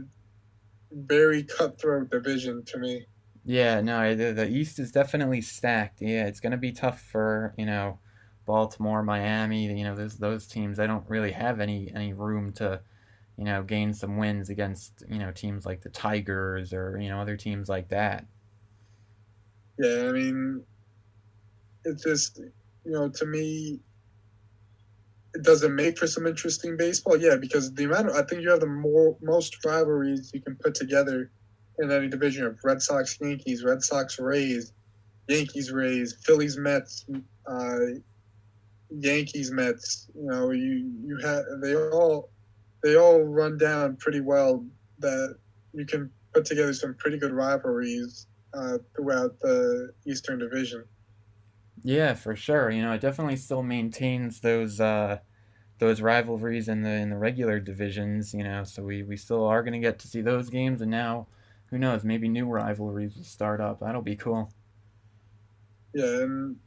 very 1.06 1.44
cutthroat 1.44 2.10
division 2.10 2.64
to 2.66 2.78
me. 2.78 3.06
Yeah, 3.46 3.80
no, 3.82 4.14
the, 4.14 4.34
the 4.34 4.48
East 4.50 4.78
is 4.78 4.92
definitely 4.92 5.42
stacked. 5.42 6.02
Yeah, 6.02 6.26
it's 6.28 6.42
going 6.42 6.52
to 6.52 6.58
be 6.58 6.72
tough 6.72 7.02
for 7.02 7.54
you 7.58 7.66
know 7.66 8.00
Baltimore, 8.46 9.04
Miami. 9.04 9.66
You 9.66 9.84
know, 9.86 9.96
those 9.96 10.18
those 10.18 10.48
teams. 10.48 10.80
I 10.80 10.88
don't 10.88 11.08
really 11.10 11.32
have 11.32 11.60
any 11.60 11.92
any 11.94 12.14
room 12.14 12.52
to 12.54 12.82
you 13.38 13.46
know 13.46 13.64
gain 13.64 13.94
some 13.94 14.18
wins 14.18 14.50
against 14.50 15.04
you 15.10 15.20
know 15.20 15.32
teams 15.32 15.66
like 15.66 15.82
the 15.82 15.90
Tigers 15.90 16.74
or 16.74 17.00
you 17.00 17.10
know 17.10 17.22
other 17.22 17.38
teams 17.38 17.70
like 17.70 17.90
that. 17.90 18.26
Yeah, 19.80 20.08
I 20.10 20.12
mean, 20.12 20.66
it's 21.86 22.04
just 22.04 22.40
you 22.40 22.92
know 22.92 23.10
to 23.10 23.26
me 23.26 23.80
does 25.42 25.64
it 25.64 25.72
make 25.72 25.98
for 25.98 26.08
some 26.08 26.28
interesting 26.28 26.78
baseball? 26.78 27.18
Yeah, 27.18 27.36
because 27.36 27.74
the 27.74 27.86
amount 27.86 28.10
of, 28.10 28.16
I 28.16 28.24
think 28.24 28.42
you 28.42 28.50
have 28.50 28.60
the 28.60 28.68
more 28.68 29.18
most 29.22 29.64
rivalries 29.66 30.32
you 30.34 30.42
can 30.42 30.56
put 30.56 30.76
together 30.76 31.32
in 31.80 31.92
any 31.92 32.08
division 32.08 32.46
of 32.46 32.60
Red 32.64 32.82
Sox 32.82 33.18
Yankees, 33.22 33.64
Red 33.64 33.84
Sox 33.84 34.20
Rays, 34.20 34.74
Yankees 35.28 35.72
Rays, 35.72 36.18
Phillies 36.24 36.58
Mets, 36.58 37.06
uh, 37.46 37.80
Yankees 38.90 39.52
Mets. 39.52 40.08
You 40.16 40.26
know, 40.26 40.52
you 40.52 40.92
you 41.04 41.20
have 41.24 41.44
they 41.62 41.76
all 41.76 42.30
they 42.84 42.96
all 42.96 43.22
run 43.22 43.58
down 43.58 43.98
pretty 43.98 44.22
well. 44.22 44.66
That 45.00 45.38
you 45.74 45.86
can 45.86 46.10
put 46.34 46.46
together 46.46 46.74
some 46.74 46.96
pretty 46.96 47.18
good 47.18 47.32
rivalries 47.32 48.28
uh, 48.54 48.78
throughout 48.96 49.40
the 49.40 49.92
Eastern 50.06 50.40
Division. 50.40 50.86
Yeah, 51.84 52.14
for 52.14 52.36
sure. 52.36 52.70
You 52.70 52.82
know, 52.82 52.94
it 52.94 53.02
definitely 53.02 53.36
still 53.38 53.64
maintains 53.64 54.42
those 54.42 54.80
uh, 54.80 55.20
those 55.80 56.02
rivalries 56.02 56.68
in 56.70 56.82
the 56.84 56.92
in 56.92 57.10
the 57.12 57.18
regular 57.18 57.60
divisions. 57.60 58.34
You 58.34 58.44
know, 58.44 58.64
so 58.64 58.84
we 58.84 59.04
we 59.04 59.18
still 59.18 59.46
are 59.46 59.64
going 59.64 59.74
to 59.74 59.80
get 59.80 60.00
to 60.00 60.08
see 60.08 60.22
those 60.22 60.50
games, 60.50 60.82
and 60.82 60.92
now 60.92 61.30
who 61.68 61.78
knows? 61.80 62.04
Maybe 62.06 62.30
new 62.30 62.48
rivalries 62.48 63.16
will 63.18 63.24
start 63.26 63.62
up. 63.62 63.80
That'll 63.82 64.02
be 64.02 64.16
cool. 64.18 64.54
Yeah, 65.94 66.22
and 66.24 66.60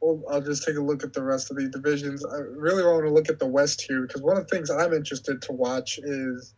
well, 0.00 0.22
I'll 0.30 0.42
just 0.42 0.64
take 0.64 0.76
a 0.76 0.82
look 0.82 1.04
at 1.04 1.12
the 1.14 1.22
rest 1.24 1.50
of 1.50 1.56
the 1.58 1.68
divisions. 1.68 2.24
I 2.24 2.38
really 2.38 2.84
want 2.84 3.04
to 3.04 3.12
look 3.12 3.30
at 3.30 3.38
the 3.38 3.48
West 3.48 3.82
here 3.82 4.02
because 4.06 4.22
one 4.22 4.36
of 4.36 4.48
the 4.48 4.56
things 4.56 4.70
I'm 4.70 4.94
interested 4.94 5.42
to 5.42 5.52
watch 5.52 5.98
is 6.02 6.54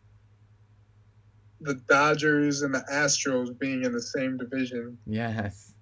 the 1.59 1.73
Dodgers 1.73 2.61
and 2.61 2.75
the 2.75 2.85
Astros 2.91 3.57
being 3.57 3.83
in 3.83 3.91
the 3.91 4.01
same 4.01 4.37
division. 4.37 4.99
Yes. 5.05 5.72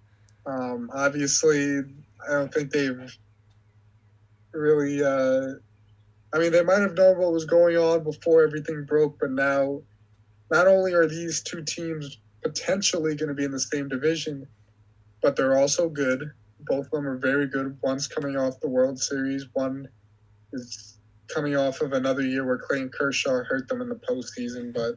Um, 0.46 0.90
obviously, 0.94 1.80
I 2.28 2.34
don't 2.34 2.54
think 2.54 2.72
they've 2.72 3.18
really. 4.54 5.04
Uh, 5.04 5.56
I 6.34 6.40
mean, 6.40 6.52
they 6.52 6.64
might 6.64 6.80
have 6.80 6.94
known 6.94 7.18
what 7.18 7.34
was 7.34 7.46
going 7.46 7.76
on 7.78 8.04
before 8.04 8.44
everything 8.44 8.86
broke, 8.86 9.20
but 9.20 9.32
now, 9.32 9.82
not 10.50 10.68
only 10.68 10.94
are 10.94 11.08
these 11.08 11.42
two 11.42 11.62
teams 11.62 12.20
potentially 12.42 13.16
going 13.16 13.30
to 13.30 13.36
be 13.36 13.44
in 13.44 13.52
the 13.52 13.60
same 13.60 13.90
division, 13.90 14.48
but 15.22 15.36
they're 15.36 15.58
also 15.58 15.90
good. 15.90 16.32
Both 16.62 16.86
of 16.86 16.92
them 16.92 17.08
are 17.08 17.18
very 17.18 17.48
good. 17.48 17.78
One's 17.82 18.08
coming 18.08 18.38
off 18.38 18.60
the 18.62 18.70
World 18.70 19.00
Series. 19.00 19.46
One 19.54 19.90
is 20.54 20.98
coming 21.28 21.56
off 21.56 21.82
of 21.82 21.94
another 21.94 22.22
year 22.22 22.46
where 22.46 22.58
Clayton 22.58 22.92
Kershaw 22.98 23.44
hurt 23.44 23.68
them 23.68 23.82
in 23.82 23.90
the 23.90 23.96
postseason. 23.96 24.74
But 24.74 24.96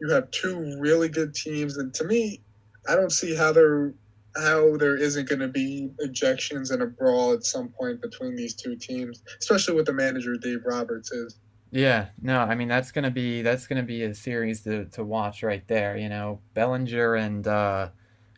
you 0.00 0.10
have 0.10 0.30
two 0.30 0.76
really 0.80 1.08
good 1.08 1.34
teams, 1.34 1.76
and 1.76 1.94
to 1.94 2.04
me, 2.04 2.42
I 2.88 2.96
don't 2.96 3.12
see 3.12 3.36
how 3.36 3.52
there 3.52 3.94
how 4.36 4.76
there 4.76 4.96
isn't 4.96 5.28
going 5.28 5.40
to 5.40 5.48
be 5.48 5.90
ejections 6.04 6.70
and 6.70 6.82
a 6.82 6.86
brawl 6.86 7.32
at 7.32 7.44
some 7.44 7.68
point 7.68 8.00
between 8.00 8.34
these 8.34 8.54
two 8.54 8.76
teams, 8.76 9.22
especially 9.38 9.74
with 9.74 9.86
the 9.86 9.92
manager 9.92 10.36
Dave 10.36 10.64
Roberts 10.64 11.12
is. 11.12 11.38
Yeah, 11.72 12.08
no, 12.20 12.40
I 12.40 12.54
mean 12.54 12.68
that's 12.68 12.92
gonna 12.92 13.10
be 13.10 13.40
that's 13.40 13.66
gonna 13.66 13.82
be 13.82 14.02
a 14.02 14.14
series 14.14 14.60
to, 14.64 14.84
to 14.90 15.02
watch 15.02 15.42
right 15.42 15.66
there. 15.68 15.96
You 15.96 16.10
know, 16.10 16.40
Bellinger 16.52 17.14
and 17.14 17.48
uh, 17.48 17.88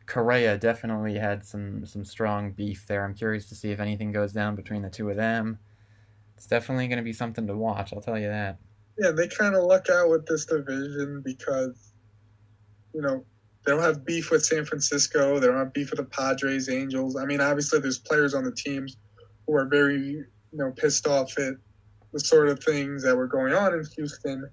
Correa 0.07 0.57
definitely 0.57 1.19
had 1.19 1.45
some 1.45 1.85
some 1.85 2.05
strong 2.05 2.53
beef 2.53 2.87
there. 2.87 3.05
I'm 3.05 3.13
curious 3.13 3.49
to 3.49 3.57
see 3.57 3.73
if 3.73 3.81
anything 3.81 4.13
goes 4.13 4.33
down 4.33 4.55
between 4.55 4.83
the 4.83 4.89
two 4.89 5.11
of 5.11 5.17
them. 5.17 5.59
It's 6.37 6.47
definitely 6.47 6.87
gonna 6.87 7.03
be 7.03 7.13
something 7.13 7.45
to 7.49 7.57
watch. 7.57 7.93
I'll 7.93 8.01
tell 8.01 8.19
you 8.19 8.29
that. 8.29 8.59
Yeah, 8.99 9.11
they 9.11 9.27
kind 9.27 9.57
of 9.57 9.65
luck 9.65 9.91
out 9.91 10.09
with 10.09 10.27
this 10.27 10.45
division 10.45 11.21
because, 11.25 11.93
you 12.95 13.03
know, 13.03 13.25
they 13.65 13.73
don't 13.73 13.83
have 13.83 14.05
beef 14.05 14.31
with 14.31 14.45
San 14.45 14.65
Francisco. 14.65 15.39
They 15.39 15.47
don't 15.47 15.57
have 15.57 15.73
beef 15.73 15.91
with 15.91 15.99
the 15.99 16.05
Padres, 16.05 16.69
Angels. 16.69 17.17
I 17.17 17.25
mean, 17.25 17.41
obviously, 17.41 17.81
there's 17.81 17.99
players 17.99 18.35
on 18.35 18.45
the 18.45 18.53
teams 18.53 18.97
who 19.47 19.57
are 19.57 19.67
very, 19.67 19.99
you 19.99 20.27
know, 20.53 20.71
pissed 20.73 21.07
off 21.07 21.37
at 21.39 21.55
the 22.13 22.21
sort 22.21 22.49
of 22.49 22.63
things 22.63 23.03
that 23.03 23.17
were 23.17 23.27
going 23.27 23.55
on 23.55 23.73
in 23.73 23.85
Houston. 23.97 24.51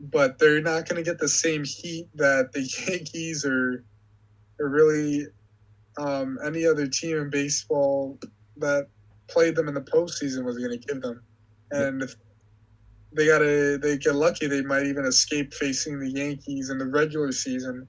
But 0.00 0.38
they're 0.38 0.62
not 0.62 0.88
going 0.88 0.96
to 0.96 1.08
get 1.08 1.18
the 1.18 1.28
same 1.28 1.64
heat 1.64 2.08
that 2.14 2.52
the 2.52 2.60
Yankees 2.88 3.44
or, 3.44 3.84
or 4.58 4.68
really 4.68 5.26
um, 5.98 6.38
any 6.44 6.64
other 6.64 6.86
team 6.86 7.18
in 7.18 7.30
baseball 7.30 8.18
that 8.56 8.86
played 9.26 9.54
them 9.54 9.68
in 9.68 9.74
the 9.74 9.82
postseason 9.82 10.44
was 10.44 10.56
going 10.56 10.70
to 10.70 10.86
give 10.86 11.02
them. 11.02 11.22
And 11.72 12.02
if 12.02 12.14
they 13.12 13.26
gotta 13.26 13.78
they 13.78 13.98
get 13.98 14.14
lucky, 14.14 14.46
they 14.46 14.62
might 14.62 14.86
even 14.86 15.04
escape 15.04 15.52
facing 15.52 15.98
the 15.98 16.10
Yankees 16.10 16.70
in 16.70 16.78
the 16.78 16.86
regular 16.86 17.32
season 17.32 17.86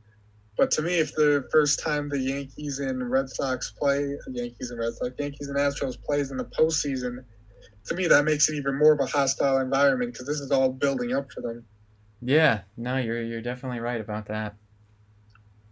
but 0.60 0.72
to 0.72 0.82
me, 0.82 1.00
if 1.00 1.16
the 1.16 1.48
first 1.54 1.80
time 1.80 2.10
the 2.10 2.20
Yankees 2.20 2.80
and 2.80 3.10
Red 3.10 3.30
Sox 3.30 3.72
play, 3.72 4.18
Yankees 4.28 4.72
and 4.72 4.80
Red 4.82 4.94
Sox, 4.94 5.12
Yankees 5.18 5.48
and 5.48 5.58
Astros 5.58 5.96
plays 6.04 6.32
in 6.32 6.38
the 6.38 6.44
postseason, 6.44 7.24
to 7.86 7.96
me 7.96 8.08
that 8.08 8.26
makes 8.26 8.50
it 8.50 8.56
even 8.56 8.78
more 8.78 8.92
of 8.92 9.00
a 9.00 9.06
hostile 9.06 9.60
environment 9.60 10.12
because 10.12 10.28
this 10.28 10.42
is 10.42 10.52
all 10.52 10.70
building 10.70 11.14
up 11.14 11.32
for 11.32 11.40
them. 11.40 11.66
Yeah, 12.22 12.64
no, 12.76 12.98
you're 12.98 13.22
you're 13.22 13.42
definitely 13.42 13.80
right 13.80 14.02
about 14.02 14.26
that. 14.26 14.54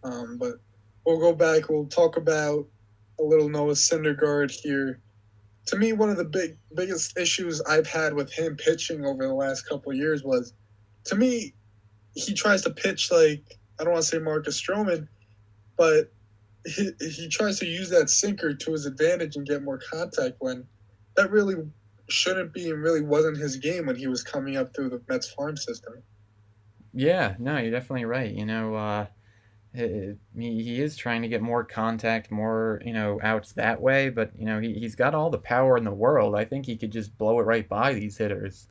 Um, 0.06 0.38
but 0.38 0.54
we'll 1.06 1.19
go 1.19 1.34
back. 1.34 1.67
We'll 1.67 1.88
talk 1.88 2.15
about 2.15 2.65
a 3.19 3.23
little 3.23 3.50
Noah 3.50 3.73
Syndergaard 3.73 4.52
here. 4.52 5.02
To 5.65 5.76
me, 5.76 5.91
one 5.91 6.10
of 6.10 6.15
the 6.15 6.23
big 6.23 6.58
biggest 6.73 7.17
issues 7.17 7.60
I've 7.63 7.88
had 7.88 8.13
with 8.13 8.32
him 8.32 8.56
pitching 8.56 9.06
over 9.06 9.28
the 9.28 9.34
last 9.34 9.67
couple 9.67 9.91
of 9.91 9.97
years 9.97 10.23
was, 10.23 10.54
to 11.04 11.15
me, 11.15 11.54
he 12.13 12.34
tries 12.34 12.62
to 12.62 12.69
pitch 12.69 13.12
like 13.12 13.58
I 13.80 13.84
don't 13.84 13.94
want 13.94 14.04
to 14.04 14.10
say 14.10 14.20
Marcus 14.20 14.60
Stroman, 14.62 15.08
but 15.78 16.12
he, 16.66 16.92
he 17.00 17.28
tries 17.30 17.60
to 17.60 17.66
use 17.66 17.90
that 17.90 18.10
sinker 18.10 18.54
to 18.54 18.72
his 18.72 18.86
advantage 18.86 19.36
and 19.36 19.46
get 19.46 19.63
more 19.63 19.80
contact 19.92 20.36
when 20.40 20.66
that 21.16 21.32
really 21.32 21.56
shouldn't 22.10 22.54
be 22.54 22.70
and 22.70 22.82
really 22.82 23.02
wasn't 23.02 23.38
his 23.38 23.58
game 23.58 23.86
when 23.86 23.96
he 23.96 24.08
was 24.08 24.24
coming 24.24 24.58
up 24.58 24.76
through 24.76 24.90
the 24.90 25.02
Mets 25.08 25.30
farm 25.30 25.58
system. 25.58 26.02
Yeah, 26.94 27.36
no, 27.38 27.58
you're 27.58 27.72
definitely 27.72 28.06
right. 28.06 28.32
You 28.32 28.46
know, 28.46 28.76
uh, 28.76 29.06
he, 29.74 30.16
he 30.36 30.82
is 30.82 30.96
trying 30.96 31.22
to 31.22 31.28
get 31.28 31.42
more 31.42 31.63
contact, 31.63 32.32
more, 32.32 32.82
you 32.84 32.94
know, 32.94 33.20
outs 33.22 33.52
that 33.54 33.80
way, 33.80 34.10
but, 34.10 34.32
you 34.38 34.46
know, 34.46 34.60
he, 34.60 34.74
he's 34.74 34.96
got 34.96 35.13
all 35.13 35.30
the 35.30 35.38
power 35.38 35.78
in 35.78 35.84
the 35.84 35.92
world. 35.92 36.36
I 36.36 36.46
think 36.46 36.66
he 36.66 36.76
could 36.78 36.92
just 36.92 37.16
blow 37.18 37.40
it 37.40 37.44
right 37.44 37.68
by 37.68 37.94
these 37.94 38.18
hitters. 38.18 38.68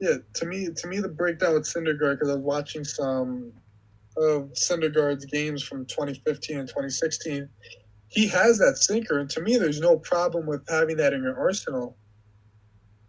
Yeah, 0.00 0.16
to 0.34 0.46
me, 0.46 0.68
to 0.68 0.88
me, 0.88 0.98
the 0.98 1.08
breakdown 1.08 1.54
with 1.54 1.62
Syndergaard 1.62 2.16
because 2.16 2.28
I 2.28 2.34
was 2.34 2.42
watching 2.42 2.84
some 2.84 3.52
of 4.16 4.52
Syndergaard's 4.52 5.24
games 5.24 5.62
from 5.62 5.86
2015 5.86 6.58
and 6.58 6.68
2016, 6.68 7.48
he 8.08 8.28
has 8.28 8.58
that 8.58 8.76
sinker, 8.78 9.18
and 9.18 9.28
to 9.30 9.40
me, 9.40 9.56
there's 9.56 9.80
no 9.80 9.98
problem 9.98 10.46
with 10.46 10.64
having 10.68 10.96
that 10.98 11.12
in 11.12 11.22
your 11.22 11.38
arsenal. 11.38 11.96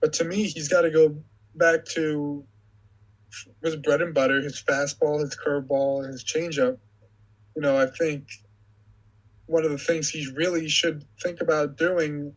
But 0.02 0.14
to 0.14 0.24
me, 0.24 0.44
he's 0.44 0.68
got 0.68 0.82
to 0.82 0.90
go 0.90 1.16
back 1.56 1.86
to 1.94 2.44
his 3.64 3.76
bread 3.76 4.02
and 4.02 4.14
butter, 4.14 4.42
his 4.42 4.62
fastball, 4.62 5.20
his 5.20 5.38
curveball, 5.38 6.08
his 6.08 6.24
changeup. 6.24 6.78
You 7.56 7.62
know, 7.62 7.78
I 7.78 7.86
think 7.86 8.28
one 9.46 9.64
of 9.64 9.72
the 9.72 9.78
things 9.78 10.10
he 10.10 10.28
really 10.36 10.68
should 10.68 11.06
think 11.22 11.42
about 11.42 11.78
doing 11.78 12.34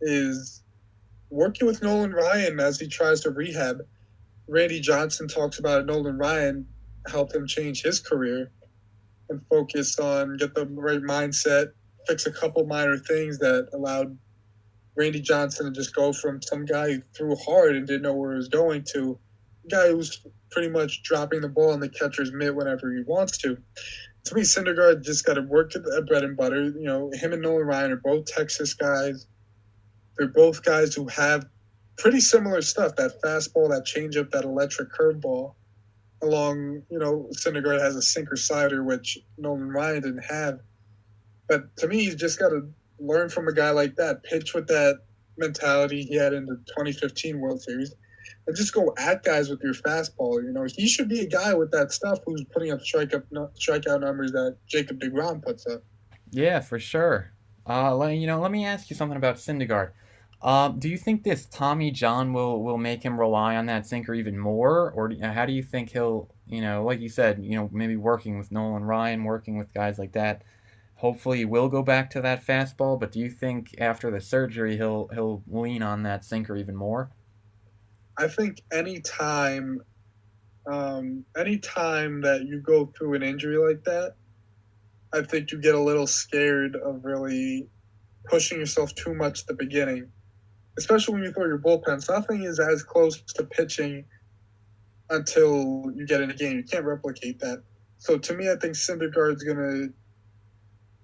is 0.00 0.62
working 1.30 1.66
with 1.66 1.82
Nolan 1.82 2.12
Ryan 2.12 2.58
as 2.58 2.80
he 2.80 2.88
tries 2.88 3.20
to 3.20 3.30
rehab. 3.30 3.82
Randy 4.48 4.80
Johnson 4.80 5.28
talks 5.28 5.58
about 5.58 5.86
Nolan 5.86 6.18
Ryan 6.18 6.66
helped 7.08 7.34
him 7.34 7.46
change 7.46 7.82
his 7.82 8.00
career 8.00 8.50
and 9.28 9.40
focus 9.48 9.98
on 9.98 10.36
get 10.36 10.54
the 10.54 10.66
right 10.66 11.02
mindset, 11.02 11.68
fix 12.06 12.26
a 12.26 12.32
couple 12.32 12.66
minor 12.66 12.98
things 12.98 13.38
that 13.38 13.68
allowed 13.72 14.16
Randy 14.96 15.20
Johnson 15.20 15.66
to 15.66 15.72
just 15.72 15.94
go 15.94 16.12
from 16.12 16.42
some 16.42 16.64
guy 16.64 16.92
who 16.92 17.00
threw 17.16 17.36
hard 17.36 17.76
and 17.76 17.86
didn't 17.86 18.02
know 18.02 18.14
where 18.14 18.32
he 18.32 18.36
was 18.36 18.48
going 18.48 18.84
to 18.92 19.18
a 19.64 19.68
guy 19.68 19.88
who's 19.88 20.26
pretty 20.50 20.68
much 20.68 21.02
dropping 21.02 21.40
the 21.40 21.48
ball 21.48 21.72
in 21.72 21.80
the 21.80 21.88
catcher's 21.88 22.32
mitt 22.32 22.54
whenever 22.54 22.92
he 22.92 23.02
wants 23.06 23.38
to. 23.38 23.56
To 24.24 24.34
me, 24.34 24.42
Syndergaard 24.42 25.02
just 25.02 25.24
got 25.24 25.34
to 25.34 25.42
work 25.42 25.74
at 25.76 25.84
the 25.84 26.04
bread 26.06 26.24
and 26.24 26.36
butter. 26.36 26.64
You 26.64 26.84
know, 26.84 27.10
him 27.14 27.32
and 27.32 27.40
Nolan 27.40 27.66
Ryan 27.66 27.92
are 27.92 27.96
both 27.96 28.26
Texas 28.26 28.74
guys. 28.74 29.26
They're 30.18 30.28
both 30.28 30.62
guys 30.64 30.94
who 30.94 31.06
have 31.08 31.46
pretty 31.96 32.20
similar 32.20 32.60
stuff 32.62 32.96
that 32.96 33.22
fastball, 33.22 33.70
that 33.70 33.86
changeup, 33.86 34.30
that 34.30 34.44
electric 34.44 34.90
curveball 34.92 35.54
along, 36.22 36.82
you 36.90 36.98
know, 36.98 37.28
Syndergaard 37.34 37.80
has 37.80 37.96
a 37.96 38.02
sinker 38.02 38.36
slider, 38.36 38.84
which 38.84 39.18
Nolan 39.38 39.70
Ryan 39.70 40.02
didn't 40.02 40.24
have. 40.24 40.60
But 41.48 41.76
to 41.78 41.88
me, 41.88 42.04
he's 42.04 42.14
just 42.14 42.38
got 42.38 42.50
to 42.50 42.68
learn 42.98 43.28
from 43.28 43.48
a 43.48 43.52
guy 43.52 43.70
like 43.70 43.96
that, 43.96 44.22
pitch 44.22 44.54
with 44.54 44.68
that 44.68 45.00
mentality 45.38 46.02
he 46.02 46.16
had 46.16 46.32
in 46.32 46.46
the 46.46 46.56
2015 46.68 47.40
World 47.40 47.62
Series, 47.62 47.94
and 48.46 48.56
just 48.56 48.74
go 48.74 48.94
at 48.98 49.22
guys 49.24 49.48
with 49.48 49.60
your 49.62 49.74
fastball. 49.74 50.42
You 50.42 50.52
know, 50.52 50.66
he 50.68 50.86
should 50.86 51.08
be 51.08 51.20
a 51.20 51.26
guy 51.26 51.54
with 51.54 51.70
that 51.72 51.92
stuff 51.92 52.20
who's 52.26 52.44
putting 52.52 52.70
up 52.70 52.80
strikeout 52.80 53.24
strikeout 53.58 54.00
numbers 54.00 54.32
that 54.32 54.56
Jacob 54.66 55.00
Degrom 55.00 55.42
puts 55.42 55.66
up. 55.66 55.82
Yeah, 56.30 56.60
for 56.60 56.78
sure. 56.78 57.32
Uh, 57.68 58.06
you 58.12 58.26
know, 58.26 58.40
let 58.40 58.50
me 58.50 58.64
ask 58.64 58.90
you 58.90 58.96
something 58.96 59.16
about 59.16 59.36
Syndergaard. 59.36 59.90
Uh, 60.42 60.68
do 60.68 60.88
you 60.88 60.96
think 60.96 61.22
this 61.22 61.44
Tommy 61.46 61.90
John 61.90 62.32
will 62.32 62.62
will 62.62 62.78
make 62.78 63.02
him 63.02 63.20
rely 63.20 63.56
on 63.56 63.66
that 63.66 63.86
sinker 63.86 64.14
even 64.14 64.38
more, 64.38 64.90
or 64.92 65.08
do, 65.08 65.20
how 65.20 65.44
do 65.44 65.52
you 65.52 65.62
think 65.62 65.90
he'll, 65.90 66.30
you 66.46 66.62
know, 66.62 66.82
like 66.82 67.00
you 67.00 67.10
said, 67.10 67.44
you 67.44 67.56
know, 67.56 67.68
maybe 67.72 67.96
working 67.96 68.38
with 68.38 68.50
Nolan 68.50 68.84
Ryan, 68.84 69.24
working 69.24 69.58
with 69.58 69.74
guys 69.74 69.98
like 69.98 70.12
that, 70.12 70.42
hopefully 70.94 71.38
he 71.38 71.44
will 71.44 71.68
go 71.68 71.82
back 71.82 72.08
to 72.10 72.22
that 72.22 72.44
fastball. 72.44 72.98
But 72.98 73.12
do 73.12 73.20
you 73.20 73.28
think 73.28 73.74
after 73.78 74.10
the 74.10 74.20
surgery 74.20 74.78
he'll 74.78 75.08
he'll 75.12 75.42
lean 75.46 75.82
on 75.82 76.04
that 76.04 76.24
sinker 76.24 76.56
even 76.56 76.74
more? 76.74 77.10
I 78.16 78.26
think 78.26 78.62
any 78.72 79.00
time, 79.00 79.82
um, 80.66 81.26
any 81.36 81.58
time 81.58 82.22
that 82.22 82.46
you 82.46 82.60
go 82.60 82.86
through 82.96 83.12
an 83.14 83.22
injury 83.22 83.58
like 83.58 83.84
that, 83.84 84.14
I 85.12 85.20
think 85.20 85.52
you 85.52 85.60
get 85.60 85.74
a 85.74 85.80
little 85.80 86.06
scared 86.06 86.76
of 86.76 87.04
really 87.04 87.68
pushing 88.24 88.58
yourself 88.58 88.94
too 88.94 89.14
much 89.14 89.42
at 89.42 89.46
the 89.46 89.54
beginning 89.54 90.10
especially 90.78 91.14
when 91.14 91.24
you 91.24 91.32
throw 91.32 91.46
your 91.46 91.58
bullpens. 91.58 92.08
Nothing 92.10 92.44
is 92.44 92.60
as 92.60 92.82
close 92.82 93.22
to 93.34 93.44
pitching 93.44 94.04
until 95.10 95.92
you 95.94 96.06
get 96.06 96.20
in 96.20 96.30
a 96.30 96.34
game. 96.34 96.56
You 96.58 96.64
can't 96.64 96.84
replicate 96.84 97.40
that. 97.40 97.62
So 97.98 98.18
to 98.18 98.34
me, 98.34 98.50
I 98.50 98.56
think 98.56 98.74
Syndergaard's 98.74 99.44
going 99.44 99.58
to 99.58 99.94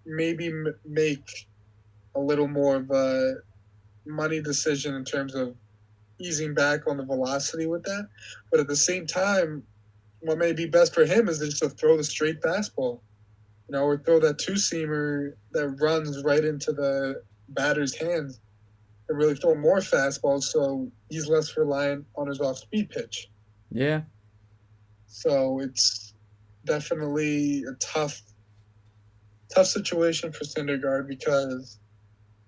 maybe 0.06 0.48
m- 0.48 0.74
make 0.86 1.28
a 2.16 2.20
little 2.20 2.48
more 2.48 2.76
of 2.76 2.90
a 2.90 3.34
money 4.06 4.40
decision 4.42 4.94
in 4.94 5.04
terms 5.04 5.34
of 5.34 5.56
easing 6.20 6.54
back 6.54 6.82
on 6.88 6.96
the 6.98 7.04
velocity 7.04 7.66
with 7.66 7.84
that. 7.84 8.08
But 8.50 8.60
at 8.60 8.68
the 8.68 8.76
same 8.76 9.06
time, 9.06 9.64
what 10.20 10.38
may 10.38 10.52
be 10.52 10.66
best 10.66 10.94
for 10.94 11.04
him 11.06 11.28
is 11.28 11.40
just 11.40 11.62
to 11.62 11.70
throw 11.70 11.96
the 11.96 12.04
straight 12.04 12.40
fastball. 12.42 13.00
you 13.68 13.72
know, 13.74 13.84
or 13.84 13.98
throw 13.98 14.20
that 14.20 14.38
two 14.38 14.52
seamer 14.54 15.32
that 15.52 15.68
runs 15.80 16.22
right 16.24 16.44
into 16.44 16.72
the 16.72 17.22
batter's 17.50 17.94
hands 17.96 18.40
and 19.08 19.18
really 19.18 19.34
throw 19.34 19.54
more 19.54 19.78
fastballs 19.78 20.44
so 20.44 20.90
he's 21.10 21.28
less 21.28 21.56
reliant 21.56 22.04
on 22.16 22.26
his 22.26 22.40
off 22.40 22.58
speed 22.58 22.90
pitch. 22.90 23.30
Yeah. 23.70 24.02
So 25.06 25.60
it's 25.60 26.14
definitely 26.64 27.64
a 27.68 27.74
tough 27.74 28.20
tough 29.54 29.66
situation 29.66 30.32
for 30.32 30.44
Syndergaard 30.44 31.06
because 31.06 31.78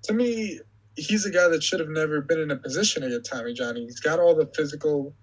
to 0.05 0.13
me, 0.13 0.61
he's 0.97 1.25
a 1.25 1.31
guy 1.31 1.49
that 1.49 1.63
should 1.63 1.81
have 1.81 1.89
never 1.89 2.21
been 2.21 2.41
in 2.41 2.51
a 2.51 2.57
position 2.57 3.03
to 3.03 3.09
get 3.09 3.25
Tommy 3.25 3.53
John. 3.55 3.77
He's 3.77 4.01
got 4.01 4.19
all 4.19 4.35
the 4.35 4.51
physical 4.55 5.15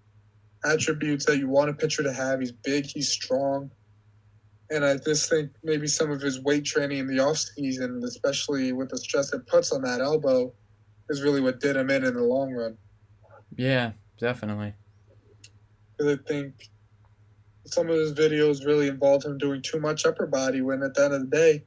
attributes 0.63 1.25
that 1.25 1.37
you 1.37 1.49
want 1.49 1.69
a 1.69 1.73
pitcher 1.73 2.03
to 2.03 2.13
have. 2.13 2.39
He's 2.39 2.51
big, 2.51 2.85
he's 2.85 3.09
strong. 3.09 3.69
And 4.71 4.83
I 4.83 4.97
just 4.97 5.29
think 5.29 5.51
maybe 5.63 5.87
some 5.87 6.09
of 6.09 6.21
his 6.21 6.41
weight 6.41 6.65
training 6.65 6.99
in 6.99 7.07
the 7.07 7.21
offseason, 7.21 8.03
especially 8.03 8.71
with 8.71 8.89
the 8.89 8.97
stress 8.97 9.31
it 9.31 9.45
puts 9.45 9.71
on 9.71 9.83
that 9.83 10.01
elbow, 10.01 10.51
is 11.09 11.21
really 11.21 11.41
what 11.41 11.59
did 11.59 11.75
him 11.75 11.89
in 11.89 12.03
in 12.03 12.13
the 12.13 12.23
long 12.23 12.51
run. 12.53 12.77
Yeah, 13.55 13.91
definitely. 14.17 14.73
Because 15.97 16.19
I 16.19 16.23
think 16.27 16.69
some 17.65 17.89
of 17.89 17.97
his 17.97 18.13
videos 18.13 18.65
really 18.65 18.87
involved 18.87 19.25
him 19.25 19.37
doing 19.37 19.61
too 19.61 19.79
much 19.79 20.05
upper 20.05 20.27
body 20.27 20.61
when 20.61 20.83
at 20.83 20.93
the 20.93 21.05
end 21.05 21.13
of 21.13 21.21
the 21.21 21.35
day, 21.35 21.63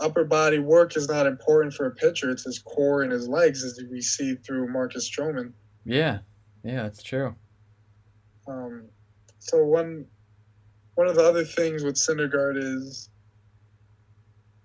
upper 0.00 0.24
body 0.24 0.58
work 0.58 0.96
is 0.96 1.08
not 1.08 1.26
important 1.26 1.74
for 1.74 1.86
a 1.86 1.90
pitcher. 1.90 2.30
It's 2.30 2.44
his 2.44 2.58
core 2.58 3.02
and 3.02 3.12
his 3.12 3.28
legs, 3.28 3.62
as 3.62 3.80
we 3.90 4.00
see 4.00 4.34
through 4.36 4.68
Marcus 4.68 5.08
Stroman. 5.08 5.52
Yeah, 5.84 6.18
yeah, 6.64 6.84
that's 6.84 7.02
true. 7.02 7.34
Um, 8.46 8.84
so 9.38 9.64
one 9.64 10.06
one 10.94 11.06
of 11.06 11.16
the 11.16 11.22
other 11.22 11.44
things 11.44 11.82
with 11.82 11.94
Syndergaard 11.94 12.56
is 12.56 13.10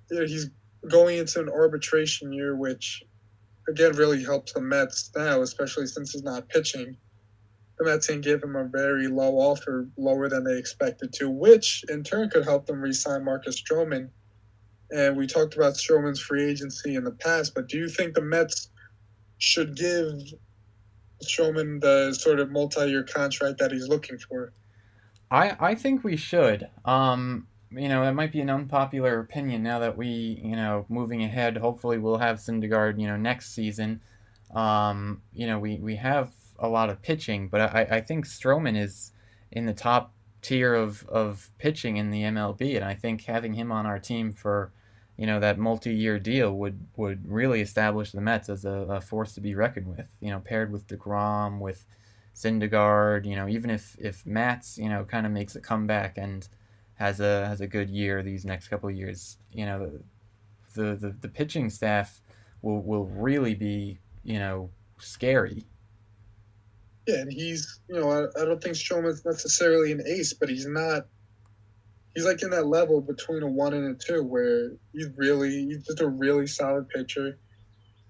you 0.09 0.19
know, 0.19 0.25
he's 0.25 0.49
going 0.89 1.17
into 1.17 1.39
an 1.39 1.49
arbitration 1.49 2.31
year, 2.31 2.55
which 2.55 3.03
again 3.67 3.95
really 3.95 4.23
helps 4.23 4.53
the 4.53 4.61
Mets 4.61 5.11
now, 5.15 5.41
especially 5.41 5.87
since 5.87 6.11
he's 6.11 6.23
not 6.23 6.49
pitching. 6.49 6.97
The 7.77 7.85
Mets 7.85 8.07
can 8.07 8.21
give 8.21 8.41
him 8.41 8.55
a 8.55 8.65
very 8.65 9.07
low 9.07 9.35
offer, 9.35 9.87
lower 9.97 10.29
than 10.29 10.43
they 10.43 10.57
expected 10.57 11.13
to, 11.13 11.29
which 11.29 11.83
in 11.89 12.03
turn 12.03 12.29
could 12.29 12.43
help 12.43 12.65
them 12.65 12.81
re-sign 12.81 13.23
Marcus 13.23 13.61
Stroman. 13.61 14.09
And 14.89 15.15
we 15.15 15.27
talked 15.27 15.55
about 15.55 15.73
Stroman's 15.73 16.19
free 16.19 16.49
agency 16.49 16.95
in 16.95 17.03
the 17.03 17.11
past, 17.11 17.53
but 17.53 17.67
do 17.67 17.77
you 17.77 17.89
think 17.89 18.15
the 18.15 18.21
Mets 18.21 18.69
should 19.37 19.75
give 19.75 20.13
Stroman 21.23 21.81
the 21.81 22.13
sort 22.13 22.39
of 22.39 22.51
multi-year 22.51 23.03
contract 23.03 23.59
that 23.59 23.71
he's 23.71 23.87
looking 23.87 24.17
for? 24.17 24.53
I 25.29 25.55
I 25.59 25.75
think 25.75 26.03
we 26.03 26.15
should. 26.15 26.69
Um, 26.85 27.47
you 27.71 27.89
know, 27.89 28.03
that 28.03 28.15
might 28.15 28.31
be 28.31 28.41
an 28.41 28.49
unpopular 28.49 29.19
opinion 29.19 29.63
now 29.63 29.79
that 29.79 29.97
we, 29.97 30.07
you 30.43 30.55
know, 30.55 30.85
moving 30.89 31.23
ahead. 31.23 31.57
Hopefully, 31.57 31.97
we'll 31.97 32.17
have 32.17 32.37
Syndergaard, 32.37 32.99
you 32.99 33.07
know, 33.07 33.17
next 33.17 33.53
season. 33.53 34.01
Um, 34.53 35.21
you 35.33 35.47
know, 35.47 35.59
we 35.59 35.77
we 35.77 35.95
have 35.97 36.31
a 36.59 36.67
lot 36.67 36.89
of 36.89 37.01
pitching, 37.01 37.47
but 37.49 37.61
I 37.61 37.87
I 37.91 38.01
think 38.01 38.25
Stroman 38.25 38.79
is 38.81 39.11
in 39.51 39.65
the 39.65 39.73
top 39.73 40.13
tier 40.41 40.73
of 40.73 41.05
of 41.09 41.51
pitching 41.57 41.97
in 41.97 42.11
the 42.11 42.23
MLB, 42.23 42.75
and 42.75 42.85
I 42.85 42.93
think 42.93 43.23
having 43.23 43.53
him 43.53 43.71
on 43.71 43.85
our 43.85 43.99
team 43.99 44.31
for 44.31 44.71
you 45.17 45.25
know 45.25 45.39
that 45.39 45.57
multi-year 45.57 46.19
deal 46.19 46.53
would 46.53 46.79
would 46.95 47.29
really 47.29 47.61
establish 47.61 48.11
the 48.11 48.21
Mets 48.21 48.49
as 48.49 48.63
a, 48.65 48.85
a 48.89 49.01
force 49.01 49.33
to 49.33 49.41
be 49.41 49.55
reckoned 49.55 49.87
with. 49.87 50.07
You 50.21 50.31
know, 50.31 50.39
paired 50.39 50.71
with 50.71 50.87
Degrom, 50.87 51.59
with 51.59 51.85
Syndergaard. 52.33 53.25
You 53.25 53.35
know, 53.35 53.47
even 53.49 53.69
if 53.69 53.97
if 53.99 54.25
Matz 54.25 54.77
you 54.77 54.89
know 54.89 55.03
kind 55.03 55.25
of 55.25 55.31
makes 55.33 55.55
a 55.55 55.59
comeback 55.59 56.17
and 56.17 56.47
has 56.97 57.19
a 57.19 57.47
has 57.47 57.61
a 57.61 57.67
good 57.67 57.89
year 57.89 58.21
these 58.23 58.45
next 58.45 58.67
couple 58.67 58.89
of 58.89 58.95
years, 58.95 59.37
you 59.51 59.65
know, 59.65 59.91
the 60.75 60.95
the, 60.95 61.15
the 61.21 61.27
pitching 61.27 61.69
staff 61.69 62.21
will 62.61 62.81
will 62.81 63.05
really 63.05 63.55
be 63.55 63.99
you 64.23 64.39
know 64.39 64.69
scary. 64.99 65.63
Yeah, 67.07 67.19
and 67.19 67.31
he's 67.31 67.79
you 67.87 67.99
know 67.99 68.09
I, 68.11 68.41
I 68.41 68.45
don't 68.45 68.61
think 68.61 68.75
Stroman's 68.75 69.25
necessarily 69.25 69.91
an 69.91 70.01
ace, 70.05 70.33
but 70.33 70.49
he's 70.49 70.67
not 70.67 71.07
he's 72.15 72.25
like 72.25 72.41
in 72.41 72.49
that 72.49 72.65
level 72.65 72.99
between 72.99 73.43
a 73.43 73.47
one 73.47 73.73
and 73.73 73.95
a 73.95 73.97
two 73.97 74.23
where 74.23 74.71
he's 74.91 75.09
really 75.15 75.65
he's 75.67 75.85
just 75.85 76.01
a 76.01 76.07
really 76.07 76.47
solid 76.47 76.89
pitcher. 76.89 77.37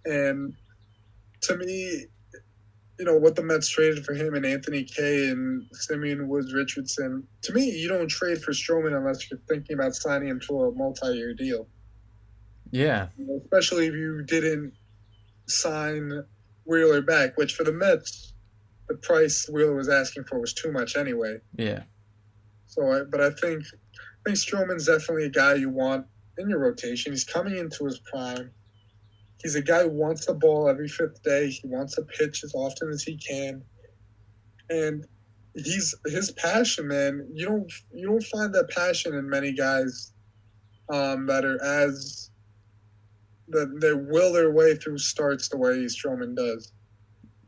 And 0.05 0.53
to 1.41 1.57
me, 1.57 2.05
you 2.99 3.05
know, 3.05 3.15
what 3.15 3.35
the 3.35 3.43
Mets 3.43 3.69
traded 3.69 4.03
for 4.03 4.13
him 4.13 4.33
and 4.33 4.45
Anthony 4.45 4.83
Kay 4.83 5.29
and 5.29 5.65
Simeon 5.71 6.27
Woods 6.27 6.53
Richardson, 6.53 7.27
to 7.43 7.53
me, 7.53 7.69
you 7.69 7.87
don't 7.87 8.07
trade 8.07 8.41
for 8.41 8.51
Stroman 8.51 8.97
unless 8.97 9.29
you're 9.29 9.39
thinking 9.47 9.75
about 9.75 9.93
signing 9.93 10.29
him 10.29 10.39
to 10.47 10.63
a 10.63 10.71
multi 10.71 11.15
year 11.15 11.33
deal. 11.33 11.67
Yeah. 12.71 13.07
Especially 13.43 13.85
if 13.85 13.93
you 13.93 14.23
didn't 14.23 14.73
sign 15.47 16.23
Wheeler 16.65 17.01
back, 17.01 17.37
which 17.37 17.53
for 17.53 17.63
the 17.63 17.71
Mets, 17.71 18.33
the 18.89 18.95
price 18.95 19.47
Wheeler 19.47 19.75
was 19.75 19.89
asking 19.89 20.23
for 20.23 20.39
was 20.39 20.53
too 20.53 20.71
much 20.71 20.95
anyway. 20.95 21.37
Yeah. 21.55 21.83
So, 22.65 22.91
I, 22.91 23.03
but 23.03 23.21
I 23.21 23.29
think 23.29 23.63
I 23.63 24.29
think 24.29 24.37
Stroman's 24.37 24.87
definitely 24.87 25.25
a 25.25 25.29
guy 25.29 25.53
you 25.53 25.69
want 25.69 26.05
in 26.37 26.49
your 26.49 26.59
rotation. 26.59 27.11
He's 27.11 27.23
coming 27.23 27.57
into 27.57 27.85
his 27.85 27.99
prime. 27.99 28.51
He's 29.41 29.55
a 29.55 29.61
guy 29.61 29.83
who 29.83 29.89
wants 29.89 30.25
the 30.25 30.33
ball 30.33 30.67
every 30.67 30.87
fifth 30.87 31.21
day. 31.23 31.49
He 31.49 31.67
wants 31.67 31.95
to 31.95 32.01
pitch 32.01 32.43
as 32.43 32.53
often 32.55 32.89
as 32.89 33.03
he 33.03 33.17
can, 33.17 33.63
and 34.69 35.05
he's 35.53 35.93
his 36.07 36.31
passion, 36.31 36.87
man. 36.87 37.27
You 37.33 37.45
don't 37.45 37.71
you 37.93 38.07
don't 38.07 38.23
find 38.23 38.53
that 38.55 38.69
passion 38.69 39.13
in 39.13 39.29
many 39.29 39.53
guys 39.53 40.13
um, 40.89 41.27
that 41.27 41.45
are 41.45 41.61
as 41.63 42.31
that 43.49 43.79
they 43.79 43.93
will 43.93 44.33
their 44.33 44.51
way 44.51 44.75
through 44.75 44.97
starts 44.97 45.49
the 45.49 45.57
way 45.57 45.85
Stroman 45.85 46.35
does. 46.35 46.73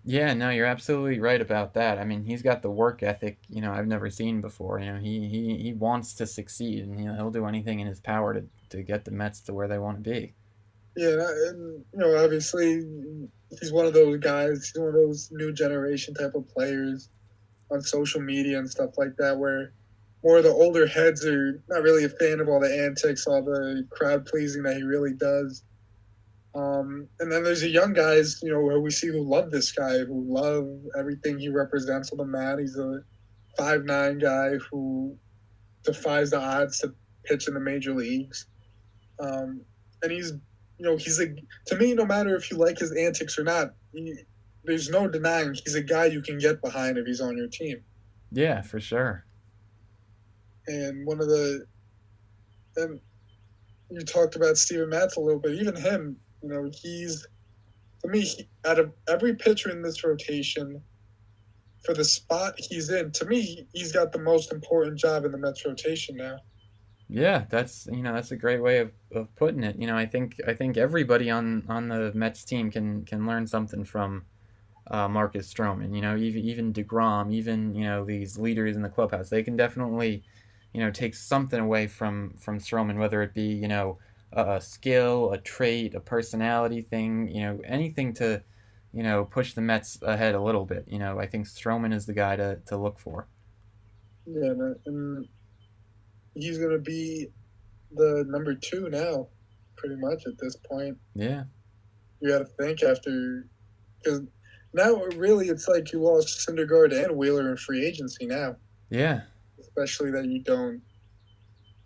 Yeah, 0.06 0.34
no, 0.34 0.50
you're 0.50 0.66
absolutely 0.66 1.20
right 1.20 1.42
about 1.42 1.74
that. 1.74 2.00
I 2.00 2.06
mean, 2.06 2.24
he's 2.24 2.42
got 2.42 2.62
the 2.62 2.72
work 2.72 3.04
ethic, 3.04 3.38
you 3.50 3.62
know, 3.62 3.74
I've 3.74 3.86
never 3.86 4.10
seen 4.10 4.42
before. 4.42 4.80
You 4.80 4.94
know, 4.94 5.00
he 5.00 5.28
he, 5.28 5.58
he 5.58 5.74
wants 5.74 6.14
to 6.16 6.26
succeed, 6.26 6.86
and 6.86 7.00
you 7.00 7.06
know, 7.08 7.16
he'll 7.16 7.32
do 7.32 7.46
anything 7.46 7.80
in 7.80 7.88
his 7.88 8.00
power 8.00 8.34
to, 8.34 8.46
to 8.70 8.82
get 8.82 9.06
the 9.06 9.12
Mets 9.12 9.42
to 9.42 9.54
where 9.54 9.68
they 9.68 9.78
want 9.78 10.04
to 10.04 10.10
be. 10.10 10.34
Yeah, 10.96 11.16
and 11.48 11.84
you 11.94 12.00
know, 12.00 12.24
obviously, 12.24 12.84
he's 13.60 13.72
one 13.72 13.86
of 13.86 13.94
those 13.94 14.20
guys. 14.20 14.66
He's 14.68 14.80
one 14.80 14.90
of 14.90 14.96
those 14.96 15.30
new 15.32 15.54
generation 15.54 16.14
type 16.14 16.36
of 16.36 16.48
players 16.50 17.10
on 17.72 17.82
social 17.82 18.22
media 18.22 18.58
and 18.58 18.70
stuff 18.70 18.98
like 18.98 19.16
that, 19.18 19.38
where 19.38 19.74
more 20.24 20.38
of 20.38 20.44
the 20.44 20.50
older 20.50 20.86
heads 20.86 21.26
are 21.26 21.64
not 21.70 21.82
really 21.84 22.04
a 22.04 22.10
fan 22.10 22.40
of 22.40 22.50
all 22.50 22.60
the 22.60 22.84
antics, 22.84 23.28
all 23.28 23.44
the 23.44 23.88
crowd 23.92 24.26
pleasing 24.26 24.64
that 24.64 24.76
he 24.76 24.84
really 24.84 25.14
does. 25.14 25.64
Um, 26.56 27.08
and 27.20 27.32
then 27.32 27.44
there's 27.44 27.62
the 27.62 27.70
young 27.70 27.94
guys, 27.94 28.40
you 28.42 28.52
know, 28.52 28.60
where 28.60 28.80
we 28.80 28.90
see 28.90 29.08
who 29.08 29.24
love 29.24 29.52
this 29.52 29.72
guy, 29.72 30.00
who 30.00 30.26
love 30.28 30.68
everything 30.98 31.40
he 31.40 31.50
represents 31.50 32.12
on 32.12 32.18
the 32.18 32.26
mat. 32.26 32.60
He's 32.60 32.78
a 32.78 33.02
five 33.58 33.86
nine 33.86 34.18
guy 34.18 34.56
who 34.70 35.16
defies 35.84 36.32
the 36.32 36.40
odds 36.40 36.80
to 36.80 36.94
pitch 37.24 37.48
in 37.48 37.54
the 37.54 37.60
major 37.60 37.94
leagues. 37.94 38.48
Um, 39.20 39.62
and 40.02 40.12
he's, 40.12 40.34
you 40.80 40.86
know, 40.86 40.96
he's 40.96 41.20
a 41.20 41.28
to 41.68 41.76
me, 41.76 41.94
no 41.94 42.06
matter 42.06 42.36
if 42.36 42.50
you 42.50 42.58
like 42.58 42.80
his 42.80 42.94
antics 42.94 43.38
or 43.38 43.44
not, 43.44 43.74
he, 43.94 44.16
there's 44.64 44.90
no 44.90 45.08
denying 45.08 45.54
he's 45.54 45.76
a 45.76 45.84
guy 45.84 46.06
you 46.06 46.22
can 46.22 46.38
get 46.40 46.62
behind 46.62 46.98
if 46.98 47.06
he's 47.06 47.22
on 47.22 47.38
your 47.38 47.48
team. 47.48 47.84
Yeah, 48.32 48.62
for 48.62 48.80
sure. 48.80 49.26
And 50.68 51.06
one 51.06 51.20
of 51.20 51.28
the, 51.28 51.66
and 52.78 53.00
you 53.90 54.02
talked 54.02 54.36
about 54.36 54.58
Steven 54.58 54.90
Matz 54.90 55.18
a 55.18 55.20
little 55.20 55.40
bit. 55.40 55.56
Even 55.56 55.76
him, 55.76 56.16
you 56.42 56.50
know, 56.50 56.70
he's 56.74 57.28
to 58.04 58.08
me 58.08 58.22
he, 58.22 58.48
out 58.66 58.80
of 58.80 58.94
every 59.10 59.36
pitcher 59.36 59.70
in 59.70 59.82
this 59.82 60.04
rotation, 60.06 60.82
for 61.84 61.94
the 61.94 62.06
spot 62.06 62.54
he's 62.58 62.90
in, 62.90 63.12
to 63.12 63.26
me 63.26 63.68
he's 63.74 63.92
got 63.92 64.14
the 64.14 64.20
most 64.20 64.54
important 64.54 64.98
job 64.98 65.26
in 65.26 65.32
the 65.34 65.38
Mets 65.38 65.66
rotation 65.66 66.16
now. 66.16 66.38
Yeah, 67.10 67.46
that's 67.50 67.88
you 67.92 68.04
know 68.04 68.14
that's 68.14 68.32
a 68.32 68.36
great 68.38 68.62
way 68.62 68.80
of, 68.80 68.92
of 69.12 69.36
putting 69.36 69.64
it. 69.64 69.78
You 69.78 69.88
know, 69.88 69.98
I 69.98 70.06
think 70.06 70.40
I 70.48 70.54
think 70.54 70.78
everybody 70.78 71.30
on 71.30 71.66
on 71.68 71.88
the 71.88 72.12
Mets 72.14 72.44
team 72.44 72.70
can 72.72 73.04
can 73.06 73.26
learn 73.26 73.48
something 73.48 73.84
from 73.84 74.26
uh, 74.88 75.08
Marcus 75.08 75.52
Stroman. 75.52 75.96
You 75.96 76.02
know, 76.02 76.16
even 76.16 76.44
even 76.46 76.74
Degrom, 76.74 77.34
even 77.34 77.74
you 77.76 77.84
know 77.84 78.06
these 78.06 78.38
leaders 78.38 78.76
in 78.76 78.84
the 78.84 78.90
clubhouse, 78.90 79.30
they 79.30 79.44
can 79.44 79.58
definitely 79.58 80.24
you 80.74 80.82
know 80.82 80.92
take 80.92 81.16
something 81.16 81.60
away 81.60 81.88
from 81.88 82.36
from 82.38 82.60
Stroman, 82.60 82.98
whether 83.00 83.24
it 83.24 83.34
be 83.34 83.44
you 83.44 83.68
know 83.68 83.98
a 84.34 84.62
skill, 84.62 85.32
a 85.34 85.38
trait, 85.40 85.96
a 85.96 86.00
personality 86.00 86.82
thing, 86.82 87.28
you 87.30 87.42
know, 87.42 87.60
anything 87.66 88.14
to, 88.14 88.44
you 88.94 89.02
know, 89.04 89.26
push 89.26 89.54
the 89.54 89.62
Mets 89.62 89.98
ahead 90.04 90.36
a 90.36 90.42
little 90.42 90.66
bit. 90.66 90.86
You 90.88 91.00
know, 91.00 91.20
I 91.20 91.26
think 91.26 91.48
Stroman 91.48 91.94
is 91.94 92.06
the 92.06 92.14
guy 92.14 92.36
to, 92.36 92.60
to 92.68 92.78
look 92.78 93.00
for. 93.00 93.28
Yeah, 94.26 94.74
and 94.86 95.28
he's 96.42 96.58
going 96.58 96.72
to 96.72 96.80
be 96.80 97.28
the 97.92 98.26
number 98.28 98.54
two 98.54 98.90
now, 98.90 99.28
pretty 99.78 99.96
much 99.96 100.26
at 100.26 100.38
this 100.40 100.56
point. 100.56 100.98
Yeah. 101.16 101.44
You 102.22 102.30
got 102.30 102.40
to 102.40 102.46
think 102.46 102.84
after, 102.84 103.48
because 104.04 104.22
now 104.74 104.96
really 105.16 105.48
it's 105.50 105.68
like 105.68 105.92
you 105.92 106.02
lost 106.02 106.48
Syndergaard 106.48 106.94
and 106.94 107.16
Wheeler 107.18 107.50
in 107.50 107.58
free 107.58 107.86
agency 107.86 108.26
now. 108.26 108.56
Yeah. 108.90 109.22
Especially 109.60 110.12
that 110.12 110.26
you 110.26 110.42
don't 110.44 110.82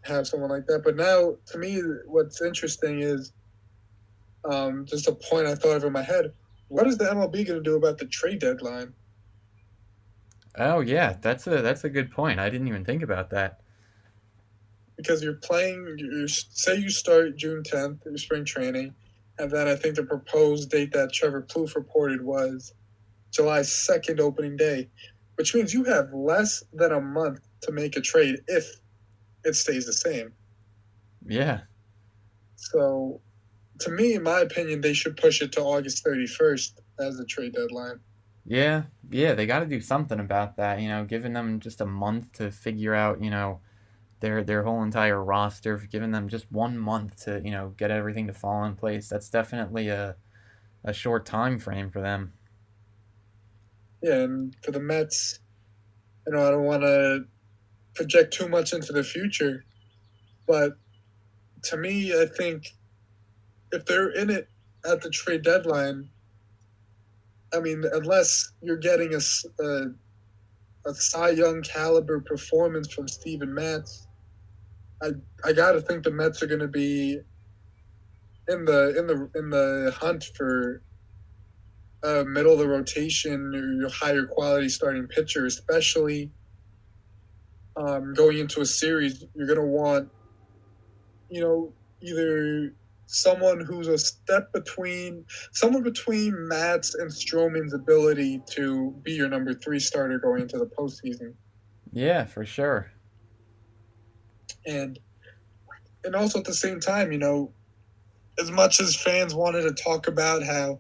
have 0.02 0.28
someone 0.28 0.50
like 0.50 0.66
that. 0.68 0.82
But 0.84 0.96
now, 0.96 1.36
to 1.48 1.58
me, 1.58 1.82
what's 2.08 2.42
interesting 2.42 3.00
is 3.02 3.34
um, 4.46 4.86
just 4.86 5.08
a 5.08 5.14
point 5.14 5.48
I 5.48 5.56
thought 5.56 5.78
of 5.78 5.84
in 5.84 5.94
my 5.94 6.04
head. 6.04 6.34
What 6.68 6.88
is 6.88 6.98
the 6.98 7.06
MLB 7.06 7.48
going 7.48 7.48
to 7.48 7.62
do 7.62 7.76
about 7.76 7.98
the 7.98 8.06
trade 8.06 8.40
deadline? 8.40 8.94
Oh 10.58 10.82
yeah, 10.82 11.16
that's 11.20 11.48
a 11.48 11.62
that's 11.62 11.84
a 11.84 11.90
good 11.90 12.12
point. 12.12 12.40
I 12.40 12.50
didn't 12.50 12.68
even 12.68 12.86
think 12.86 13.02
about 13.02 13.32
that. 13.32 13.62
Because 15.04 15.22
you're 15.22 15.34
playing, 15.34 15.96
you 15.98 16.28
say 16.28 16.78
you 16.78 16.90
start 16.90 17.36
June 17.36 17.62
10th, 17.62 18.06
your 18.06 18.18
spring 18.18 18.46
training, 18.46 18.96
and 19.38 19.52
then 19.52 19.68
I 19.68 19.76
think 19.76 19.96
the 19.96 20.04
proposed 20.04 20.70
date 20.70 20.94
that 20.94 21.12
Trevor 21.12 21.42
Plouffe 21.42 21.76
reported 21.76 22.22
was 22.22 22.74
July 23.32 23.60
2nd, 23.60 24.22
opening 24.22 24.56
day, 24.56 24.90
which 25.36 25.54
means 25.54 25.74
you 25.74 25.84
have 25.84 26.14
less 26.14 26.64
than 26.72 26.94
a 26.94 27.02
month 27.02 27.42
to 27.64 27.74
make 27.74 27.98
a 27.98 28.02
trade 28.02 28.38
if 28.48 28.80
it 29.44 29.56
stays 29.56 29.86
the 29.86 29.94
same. 29.94 30.32
Yeah. 31.28 31.62
So, 32.56 33.20
to 33.80 33.92
me, 33.92 34.14
in 34.14 34.24
my 34.24 34.40
opinion, 34.40 34.80
they 34.80 34.94
should 34.94 35.18
push 35.18 35.42
it 35.42 35.52
to 35.54 35.62
August 35.62 36.06
31st 36.06 36.80
as 37.00 37.18
the 37.18 37.26
trade 37.26 37.54
deadline. 37.54 38.00
Yeah, 38.46 38.84
yeah, 39.10 39.34
they 39.34 39.46
got 39.46 39.60
to 39.60 39.66
do 39.66 39.82
something 39.82 40.20
about 40.20 40.56
that. 40.58 40.80
You 40.80 40.88
know, 40.88 41.04
giving 41.04 41.34
them 41.34 41.60
just 41.60 41.82
a 41.82 41.86
month 41.86 42.32
to 42.34 42.52
figure 42.52 42.94
out, 42.94 43.22
you 43.22 43.30
know, 43.30 43.60
their 44.24 44.42
their 44.42 44.64
whole 44.64 44.82
entire 44.82 45.22
roster, 45.22 45.78
giving 45.92 46.12
them 46.12 46.30
just 46.30 46.50
one 46.50 46.78
month 46.78 47.26
to, 47.26 47.42
you 47.44 47.52
know, 47.52 47.74
get 47.76 47.92
everything 47.92 48.26
to 48.28 48.34
fall 48.34 48.64
in 48.64 48.74
place. 48.74 49.10
That's 49.10 49.28
definitely 49.28 49.90
a 49.90 50.16
a 50.86 50.94
short 50.94 51.26
time 51.26 51.60
frame 51.60 51.90
for 51.90 52.00
them. 52.00 52.32
Yeah, 54.02 54.22
and 54.22 54.56
for 54.64 54.72
the 54.72 54.80
Mets, 54.80 55.40
you 56.26 56.32
know, 56.32 56.48
I 56.48 56.52
don't 56.52 56.64
want 56.64 56.84
to 56.84 57.26
project 57.96 58.34
too 58.34 58.48
much 58.48 58.72
into 58.72 58.94
the 58.94 59.04
future, 59.04 59.66
but 60.48 60.78
to 61.64 61.76
me, 61.76 62.14
I 62.14 62.26
think 62.26 62.70
if 63.74 63.86
they're 63.86 64.12
in 64.12 64.30
it 64.30 64.48
at 64.90 65.02
the 65.02 65.10
trade 65.10 65.44
deadline, 65.44 66.10
I 67.54 67.60
mean, 67.60 67.84
unless 67.92 68.54
you're 68.62 68.78
getting 68.78 69.16
a, 69.16 69.64
a, 69.64 69.86
a 70.86 70.94
Cy 70.94 71.32
Young 71.32 71.62
caliber 71.62 72.22
performance 72.22 72.94
from 72.94 73.10
Steven 73.10 73.54
Matz, 73.54 74.08
I 75.04 75.10
I 75.44 75.54
got 75.54 75.74
to 75.74 75.82
think 75.82 76.04
the 76.04 76.12
Mets 76.12 76.42
are 76.42 76.48
to 76.62 76.68
be 76.68 77.20
in 78.48 78.66
the 78.66 78.98
in 78.98 79.08
the 79.08 79.30
in 79.36 79.50
the 79.50 79.94
hunt 80.00 80.24
for 80.36 80.82
a 82.04 82.24
middle 82.26 82.54
of 82.54 82.60
the 82.60 82.68
rotation 82.68 83.54
or 83.56 83.90
higher 83.90 84.26
quality 84.26 84.70
starting 84.70 85.08
pitcher, 85.08 85.46
especially 85.46 86.32
um, 87.78 88.14
going 88.14 88.40
into 88.40 88.62
a 88.62 88.66
series. 88.66 89.26
You're 89.36 89.48
to 89.60 89.66
want, 89.66 90.10
you 91.30 91.42
know, 91.42 91.74
either 92.02 92.74
someone 93.06 93.60
who's 93.62 93.88
a 93.88 93.98
step 93.98 94.52
between 94.54 95.26
someone 95.52 95.84
between 95.84 96.48
Matz 96.48 96.96
and 96.96 97.10
Stroman's 97.10 97.74
ability 97.74 98.42
to 98.52 98.92
be 99.04 99.14
your 99.14 99.30
number 99.30 99.54
three 99.54 99.80
starter 99.80 100.20
going 100.20 100.42
into 100.42 100.58
the 100.58 100.66
postseason. 100.66 101.34
Yeah, 101.92 102.26
for 102.26 102.46
sure. 102.46 102.93
And 104.66 105.00
and 106.04 106.16
also 106.16 106.40
at 106.40 106.46
the 106.46 106.54
same 106.54 106.80
time, 106.80 107.12
you 107.12 107.18
know, 107.18 107.52
as 108.40 108.52
much 108.52 108.80
as 108.80 108.96
fans 108.96 109.34
wanted 109.34 109.64
to 109.64 109.84
talk 109.84 110.08
about 110.08 110.44
how 110.44 110.80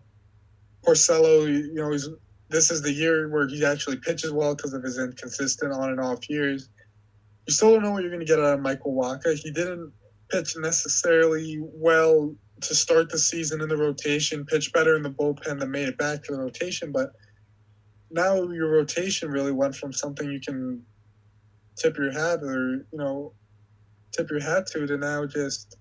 Porcello, 0.85 1.47
you 1.47 1.73
know, 1.73 1.91
he's 1.91 2.09
this 2.49 2.69
is 2.69 2.81
the 2.81 2.91
year 2.91 3.29
where 3.29 3.47
he 3.47 3.65
actually 3.65 3.97
pitches 3.97 4.31
well 4.31 4.55
because 4.55 4.73
of 4.73 4.83
his 4.83 4.99
inconsistent 4.99 5.73
on 5.73 5.89
and 5.89 5.99
off 5.99 6.29
years. 6.29 6.69
You 7.47 7.53
still 7.53 7.73
don't 7.73 7.83
know 7.83 7.91
what 7.91 8.03
you're 8.03 8.11
going 8.11 8.25
to 8.25 8.25
get 8.25 8.39
out 8.39 8.53
of 8.53 8.59
Michael 8.61 8.93
Wacha. 8.93 9.33
He 9.37 9.51
didn't 9.51 9.91
pitch 10.29 10.55
necessarily 10.57 11.59
well 11.61 12.33
to 12.61 12.75
start 12.75 13.09
the 13.09 13.17
season 13.17 13.61
in 13.61 13.69
the 13.69 13.75
rotation, 13.75 14.45
pitch 14.45 14.71
better 14.71 14.95
in 14.95 15.01
the 15.01 15.09
bullpen 15.09 15.59
than 15.59 15.71
made 15.71 15.87
it 15.87 15.97
back 15.97 16.23
to 16.23 16.31
the 16.31 16.39
rotation. 16.39 16.91
But 16.91 17.13
now 18.11 18.35
your 18.35 18.69
rotation 18.69 19.31
really 19.31 19.51
went 19.51 19.75
from 19.75 19.91
something 19.91 20.29
you 20.31 20.39
can 20.39 20.83
tip 21.75 21.97
your 21.97 22.11
hat 22.11 22.39
or, 22.43 22.85
you 22.91 22.97
know, 22.97 23.33
tip 24.13 24.29
your 24.29 24.41
hat 24.41 24.67
to 24.67 24.87
to 24.87 24.97
now 24.97 25.25
just 25.25 25.77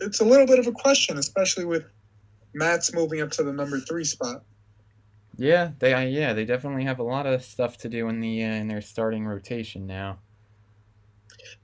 it's 0.00 0.20
a 0.20 0.24
little 0.24 0.46
bit 0.46 0.58
of 0.58 0.66
a 0.66 0.72
question, 0.72 1.18
especially 1.18 1.64
with 1.64 1.84
Matz 2.54 2.94
moving 2.94 3.20
up 3.20 3.30
to 3.32 3.42
the 3.42 3.52
number 3.52 3.80
three 3.80 4.04
spot. 4.04 4.44
Yeah, 5.36 5.72
they 5.78 5.94
uh, 5.94 6.00
yeah 6.00 6.32
they 6.32 6.44
definitely 6.44 6.84
have 6.84 6.98
a 6.98 7.04
lot 7.04 7.26
of 7.26 7.44
stuff 7.44 7.76
to 7.78 7.88
do 7.88 8.08
in 8.08 8.20
the 8.20 8.44
uh, 8.44 8.48
in 8.48 8.68
their 8.68 8.80
starting 8.80 9.26
rotation 9.26 9.86
now. 9.86 10.18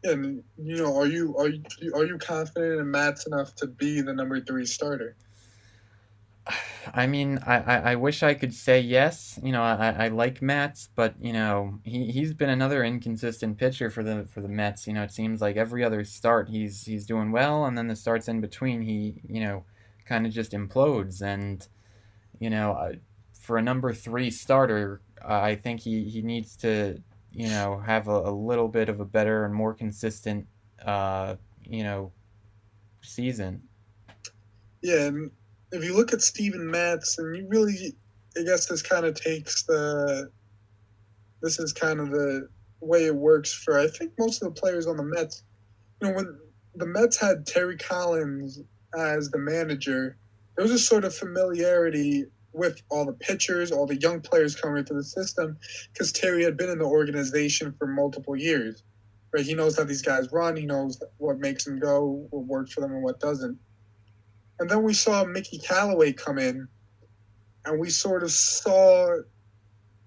And 0.04 0.42
you 0.62 0.76
know, 0.76 0.96
are 0.96 1.06
you 1.06 1.36
are 1.36 1.48
you 1.48 1.62
are 1.94 2.04
you 2.04 2.18
confident 2.18 2.80
in 2.80 2.90
Matz 2.90 3.26
enough 3.26 3.54
to 3.56 3.66
be 3.66 4.00
the 4.00 4.12
number 4.12 4.40
three 4.40 4.66
starter? 4.66 5.16
I 6.94 7.06
mean, 7.06 7.38
I, 7.46 7.56
I, 7.56 7.76
I 7.92 7.94
wish 7.96 8.22
I 8.22 8.34
could 8.34 8.52
say 8.52 8.80
yes. 8.80 9.38
You 9.42 9.52
know, 9.52 9.62
I, 9.62 10.04
I 10.04 10.08
like 10.08 10.42
Matz, 10.42 10.88
but 10.94 11.14
you 11.20 11.32
know, 11.32 11.78
he 11.84 12.10
he's 12.12 12.34
been 12.34 12.50
another 12.50 12.84
inconsistent 12.84 13.58
pitcher 13.58 13.90
for 13.90 14.02
the 14.02 14.26
for 14.32 14.40
the 14.40 14.48
Mets. 14.48 14.86
You 14.86 14.92
know, 14.92 15.02
it 15.02 15.12
seems 15.12 15.40
like 15.40 15.56
every 15.56 15.82
other 15.84 16.04
start 16.04 16.48
he's 16.48 16.84
he's 16.84 17.06
doing 17.06 17.32
well, 17.32 17.64
and 17.64 17.76
then 17.76 17.88
the 17.88 17.96
starts 17.96 18.28
in 18.28 18.40
between 18.40 18.82
he 18.82 19.20
you 19.28 19.40
know 19.40 19.64
kind 20.06 20.26
of 20.26 20.32
just 20.32 20.52
implodes. 20.52 21.22
And 21.22 21.66
you 22.38 22.50
know, 22.50 22.92
for 23.32 23.56
a 23.58 23.62
number 23.62 23.92
three 23.92 24.30
starter, 24.30 25.00
I 25.24 25.54
think 25.54 25.80
he 25.80 26.04
he 26.04 26.22
needs 26.22 26.56
to 26.58 27.02
you 27.34 27.48
know, 27.48 27.82
have 27.84 28.08
a, 28.08 28.12
a 28.12 28.30
little 28.30 28.68
bit 28.68 28.88
of 28.88 29.00
a 29.00 29.04
better 29.04 29.44
and 29.44 29.52
more 29.52 29.74
consistent, 29.74 30.46
uh, 30.86 31.34
you 31.64 31.82
know, 31.82 32.12
season. 33.02 33.62
Yeah, 34.82 35.10
if 35.72 35.84
you 35.84 35.96
look 35.96 36.12
at 36.12 36.22
Steven 36.22 36.72
and 36.72 37.36
you 37.36 37.46
really, 37.48 37.94
I 38.36 38.42
guess 38.42 38.66
this 38.66 38.82
kind 38.82 39.04
of 39.04 39.14
takes 39.14 39.64
the, 39.64 40.30
this 41.42 41.58
is 41.58 41.72
kind 41.72 42.00
of 42.00 42.10
the 42.10 42.48
way 42.80 43.06
it 43.06 43.14
works 43.14 43.52
for 43.52 43.78
I 43.78 43.88
think 43.88 44.12
most 44.18 44.42
of 44.42 44.54
the 44.54 44.60
players 44.60 44.86
on 44.86 44.96
the 44.96 45.02
Mets. 45.02 45.42
You 46.00 46.08
know, 46.08 46.14
when 46.14 46.38
the 46.74 46.86
Mets 46.86 47.18
had 47.18 47.46
Terry 47.46 47.76
Collins 47.76 48.60
as 48.96 49.30
the 49.30 49.38
manager, 49.38 50.16
there 50.56 50.62
was 50.62 50.72
a 50.72 50.78
sort 50.78 51.04
of 51.04 51.14
familiarity 51.14 52.26
with 52.52 52.80
all 52.88 53.04
the 53.04 53.12
pitchers, 53.12 53.72
all 53.72 53.86
the 53.86 53.96
young 53.96 54.20
players 54.20 54.54
coming 54.54 54.78
into 54.78 54.94
the 54.94 55.02
system, 55.02 55.56
because 55.92 56.12
Terry 56.12 56.44
had 56.44 56.56
been 56.56 56.70
in 56.70 56.78
the 56.78 56.84
organization 56.84 57.74
for 57.78 57.86
multiple 57.86 58.36
years. 58.36 58.84
Right, 59.32 59.44
he 59.44 59.54
knows 59.54 59.76
how 59.76 59.82
these 59.82 60.02
guys 60.02 60.30
run. 60.30 60.54
He 60.54 60.64
knows 60.64 61.02
what 61.18 61.40
makes 61.40 61.64
them 61.64 61.80
go, 61.80 62.28
what 62.30 62.46
works 62.46 62.72
for 62.72 62.82
them, 62.82 62.92
and 62.92 63.02
what 63.02 63.18
doesn't. 63.18 63.58
And 64.58 64.70
then 64.70 64.82
we 64.82 64.94
saw 64.94 65.24
Mickey 65.24 65.58
Callaway 65.58 66.12
come 66.12 66.38
in, 66.38 66.68
and 67.64 67.80
we 67.80 67.90
sort 67.90 68.22
of 68.22 68.30
saw. 68.30 69.14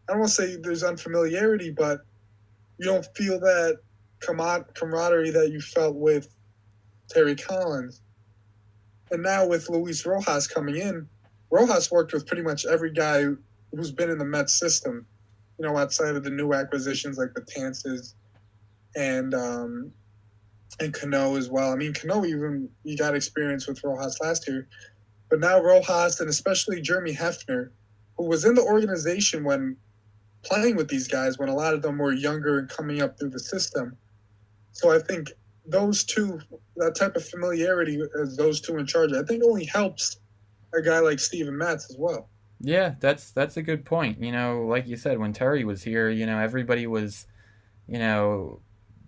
I 0.09 0.13
don't 0.13 0.19
want 0.19 0.31
to 0.31 0.35
say 0.35 0.55
there's 0.55 0.83
unfamiliarity, 0.83 1.71
but 1.71 1.99
you 2.77 2.85
don't 2.85 3.05
feel 3.15 3.39
that 3.39 3.79
camaraderie 4.19 5.31
that 5.31 5.51
you 5.51 5.59
felt 5.59 5.95
with 5.95 6.33
Terry 7.09 7.35
Collins. 7.35 8.01
And 9.11 9.23
now 9.23 9.45
with 9.47 9.69
Luis 9.69 10.05
Rojas 10.05 10.47
coming 10.47 10.77
in, 10.77 11.07
Rojas 11.49 11.91
worked 11.91 12.13
with 12.13 12.25
pretty 12.25 12.43
much 12.43 12.65
every 12.65 12.91
guy 12.91 13.25
who's 13.71 13.91
been 13.91 14.09
in 14.09 14.17
the 14.17 14.25
Mets 14.25 14.57
system, 14.57 15.05
you 15.57 15.65
know, 15.65 15.77
outside 15.77 16.15
of 16.15 16.23
the 16.23 16.29
new 16.29 16.53
acquisitions 16.53 17.17
like 17.17 17.29
Betances 17.29 18.13
and 18.95 19.33
um, 19.33 19.91
and 20.79 20.93
Cano 20.93 21.35
as 21.35 21.49
well. 21.49 21.71
I 21.71 21.75
mean, 21.75 21.93
Cano 21.93 22.25
even 22.25 22.69
he 22.83 22.95
got 22.95 23.15
experience 23.15 23.67
with 23.67 23.83
Rojas 23.83 24.19
last 24.21 24.47
year, 24.47 24.67
but 25.29 25.39
now 25.39 25.61
Rojas 25.61 26.19
and 26.19 26.29
especially 26.29 26.81
Jeremy 26.81 27.13
Hefner, 27.13 27.69
who 28.17 28.25
was 28.25 28.45
in 28.45 28.55
the 28.55 28.63
organization 28.63 29.43
when 29.43 29.77
playing 30.43 30.75
with 30.75 30.87
these 30.87 31.07
guys 31.07 31.37
when 31.37 31.49
a 31.49 31.55
lot 31.55 31.73
of 31.73 31.81
them 31.81 31.97
were 31.97 32.13
younger 32.13 32.59
and 32.59 32.69
coming 32.69 33.01
up 33.01 33.19
through 33.19 33.31
the 33.31 33.39
system. 33.39 33.97
So 34.71 34.91
I 34.91 34.99
think 34.99 35.31
those 35.65 36.03
two, 36.03 36.39
that 36.77 36.95
type 36.95 37.15
of 37.15 37.27
familiarity 37.27 37.99
as 38.21 38.37
those 38.37 38.61
two 38.61 38.77
in 38.77 38.85
charge, 38.85 39.11
I 39.13 39.23
think 39.23 39.43
only 39.43 39.65
helps 39.65 40.19
a 40.73 40.81
guy 40.81 40.99
like 40.99 41.19
Steven 41.19 41.57
Matz 41.57 41.89
as 41.89 41.97
well. 41.97 42.29
Yeah, 42.59 42.95
that's 42.99 43.31
that's 43.31 43.57
a 43.57 43.61
good 43.61 43.85
point. 43.85 44.21
You 44.21 44.31
know, 44.31 44.61
like 44.61 44.87
you 44.87 44.97
said, 44.97 45.19
when 45.19 45.33
Terry 45.33 45.63
was 45.63 45.83
here, 45.83 46.09
you 46.09 46.25
know, 46.25 46.39
everybody 46.39 46.87
was, 46.87 47.27
you 47.87 47.99
know, 47.99 48.61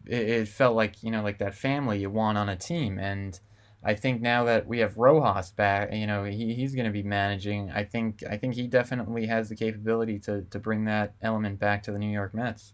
it, 0.06 0.30
it 0.30 0.48
felt 0.48 0.76
like 0.76 1.04
you 1.04 1.12
know 1.12 1.24
like 1.24 1.40
that 1.40 1.56
family 1.56 2.00
you 2.00 2.10
want 2.10 2.38
on 2.38 2.50
a 2.50 2.56
team, 2.56 3.00
and 3.00 3.40
I 3.84 3.96
think 3.96 4.22
now 4.22 4.44
that 4.46 4.68
we 4.68 4.80
have 4.80 4.98
Rojas 4.98 5.52
back, 5.52 5.94
you 5.94 6.06
know, 6.06 6.26
he, 6.26 6.54
he's 6.54 6.76
going 6.76 6.86
to 6.86 6.92
be 6.92 7.04
managing. 7.04 7.72
I 7.72 7.86
think 7.86 8.24
I 8.30 8.36
think 8.36 8.56
he 8.56 8.68
definitely 8.68 9.26
has 9.28 9.50
the 9.50 9.56
capability 9.56 10.20
to 10.20 10.42
to 10.42 10.60
bring 10.60 10.86
that 10.86 11.16
element 11.22 11.60
back 11.60 11.84
to 11.84 11.92
the 11.92 12.00
New 12.00 12.12
York 12.12 12.34
Mets. 12.34 12.74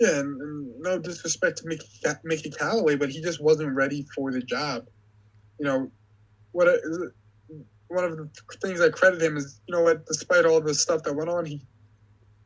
Yeah, 0.00 0.18
and, 0.18 0.40
and 0.40 0.80
no 0.80 0.98
disrespect 0.98 1.58
to 1.58 1.68
Mickey 1.68 1.86
Mickey 2.24 2.50
Callaway, 2.50 2.96
but 2.96 3.08
he 3.08 3.22
just 3.22 3.40
wasn't 3.40 3.74
ready 3.74 4.06
for 4.14 4.32
the 4.32 4.42
job. 4.42 4.86
You 5.58 5.66
know, 5.66 5.90
what 6.52 6.68
one 7.88 8.04
of 8.04 8.16
the 8.16 8.28
things 8.60 8.80
I 8.80 8.88
credit 8.88 9.22
him 9.22 9.36
is, 9.36 9.60
you 9.68 9.74
know 9.74 9.82
what, 9.82 10.04
despite 10.06 10.44
all 10.44 10.60
the 10.60 10.74
stuff 10.74 11.04
that 11.04 11.14
went 11.14 11.30
on, 11.30 11.44
he 11.46 11.62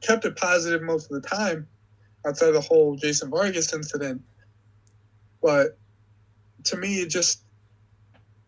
kept 0.02 0.26
it 0.26 0.36
positive 0.36 0.82
most 0.82 1.10
of 1.10 1.22
the 1.22 1.26
time 1.26 1.66
outside 2.26 2.48
of 2.48 2.54
the 2.54 2.60
whole 2.60 2.96
Jason 2.96 3.30
Vargas 3.30 3.72
incident. 3.72 4.22
But 5.42 5.78
to 6.64 6.76
me, 6.76 7.00
it 7.00 7.08
just 7.08 7.44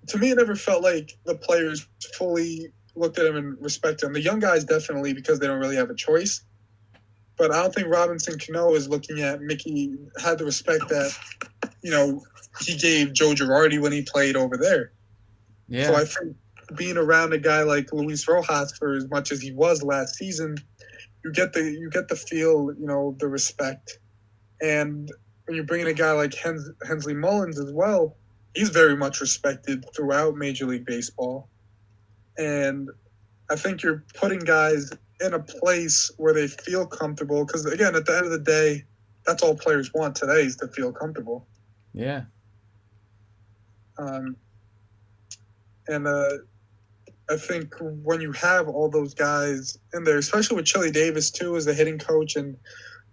to 0.09 0.19
me 0.19 0.31
it 0.31 0.37
never 0.37 0.57
felt 0.57 0.83
like 0.83 1.17
the 1.25 1.35
players 1.35 1.87
fully 2.17 2.73
looked 2.95 3.19
at 3.19 3.27
him 3.27 3.37
and 3.37 3.57
respected 3.61 4.07
him. 4.07 4.13
The 4.13 4.21
young 4.21 4.41
guys 4.41 4.65
definitely 4.65 5.15
because 5.15 5.39
they 5.39 5.47
don't 5.47 5.61
really 5.61 5.77
have 5.77 5.91
a 5.91 5.95
choice. 5.95 6.43
But 7.39 7.51
I 7.51 7.63
don't 7.63 7.75
think 7.75 7.89
Robinson 7.89 8.39
Cano 8.39 8.75
is 8.75 8.89
looking 8.89 9.21
at 9.23 9.41
Mickey 9.41 9.97
had 10.23 10.39
the 10.39 10.45
respect 10.45 10.89
that 10.89 11.17
you 11.83 11.91
know 11.91 12.23
he 12.61 12.77
gave 12.77 13.13
Joe 13.15 13.33
Girardi 13.33 13.81
when 13.81 13.93
he 13.93 14.03
played 14.03 14.37
over 14.37 14.57
there. 14.57 14.93
Yeah. 15.69 15.87
So 15.87 15.95
I 15.95 16.05
think 16.05 16.37
being 16.77 16.97
around 16.97 17.33
a 17.33 17.39
guy 17.39 17.63
like 17.63 17.93
Luis 17.93 18.27
Rojas 18.27 18.73
for 18.79 18.95
as 18.95 19.09
much 19.09 19.33
as 19.33 19.41
he 19.41 19.53
was 19.53 19.83
last 19.83 20.17
season, 20.17 20.57
you 21.25 21.33
get 21.33 21.53
the 21.53 21.63
you 21.63 21.91
get 21.91 22.09
the 22.09 22.17
feel, 22.17 22.73
you 22.79 22.87
know, 22.87 23.17
the 23.19 23.29
respect. 23.29 23.99
And 24.61 25.11
when 25.45 25.57
you're 25.57 25.65
bringing 25.65 25.89
a 25.89 25.93
guy 25.95 26.13
like 26.13 26.35
Hens- 26.35 26.71
Hensley 26.87 27.15
Meulens 27.15 27.59
as 27.59 27.73
well, 27.73 28.17
he's 28.55 28.71
very 28.71 28.97
much 28.97 29.21
respected 29.21 29.85
throughout 29.95 30.37
Major 30.37 30.67
League 30.67 30.87
Baseball. 30.87 31.49
And 32.39 32.89
I 33.51 33.57
think 33.57 33.83
you're 33.83 34.05
putting 34.15 34.39
guys 34.41 34.91
in 35.21 35.35
a 35.35 35.41
place 35.41 36.11
where 36.17 36.33
they 36.33 36.49
feel 36.49 36.87
comfortable. 36.87 37.45
Because 37.45 37.67
again, 37.67 37.95
at 37.95 38.07
the 38.07 38.17
end 38.17 38.27
of 38.27 38.33
the 38.33 38.39
day, 38.39 38.85
that's 39.27 39.43
all 39.43 39.57
players 39.57 39.93
want 39.95 40.17
today 40.17 40.43
is 40.43 40.57
to 40.57 40.69
feel 40.69 40.93
comfortable. 40.93 41.47
Yeah. 41.93 42.23
Um, 43.99 44.37
and 45.89 46.07
uh, 46.07 46.31
I 47.33 47.37
think 47.37 47.75
when 47.81 48.21
you 48.21 48.33
have 48.33 48.69
all 48.69 48.89
those 48.89 49.15
guys 49.15 49.79
in 49.95 50.05
there, 50.05 50.19
especially 50.19 50.57
with 50.57 50.67
Chili 50.67 50.91
Davis 50.91 51.31
too 51.31 51.57
as 51.57 51.65
the 51.65 51.75
hitting 51.75 51.99
coach 51.99 52.37
and 52.37 52.57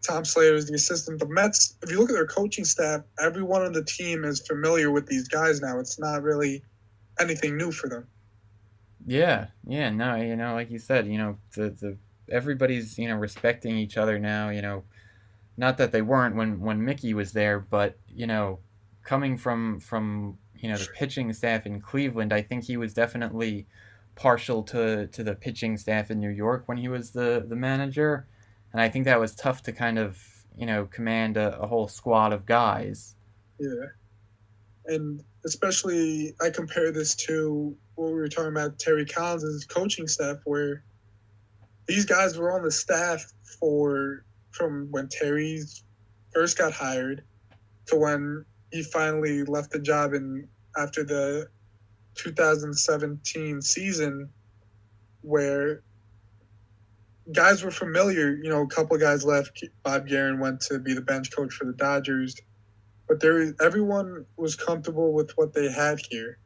Tom 0.01 0.25
Slater 0.25 0.55
as 0.55 0.67
the 0.67 0.75
assistant, 0.75 1.19
the 1.19 1.27
Mets. 1.27 1.77
If 1.81 1.91
you 1.91 1.99
look 1.99 2.09
at 2.09 2.13
their 2.13 2.27
coaching 2.27 2.65
staff, 2.65 3.01
everyone 3.19 3.61
on 3.61 3.73
the 3.73 3.83
team 3.83 4.23
is 4.23 4.45
familiar 4.45 4.91
with 4.91 5.07
these 5.07 5.27
guys 5.27 5.61
now. 5.61 5.79
It's 5.79 5.99
not 5.99 6.23
really 6.23 6.63
anything 7.19 7.57
new 7.57 7.71
for 7.71 7.89
them. 7.89 8.07
Yeah, 9.05 9.47
yeah, 9.65 9.89
no, 9.89 10.15
you 10.15 10.35
know, 10.35 10.53
like 10.53 10.69
you 10.69 10.79
said, 10.79 11.07
you 11.07 11.17
know, 11.17 11.37
the 11.55 11.69
the 11.69 11.97
everybody's 12.31 12.97
you 12.97 13.07
know 13.07 13.15
respecting 13.15 13.77
each 13.77 13.97
other 13.97 14.19
now. 14.19 14.49
You 14.49 14.61
know, 14.61 14.83
not 15.57 15.77
that 15.77 15.91
they 15.91 16.01
weren't 16.01 16.35
when 16.35 16.59
when 16.59 16.83
Mickey 16.83 17.13
was 17.13 17.33
there, 17.33 17.59
but 17.59 17.97
you 18.07 18.27
know, 18.27 18.59
coming 19.03 19.37
from 19.37 19.79
from 19.79 20.37
you 20.55 20.69
know 20.69 20.77
the 20.77 20.87
pitching 20.93 21.31
staff 21.33 21.65
in 21.65 21.81
Cleveland, 21.81 22.33
I 22.33 22.41
think 22.41 22.65
he 22.65 22.77
was 22.77 22.93
definitely 22.93 23.67
partial 24.19 24.61
to 24.61 25.07
to 25.07 25.23
the 25.23 25.33
pitching 25.33 25.77
staff 25.77 26.11
in 26.11 26.19
New 26.19 26.29
York 26.29 26.63
when 26.65 26.77
he 26.77 26.89
was 26.89 27.11
the 27.11 27.45
the 27.47 27.55
manager, 27.55 28.27
and 28.73 28.81
I 28.81 28.89
think 28.89 29.05
that 29.05 29.19
was 29.19 29.33
tough 29.33 29.63
to 29.63 29.71
kind 29.71 29.97
of 29.97 30.21
you 30.57 30.65
know 30.65 30.85
command 30.85 31.37
a, 31.37 31.57
a 31.57 31.65
whole 31.65 31.87
squad 31.87 32.33
of 32.33 32.45
guys. 32.45 33.15
Yeah, 33.59 33.85
and 34.87 35.23
especially 35.45 36.35
I 36.41 36.49
compare 36.49 36.91
this 36.91 37.15
to 37.27 37.73
what 37.95 38.07
we 38.07 38.15
were 38.15 38.27
talking 38.27 38.51
about 38.51 38.77
Terry 38.77 39.05
Collins' 39.05 39.65
coaching 39.65 40.07
staff, 40.07 40.37
where 40.43 40.83
these 41.87 42.05
guys 42.05 42.37
were 42.37 42.51
on 42.51 42.63
the 42.63 42.71
staff 42.71 43.31
for 43.59 44.25
from 44.51 44.89
when 44.91 45.07
Terry's 45.07 45.83
first 46.33 46.57
got 46.57 46.73
hired 46.73 47.23
to 47.85 47.95
when 47.95 48.45
he 48.71 48.83
finally 48.83 49.43
left 49.43 49.71
the 49.71 49.79
job 49.79 50.13
and 50.13 50.45
after 50.77 51.03
the 51.03 51.47
2017 52.15 53.61
season 53.61 54.29
where 55.21 55.81
guys 57.31 57.63
were 57.63 57.71
familiar. 57.71 58.35
You 58.35 58.49
know, 58.49 58.61
a 58.61 58.67
couple 58.67 58.97
guys 58.97 59.25
left. 59.25 59.63
Bob 59.83 60.07
Geren 60.07 60.39
went 60.39 60.61
to 60.61 60.79
be 60.79 60.93
the 60.93 61.01
bench 61.01 61.31
coach 61.35 61.53
for 61.53 61.65
the 61.65 61.73
Dodgers, 61.73 62.35
but 63.07 63.19
there, 63.19 63.53
everyone 63.61 64.25
was 64.37 64.55
comfortable 64.55 65.13
with 65.13 65.31
what 65.35 65.53
they 65.53 65.71
had 65.71 65.99
here. 66.09 66.39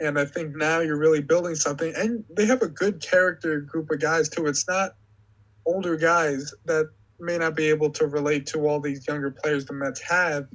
And 0.00 0.18
I 0.18 0.24
think 0.24 0.56
now 0.56 0.80
you're 0.80 0.98
really 0.98 1.22
building 1.22 1.54
something, 1.54 1.92
and 1.96 2.24
they 2.36 2.46
have 2.46 2.62
a 2.62 2.68
good 2.68 3.00
character 3.00 3.60
group 3.60 3.90
of 3.90 4.00
guys 4.00 4.28
too. 4.28 4.46
It's 4.46 4.66
not 4.66 4.96
older 5.64 5.96
guys 5.96 6.52
that 6.64 6.90
may 7.20 7.38
not 7.38 7.54
be 7.54 7.68
able 7.68 7.90
to 7.90 8.06
relate 8.06 8.46
to 8.46 8.66
all 8.66 8.80
these 8.80 9.06
younger 9.06 9.30
players 9.30 9.64
the 9.64 9.74
Mets 9.74 10.00
have, 10.00 10.48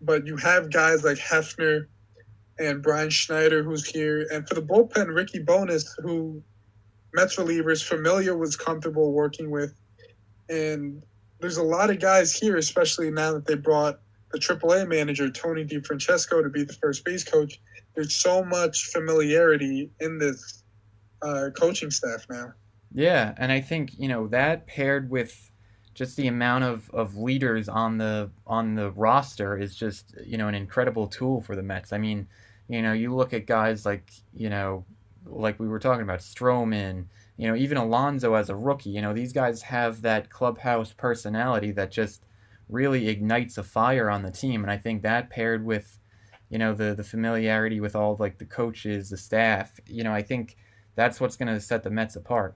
but 0.00 0.26
you 0.26 0.36
have 0.36 0.72
guys 0.72 1.04
like 1.04 1.18
Hefner 1.18 1.86
and 2.60 2.82
Brian 2.82 3.10
Schneider, 3.10 3.62
who's 3.62 3.86
here, 3.86 4.26
and 4.32 4.46
for 4.46 4.54
the 4.54 4.62
bullpen, 4.62 5.14
Ricky 5.14 5.40
Bones, 5.40 5.96
who 6.02 6.42
Mets 7.14 7.36
relievers 7.36 7.82
familiar 7.82 8.36
was 8.36 8.54
comfortable 8.54 9.12
working 9.12 9.50
with, 9.50 9.74
and 10.48 11.02
there's 11.40 11.56
a 11.56 11.62
lot 11.62 11.90
of 11.90 11.98
guys 11.98 12.32
here, 12.32 12.56
especially 12.56 13.10
now 13.10 13.32
that 13.32 13.46
they 13.46 13.54
brought 13.54 14.00
the 14.30 14.38
AAA 14.38 14.86
manager 14.86 15.30
Tony 15.30 15.64
DeFrancesco, 15.64 16.42
to 16.42 16.48
be 16.48 16.62
the 16.62 16.74
first 16.74 17.04
base 17.04 17.24
coach. 17.24 17.60
There's 17.94 18.14
so 18.14 18.44
much 18.44 18.86
familiarity 18.92 19.90
in 20.00 20.18
this 20.18 20.62
uh, 21.22 21.50
coaching 21.56 21.90
staff 21.90 22.26
now. 22.28 22.52
Yeah, 22.92 23.34
and 23.38 23.50
I 23.50 23.60
think 23.60 23.98
you 23.98 24.08
know 24.08 24.28
that 24.28 24.66
paired 24.66 25.10
with 25.10 25.50
just 25.94 26.16
the 26.16 26.28
amount 26.28 26.64
of, 26.64 26.90
of 26.90 27.16
leaders 27.16 27.68
on 27.68 27.98
the 27.98 28.30
on 28.46 28.74
the 28.74 28.90
roster 28.90 29.58
is 29.58 29.74
just 29.74 30.14
you 30.24 30.36
know 30.36 30.48
an 30.48 30.54
incredible 30.54 31.06
tool 31.06 31.40
for 31.40 31.56
the 31.56 31.62
Mets. 31.62 31.92
I 31.92 31.98
mean, 31.98 32.28
you 32.70 32.82
know, 32.82 32.92
you 32.92 33.14
look 33.14 33.32
at 33.32 33.46
guys 33.46 33.84
like 33.84 34.10
you 34.32 34.48
know 34.48 34.84
like 35.26 35.58
we 35.58 35.68
were 35.68 35.80
talking 35.80 36.02
about 36.02 36.20
Stroman, 36.20 37.06
you 37.36 37.48
know, 37.48 37.56
even 37.56 37.76
Alonso 37.76 38.34
as 38.34 38.48
a 38.48 38.56
rookie, 38.56 38.90
you 38.90 39.02
know, 39.02 39.12
these 39.12 39.32
guys 39.32 39.62
have 39.62 40.02
that 40.02 40.30
clubhouse 40.30 40.92
personality 40.92 41.72
that 41.72 41.90
just 41.90 42.24
really 42.68 43.08
ignites 43.08 43.58
a 43.58 43.62
fire 43.62 44.08
on 44.08 44.22
the 44.22 44.30
team. 44.30 44.62
And 44.62 44.70
I 44.70 44.76
think 44.76 45.02
that 45.02 45.30
paired 45.30 45.64
with, 45.64 45.98
you 46.48 46.58
know, 46.58 46.72
the 46.72 46.94
the 46.94 47.02
familiarity 47.04 47.80
with 47.80 47.96
all 47.96 48.16
like 48.20 48.38
the 48.38 48.44
coaches, 48.44 49.10
the 49.10 49.16
staff, 49.16 49.80
you 49.86 50.04
know, 50.04 50.12
I 50.12 50.22
think 50.22 50.56
that's 50.94 51.20
what's 51.20 51.36
going 51.36 51.52
to 51.52 51.60
set 51.60 51.82
the 51.82 51.90
Mets 51.90 52.14
apart. 52.14 52.54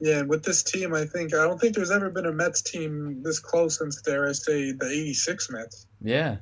Yeah, 0.00 0.20
and 0.20 0.28
with 0.28 0.44
this 0.44 0.62
team, 0.62 0.94
I 0.94 1.04
think 1.04 1.34
I 1.34 1.44
don't 1.44 1.60
think 1.60 1.74
there's 1.74 1.90
ever 1.90 2.10
been 2.10 2.26
a 2.26 2.32
Mets 2.32 2.62
team 2.62 3.22
this 3.22 3.38
close 3.38 3.78
since 3.78 4.00
dare 4.02 4.28
I 4.28 4.32
say 4.32 4.72
the 4.72 4.86
'86 4.86 5.50
Mets. 5.50 5.86
Yeah. 6.00 6.36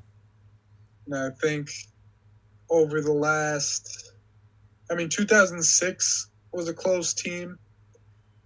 And 1.07 1.15
I 1.15 1.31
think 1.41 1.71
over 2.71 3.01
the 3.01 3.13
last 3.13 4.07
I 4.91 4.95
mean, 4.95 5.09
2006 5.09 6.31
was 6.53 6.69
a 6.69 6.75
close 6.75 7.13
team, 7.13 7.59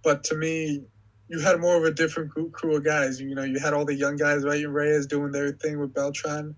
but 0.03 0.23
to 0.25 0.35
me, 0.35 0.83
you 1.27 1.39
had 1.39 1.61
more 1.61 1.77
of 1.77 1.83
a 1.83 1.91
different 1.91 2.31
crew 2.51 2.75
of 2.75 2.83
guys. 2.83 3.21
You 3.21 3.35
know, 3.35 3.43
you 3.43 3.59
had 3.59 3.73
all 3.73 3.85
the 3.85 3.95
young 3.95 4.17
guys, 4.17 4.43
right? 4.43 4.67
Reyes 4.67 5.05
doing 5.05 5.31
their 5.31 5.51
thing 5.51 5.79
with 5.79 5.93
Beltran, 5.93 6.55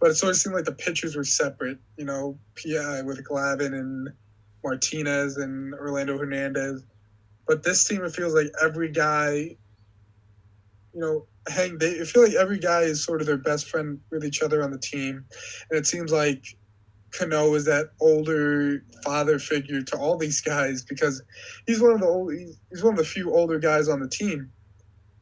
but 0.00 0.10
it 0.10 0.14
sort 0.14 0.30
of 0.30 0.36
seemed 0.36 0.54
like 0.54 0.64
the 0.64 0.72
pitchers 0.72 1.14
were 1.14 1.24
separate. 1.24 1.78
You 1.96 2.06
know, 2.06 2.38
PI 2.56 3.02
with 3.02 3.22
Glavine 3.24 3.74
and 3.74 4.08
Martinez 4.64 5.36
and 5.36 5.74
Orlando 5.74 6.18
Hernandez. 6.18 6.82
But 7.46 7.62
this 7.62 7.84
team, 7.84 8.02
it 8.02 8.16
feels 8.16 8.34
like 8.34 8.48
every 8.60 8.90
guy, 8.90 9.56
you 10.92 11.00
know, 11.00 11.26
hang. 11.48 11.78
They 11.78 12.04
feel 12.04 12.24
like 12.24 12.34
every 12.34 12.58
guy 12.58 12.82
is 12.82 13.04
sort 13.04 13.20
of 13.20 13.28
their 13.28 13.36
best 13.36 13.68
friend 13.68 14.00
with 14.10 14.24
each 14.24 14.42
other 14.42 14.62
on 14.64 14.72
the 14.72 14.78
team, 14.78 15.24
and 15.70 15.78
it 15.78 15.86
seems 15.86 16.10
like 16.10 16.56
Cano 17.16 17.54
is 17.54 17.64
that 17.64 17.90
older 18.00 18.84
father 19.04 19.38
figure 19.38 19.82
to 19.82 19.96
all 19.96 20.16
these 20.16 20.40
guys 20.40 20.82
because 20.82 21.22
he's 21.66 21.80
one 21.80 21.92
of 21.92 22.00
the 22.00 22.06
old, 22.06 22.32
he's 22.32 22.82
one 22.82 22.94
of 22.94 22.98
the 22.98 23.04
few 23.04 23.34
older 23.34 23.58
guys 23.58 23.88
on 23.88 24.00
the 24.00 24.08
team. 24.08 24.50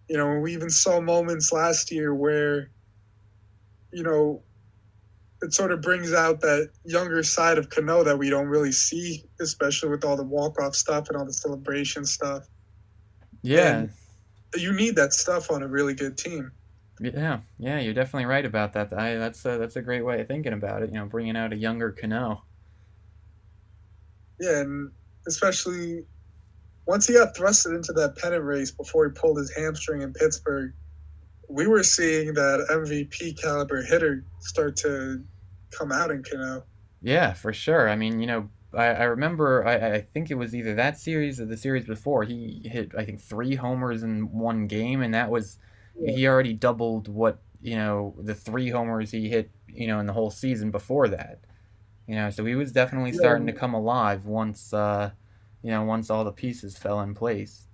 You 0.08 0.18
know, 0.18 0.38
we 0.38 0.52
even 0.52 0.70
saw 0.70 1.00
moments 1.00 1.52
last 1.52 1.90
year 1.90 2.14
where, 2.14 2.70
you 3.92 4.02
know, 4.02 4.42
it 5.42 5.52
sort 5.52 5.72
of 5.72 5.82
brings 5.82 6.12
out 6.12 6.40
that 6.40 6.70
younger 6.84 7.22
side 7.22 7.58
of 7.58 7.68
Cano 7.68 8.02
that 8.02 8.18
we 8.18 8.30
don't 8.30 8.46
really 8.46 8.72
see, 8.72 9.24
especially 9.40 9.90
with 9.90 10.04
all 10.04 10.16
the 10.16 10.24
walk 10.24 10.60
off 10.60 10.74
stuff 10.74 11.08
and 11.08 11.16
all 11.16 11.26
the 11.26 11.32
celebration 11.32 12.04
stuff. 12.04 12.46
Yeah. 13.42 13.78
And 13.78 13.90
you 14.56 14.72
need 14.72 14.96
that 14.96 15.12
stuff 15.12 15.50
on 15.50 15.62
a 15.62 15.68
really 15.68 15.94
good 15.94 16.16
team. 16.16 16.50
Yeah, 17.04 17.40
yeah, 17.58 17.80
you're 17.80 17.94
definitely 17.94 18.26
right 18.26 18.44
about 18.44 18.72
that. 18.74 18.92
I, 18.92 19.16
that's 19.16 19.44
a, 19.44 19.58
that's 19.58 19.76
a 19.76 19.82
great 19.82 20.04
way 20.04 20.20
of 20.20 20.28
thinking 20.28 20.52
about 20.52 20.82
it. 20.82 20.90
You 20.90 20.98
know, 20.98 21.06
bringing 21.06 21.36
out 21.36 21.52
a 21.52 21.56
younger 21.56 21.92
Cano. 21.92 22.44
Yeah, 24.40 24.60
and 24.60 24.90
especially 25.26 26.04
once 26.86 27.06
he 27.06 27.14
got 27.14 27.34
thrusted 27.34 27.74
into 27.74 27.92
that 27.94 28.16
pennant 28.16 28.44
race 28.44 28.70
before 28.70 29.06
he 29.06 29.12
pulled 29.12 29.38
his 29.38 29.54
hamstring 29.54 30.02
in 30.02 30.12
Pittsburgh, 30.12 30.72
we 31.48 31.66
were 31.66 31.82
seeing 31.82 32.34
that 32.34 32.66
MVP 32.70 33.40
caliber 33.40 33.82
hitter 33.82 34.24
start 34.40 34.76
to 34.76 35.22
come 35.70 35.92
out 35.92 36.10
in 36.10 36.22
Cano. 36.22 36.64
Yeah, 37.02 37.32
for 37.32 37.52
sure. 37.52 37.88
I 37.88 37.96
mean, 37.96 38.20
you 38.20 38.26
know, 38.26 38.48
I, 38.72 38.86
I 38.86 39.02
remember, 39.04 39.66
I, 39.66 39.96
I 39.96 40.00
think 40.00 40.30
it 40.30 40.34
was 40.34 40.54
either 40.54 40.74
that 40.74 40.98
series 40.98 41.40
or 41.40 41.46
the 41.46 41.56
series 41.56 41.84
before, 41.84 42.24
he 42.24 42.62
hit, 42.64 42.92
I 42.96 43.04
think, 43.04 43.20
three 43.20 43.54
homers 43.54 44.02
in 44.02 44.32
one 44.32 44.66
game, 44.66 45.02
and 45.02 45.14
that 45.14 45.30
was 45.30 45.58
he 46.02 46.26
already 46.26 46.52
doubled 46.52 47.08
what 47.08 47.38
you 47.60 47.76
know 47.76 48.14
the 48.18 48.34
three 48.34 48.70
homers 48.70 49.10
he 49.10 49.28
hit 49.28 49.50
you 49.68 49.86
know 49.86 50.00
in 50.00 50.06
the 50.06 50.12
whole 50.12 50.30
season 50.30 50.70
before 50.70 51.08
that. 51.08 51.40
You 52.06 52.16
know, 52.16 52.28
so 52.28 52.44
he 52.44 52.54
was 52.54 52.70
definitely 52.72 53.12
yeah. 53.12 53.18
starting 53.20 53.46
to 53.46 53.52
come 53.52 53.72
alive 53.72 54.26
once 54.26 54.72
uh, 54.72 55.10
you 55.62 55.70
know 55.70 55.82
once 55.84 56.10
all 56.10 56.24
the 56.24 56.32
pieces 56.32 56.76
fell 56.76 57.00
in 57.00 57.14
place. 57.14 57.66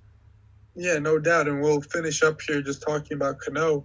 Yeah, 0.77 0.99
no 0.99 1.19
doubt, 1.19 1.49
and 1.49 1.61
we'll 1.61 1.81
finish 1.81 2.23
up 2.23 2.41
here 2.41 2.63
just 2.63 2.83
talking 2.83 3.17
about 3.17 3.41
Cano. 3.41 3.85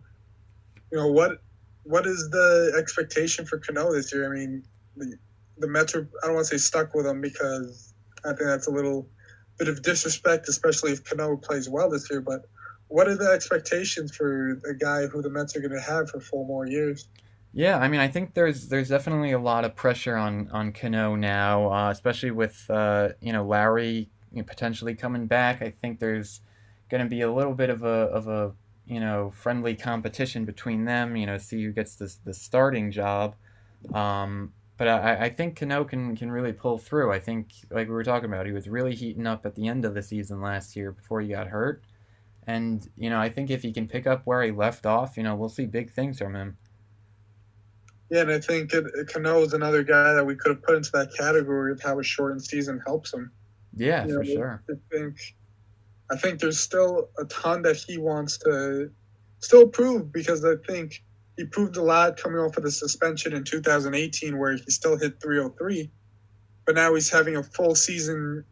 You 0.91 0.99
know 0.99 1.07
what 1.07 1.41
what 1.83 2.05
is 2.05 2.29
the 2.29 2.75
expectation 2.77 3.45
for 3.45 3.57
Cano 3.57 3.91
this 3.91 4.13
year? 4.13 4.31
I 4.31 4.36
mean, 4.36 4.63
the 4.95 5.15
the 5.57 5.67
Mets 5.67 5.95
are 5.95 6.07
I 6.23 6.27
don't 6.27 6.36
want 6.36 6.47
to 6.47 6.57
say 6.57 6.63
stuck 6.63 6.93
with 6.93 7.05
him 7.05 7.21
because 7.21 7.93
I 8.23 8.29
think 8.29 8.41
that's 8.41 8.67
a 8.67 8.71
little 8.71 9.07
bit 9.57 9.67
of 9.67 9.81
disrespect, 9.81 10.47
especially 10.49 10.91
if 10.91 11.03
Cano 11.03 11.38
plays 11.38 11.69
well 11.69 11.89
this 11.89 12.09
year. 12.11 12.21
But 12.21 12.45
what 12.88 13.07
are 13.07 13.15
the 13.15 13.29
expectations 13.29 14.15
for 14.15 14.59
a 14.69 14.73
guy 14.73 15.07
who 15.07 15.21
the 15.21 15.29
Mets 15.29 15.55
are 15.55 15.59
going 15.59 15.71
to 15.71 15.81
have 15.81 16.09
for 16.09 16.19
four 16.19 16.45
more 16.45 16.67
years? 16.67 17.07
Yeah, 17.53 17.77
I 17.77 17.88
mean, 17.88 18.01
I 18.01 18.09
think 18.09 18.33
there's 18.33 18.67
there's 18.67 18.89
definitely 18.89 19.31
a 19.31 19.39
lot 19.39 19.63
of 19.63 19.75
pressure 19.75 20.17
on 20.17 20.49
on 20.51 20.73
Cano 20.73 21.15
now, 21.15 21.71
uh, 21.71 21.89
especially 21.89 22.31
with 22.31 22.69
uh, 22.69 23.09
you 23.21 23.31
know 23.31 23.45
Lowrie 23.45 24.09
potentially 24.45 24.93
coming 24.93 25.27
back. 25.27 25.61
I 25.61 25.69
think 25.69 25.99
there's 25.99 26.41
going 26.89 27.01
to 27.01 27.09
be 27.09 27.21
a 27.21 27.31
little 27.31 27.53
bit 27.53 27.69
of 27.69 27.83
a 27.83 27.88
of 27.88 28.27
a 28.27 28.51
you 28.86 28.99
know 28.99 29.31
friendly 29.31 29.73
competition 29.73 30.43
between 30.43 30.83
them. 30.83 31.15
You 31.15 31.27
know, 31.27 31.38
see 31.38 31.63
who 31.63 31.71
gets 31.71 31.95
the 31.95 32.13
the 32.25 32.33
starting 32.33 32.91
job. 32.91 33.36
Um, 33.93 34.51
but 34.77 34.89
I, 34.89 35.25
I 35.25 35.29
think 35.29 35.57
Cano 35.57 35.86
can 35.86 36.15
can 36.17 36.29
really 36.29 36.51
pull 36.51 36.77
through. 36.77 37.13
I 37.13 37.19
think 37.19 37.53
like 37.69 37.88
we 37.88 37.93
were 37.93 38.03
talking 38.03 38.29
about, 38.29 38.45
he 38.45 38.51
was 38.51 38.67
really 38.67 38.95
heating 38.95 39.25
up 39.25 39.45
at 39.45 39.55
the 39.55 39.67
end 39.67 39.86
of 39.86 39.93
the 39.93 40.03
season 40.03 40.41
last 40.41 40.75
year 40.75 40.91
before 40.91 41.21
he 41.21 41.29
got 41.29 41.47
hurt. 41.47 41.81
And 42.47 42.87
you 42.97 43.09
know, 43.09 43.19
I 43.19 43.29
think 43.29 43.49
if 43.49 43.61
he 43.61 43.71
can 43.71 43.87
pick 43.87 44.05
up 44.05 44.21
where 44.25 44.43
he 44.43 44.51
left 44.51 44.85
off, 44.85 45.17
you 45.17 45.23
know, 45.23 45.35
we'll 45.35 45.49
see 45.49 45.65
big 45.65 45.91
things 45.91 46.19
from 46.19 46.35
him. 46.35 46.57
Yeah, 48.09 48.21
and 48.21 48.31
I 48.31 48.39
think 48.39 48.71
Cano 49.11 49.41
is 49.41 49.53
another 49.53 49.83
guy 49.83 50.13
that 50.13 50.25
we 50.25 50.35
could 50.35 50.49
have 50.49 50.61
put 50.61 50.75
into 50.75 50.91
that 50.91 51.09
category 51.17 51.71
of 51.71 51.81
how 51.81 51.99
a 51.99 52.03
shortened 52.03 52.43
season 52.43 52.79
helps 52.85 53.13
him. 53.13 53.31
Yeah, 53.75 54.05
you 54.05 54.13
for 54.13 54.23
know, 54.23 54.35
sure. 54.35 54.63
I 54.69 54.73
think 54.95 55.17
I 56.11 56.15
think 56.15 56.39
there's 56.39 56.59
still 56.59 57.09
a 57.17 57.25
ton 57.25 57.63
that 57.63 57.77
he 57.77 57.97
wants 57.97 58.37
to 58.39 58.91
still 59.39 59.67
prove 59.67 60.11
because 60.11 60.45
I 60.45 60.55
think 60.67 61.03
he 61.35 61.45
proved 61.45 61.77
a 61.77 61.81
lot 61.81 62.17
coming 62.17 62.39
off 62.39 62.57
of 62.57 62.63
the 62.63 62.71
suspension 62.71 63.33
in 63.33 63.43
2018 63.43 64.37
where 64.37 64.55
he 64.55 64.69
still 64.69 64.97
hit 64.97 65.19
303, 65.21 65.89
but 66.65 66.75
now 66.75 66.93
he's 66.93 67.09
having 67.09 67.37
a 67.37 67.43
full 67.43 67.75
season. 67.75 68.45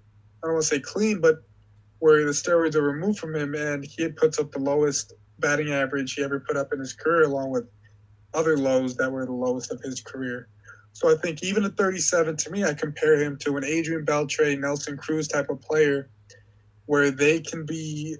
I 0.43 0.47
don't 0.47 0.55
want 0.55 0.63
to 0.63 0.69
say 0.69 0.79
clean, 0.79 1.21
but 1.21 1.43
where 2.03 2.25
the 2.25 2.31
steroids 2.31 2.75
are 2.75 2.81
removed 2.81 3.17
from 3.17 3.33
him, 3.33 3.55
and 3.55 3.85
he 3.85 4.09
puts 4.09 4.37
up 4.37 4.51
the 4.51 4.59
lowest 4.59 5.13
batting 5.39 5.71
average 5.71 6.15
he 6.15 6.21
ever 6.21 6.41
put 6.41 6.57
up 6.57 6.73
in 6.73 6.79
his 6.79 6.91
career, 6.91 7.23
along 7.23 7.49
with 7.49 7.63
other 8.33 8.57
lows 8.57 8.97
that 8.97 9.09
were 9.09 9.25
the 9.25 9.31
lowest 9.31 9.71
of 9.71 9.79
his 9.79 10.01
career. 10.01 10.49
So 10.91 11.09
I 11.09 11.15
think 11.15 11.43
even 11.43 11.63
at 11.63 11.77
37, 11.77 12.35
to 12.35 12.51
me, 12.51 12.65
I 12.65 12.73
compare 12.73 13.17
him 13.23 13.37
to 13.37 13.55
an 13.55 13.63
Adrian 13.63 14.05
Beltre, 14.05 14.59
Nelson 14.59 14.97
Cruz 14.97 15.29
type 15.29 15.49
of 15.49 15.61
player, 15.61 16.09
where 16.87 17.09
they 17.09 17.39
can 17.39 17.65
be 17.65 18.17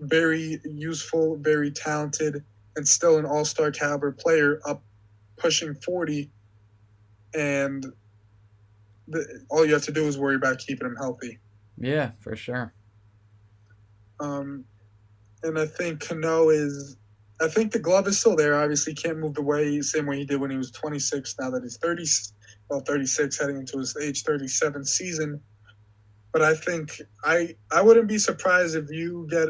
very 0.00 0.58
useful, 0.64 1.36
very 1.36 1.70
talented, 1.70 2.42
and 2.76 2.88
still 2.88 3.18
an 3.18 3.26
all-star 3.26 3.70
caliber 3.72 4.12
player 4.12 4.58
up 4.64 4.82
pushing 5.36 5.74
40 5.74 6.30
and 7.34 7.84
the, 9.06 9.44
all 9.50 9.66
you 9.66 9.74
have 9.74 9.84
to 9.84 9.92
do 9.92 10.06
is 10.06 10.16
worry 10.16 10.36
about 10.36 10.60
keeping 10.60 10.86
him 10.86 10.96
healthy 10.96 11.38
yeah 11.78 12.12
for 12.20 12.36
sure 12.36 12.72
um, 14.22 14.64
and 15.42 15.58
i 15.58 15.66
think 15.66 16.00
cano 16.00 16.48
is 16.50 16.96
I 17.42 17.48
think 17.48 17.72
the 17.72 17.80
glove 17.80 18.06
is 18.06 18.20
still 18.20 18.36
there. 18.36 18.54
Obviously, 18.54 18.94
can't 18.94 19.18
move 19.18 19.34
the 19.34 19.42
way 19.42 19.80
same 19.80 20.06
way 20.06 20.18
he 20.18 20.24
did 20.24 20.40
when 20.40 20.50
he 20.50 20.56
was 20.56 20.70
26. 20.70 21.34
Now 21.40 21.50
that 21.50 21.64
he's 21.64 21.76
30, 21.78 22.04
well, 22.70 22.80
36, 22.80 23.40
heading 23.40 23.56
into 23.56 23.78
his 23.78 23.96
age 24.00 24.22
37 24.22 24.84
season. 24.84 25.40
But 26.32 26.42
I 26.42 26.54
think 26.54 27.00
I 27.24 27.56
I 27.72 27.82
wouldn't 27.82 28.08
be 28.08 28.18
surprised 28.18 28.76
if 28.76 28.90
you 28.90 29.26
get, 29.28 29.48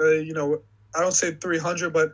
uh, 0.00 0.12
you 0.12 0.32
know, 0.32 0.62
I 0.96 1.00
don't 1.00 1.12
say 1.12 1.32
300, 1.32 1.92
but 1.92 2.10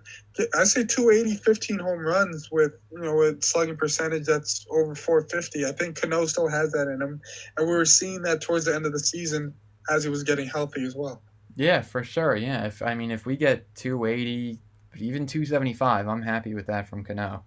I 0.59 0.65
say 0.65 0.85
280, 0.85 1.37
15 1.37 1.79
home 1.79 2.01
runs 2.01 2.49
with 2.51 2.73
you 2.91 3.01
know 3.01 3.23
a 3.23 3.41
slugging 3.43 3.77
percentage 3.77 4.25
that's 4.25 4.67
over 4.71 4.95
450. 4.95 5.67
I 5.67 5.73
think 5.73 6.01
Cano 6.01 6.25
still 6.25 6.49
has 6.49 6.73
that 6.73 6.89
in 6.89 7.03
him, 7.03 7.21
and 7.59 7.69
we 7.69 7.75
were 7.75 7.85
seeing 7.85 8.23
that 8.23 8.41
towards 8.41 8.65
the 8.65 8.75
end 8.75 8.87
of 8.87 8.93
the 8.93 9.01
season 9.01 9.55
as 9.91 10.05
he 10.05 10.11
was 10.11 10.23
getting 10.23 10.49
healthy 10.49 10.85
as 10.85 10.97
well. 10.97 11.23
Yeah, 11.57 11.83
for 11.83 12.05
sure. 12.05 12.37
Yeah, 12.37 12.67
if 12.67 12.83
I 12.83 12.95
mean 12.95 13.11
if 13.11 13.27
we 13.27 13.37
get 13.37 13.75
280, 13.75 14.59
even 14.99 15.27
275, 15.27 16.09
I'm 16.09 16.23
happy 16.23 16.55
with 16.55 16.67
that 16.67 16.89
from 16.89 17.05
Cano. 17.05 17.45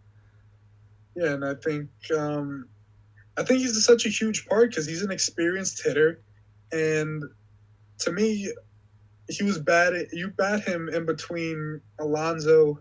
Yeah, 1.15 1.33
and 1.33 1.45
I 1.45 1.53
think 1.55 1.89
um, 2.17 2.67
I 3.37 3.43
think 3.43 3.61
he's 3.61 3.83
such 3.85 4.05
a 4.05 4.09
huge 4.09 4.47
part 4.47 4.69
because 4.69 4.85
he's 4.85 5.01
an 5.01 5.11
experienced 5.11 5.83
hitter, 5.83 6.21
and 6.71 7.23
to 7.99 8.11
me, 8.11 8.51
he 9.29 9.43
was 9.43 9.59
bad. 9.59 9.93
At, 9.93 10.13
You 10.13 10.29
bat 10.29 10.63
him 10.63 10.89
in 10.89 11.05
between 11.05 11.81
Alonso 11.99 12.79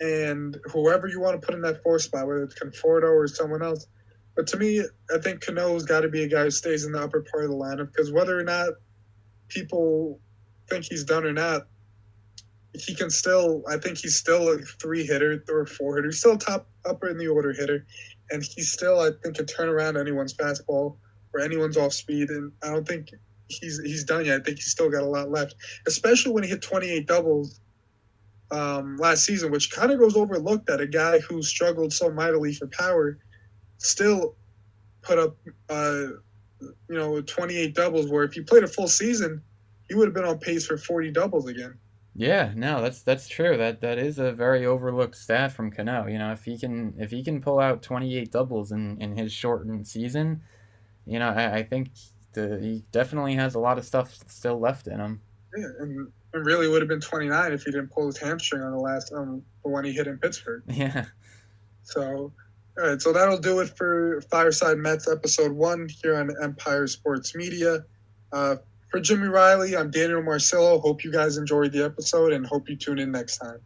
and 0.00 0.58
whoever 0.64 1.06
you 1.06 1.20
want 1.20 1.40
to 1.40 1.46
put 1.46 1.54
in 1.54 1.62
that 1.62 1.82
fourth 1.82 2.02
spot, 2.02 2.26
whether 2.26 2.42
it's 2.42 2.58
Conforto 2.58 3.04
or 3.04 3.28
someone 3.28 3.62
else. 3.62 3.86
But 4.34 4.46
to 4.48 4.56
me, 4.56 4.82
I 5.14 5.18
think 5.18 5.42
Cano's 5.42 5.84
got 5.84 6.00
to 6.00 6.08
be 6.08 6.24
a 6.24 6.28
guy 6.28 6.44
who 6.44 6.50
stays 6.50 6.84
in 6.84 6.92
the 6.92 7.02
upper 7.02 7.20
part 7.30 7.44
of 7.44 7.50
the 7.50 7.56
lineup 7.56 7.92
because 7.92 8.10
whether 8.10 8.38
or 8.38 8.42
not 8.42 8.72
people 9.52 10.20
think 10.68 10.84
he's 10.84 11.04
done 11.04 11.24
or 11.24 11.32
not, 11.32 11.66
he 12.74 12.94
can 12.94 13.10
still. 13.10 13.62
I 13.68 13.76
think 13.76 13.98
he's 13.98 14.16
still 14.16 14.48
a 14.48 14.58
three 14.58 15.04
hitter 15.04 15.44
or 15.48 15.66
four 15.66 15.96
hitter. 15.96 16.08
He's 16.08 16.18
still 16.18 16.38
top 16.38 16.68
upper 16.84 17.08
in 17.08 17.18
the 17.18 17.28
order 17.28 17.52
hitter, 17.52 17.84
and 18.30 18.42
he 18.42 18.62
still 18.62 19.00
I 19.00 19.10
think 19.22 19.36
can 19.36 19.46
turn 19.46 19.68
around 19.68 19.96
anyone's 19.96 20.34
fastball 20.34 20.96
or 21.34 21.40
anyone's 21.40 21.76
off 21.76 21.92
speed. 21.92 22.30
And 22.30 22.52
I 22.62 22.68
don't 22.68 22.86
think 22.86 23.10
he's 23.48 23.80
he's 23.80 24.04
done 24.04 24.24
yet. 24.24 24.40
I 24.40 24.44
think 24.44 24.56
he's 24.58 24.70
still 24.70 24.90
got 24.90 25.02
a 25.02 25.06
lot 25.06 25.30
left, 25.30 25.54
especially 25.86 26.32
when 26.32 26.44
he 26.44 26.50
hit 26.50 26.62
28 26.62 27.06
doubles 27.06 27.60
um, 28.50 28.96
last 28.96 29.24
season, 29.24 29.50
which 29.50 29.70
kind 29.70 29.90
of 29.92 29.98
goes 29.98 30.16
overlooked. 30.16 30.66
That 30.66 30.80
a 30.80 30.86
guy 30.86 31.18
who 31.20 31.42
struggled 31.42 31.92
so 31.92 32.10
mightily 32.10 32.54
for 32.54 32.68
power 32.68 33.18
still 33.78 34.34
put 35.02 35.18
up, 35.18 35.36
uh, 35.68 36.06
you 36.88 36.96
know, 36.96 37.20
28 37.20 37.74
doubles. 37.74 38.08
Where 38.08 38.24
if 38.24 38.32
he 38.32 38.40
played 38.40 38.64
a 38.64 38.68
full 38.68 38.88
season, 38.88 39.42
he 39.88 39.94
would 39.94 40.06
have 40.06 40.14
been 40.14 40.24
on 40.24 40.38
pace 40.38 40.66
for 40.66 40.76
40 40.76 41.10
doubles 41.10 41.48
again. 41.48 41.78
Yeah, 42.14 42.52
no, 42.54 42.82
that's 42.82 43.02
that's 43.02 43.26
true. 43.26 43.56
That 43.56 43.80
that 43.80 43.98
is 43.98 44.18
a 44.18 44.32
very 44.32 44.66
overlooked 44.66 45.16
stat 45.16 45.52
from 45.52 45.70
Cano. 45.70 46.06
You 46.06 46.18
know, 46.18 46.32
if 46.32 46.44
he 46.44 46.58
can 46.58 46.94
if 46.98 47.10
he 47.10 47.24
can 47.24 47.40
pull 47.40 47.58
out 47.58 47.82
28 47.82 48.30
doubles 48.30 48.72
in 48.72 49.00
in 49.00 49.16
his 49.16 49.32
shortened 49.32 49.86
season, 49.86 50.42
you 51.06 51.18
know, 51.18 51.30
I, 51.30 51.56
I 51.56 51.62
think 51.62 51.90
the, 52.34 52.58
he 52.60 52.84
definitely 52.92 53.34
has 53.34 53.54
a 53.54 53.58
lot 53.58 53.78
of 53.78 53.84
stuff 53.84 54.18
still 54.28 54.60
left 54.60 54.88
in 54.88 55.00
him. 55.00 55.22
Yeah, 55.56 55.64
and 55.80 56.08
it 56.34 56.38
really 56.38 56.68
would 56.68 56.82
have 56.82 56.88
been 56.88 57.00
29 57.00 57.52
if 57.52 57.62
he 57.64 57.70
didn't 57.70 57.90
pull 57.90 58.06
his 58.06 58.18
hamstring 58.18 58.62
on 58.62 58.72
the 58.72 58.78
last 58.78 59.12
um 59.12 59.42
the 59.62 59.70
one 59.70 59.84
he 59.84 59.92
hit 59.92 60.06
in 60.06 60.18
Pittsburgh. 60.18 60.62
Yeah. 60.72 61.06
So, 61.84 62.32
all 62.78 62.88
right, 62.88 63.02
so 63.02 63.12
that'll 63.12 63.38
do 63.38 63.60
it 63.60 63.76
for 63.76 64.22
Fireside 64.30 64.78
Mets 64.78 65.08
episode 65.08 65.52
one 65.52 65.88
here 66.02 66.16
on 66.16 66.30
Empire 66.42 66.86
Sports 66.86 67.34
Media. 67.34 67.84
Uh, 68.32 68.56
for 68.90 69.00
Jimmy 69.00 69.28
Riley, 69.28 69.76
I'm 69.76 69.90
Daniel 69.90 70.22
Marcillo. 70.22 70.80
Hope 70.80 71.04
you 71.04 71.12
guys 71.12 71.36
enjoyed 71.36 71.72
the 71.72 71.84
episode 71.84 72.32
and 72.32 72.46
hope 72.46 72.68
you 72.68 72.76
tune 72.76 72.98
in 72.98 73.12
next 73.12 73.38
time. 73.38 73.58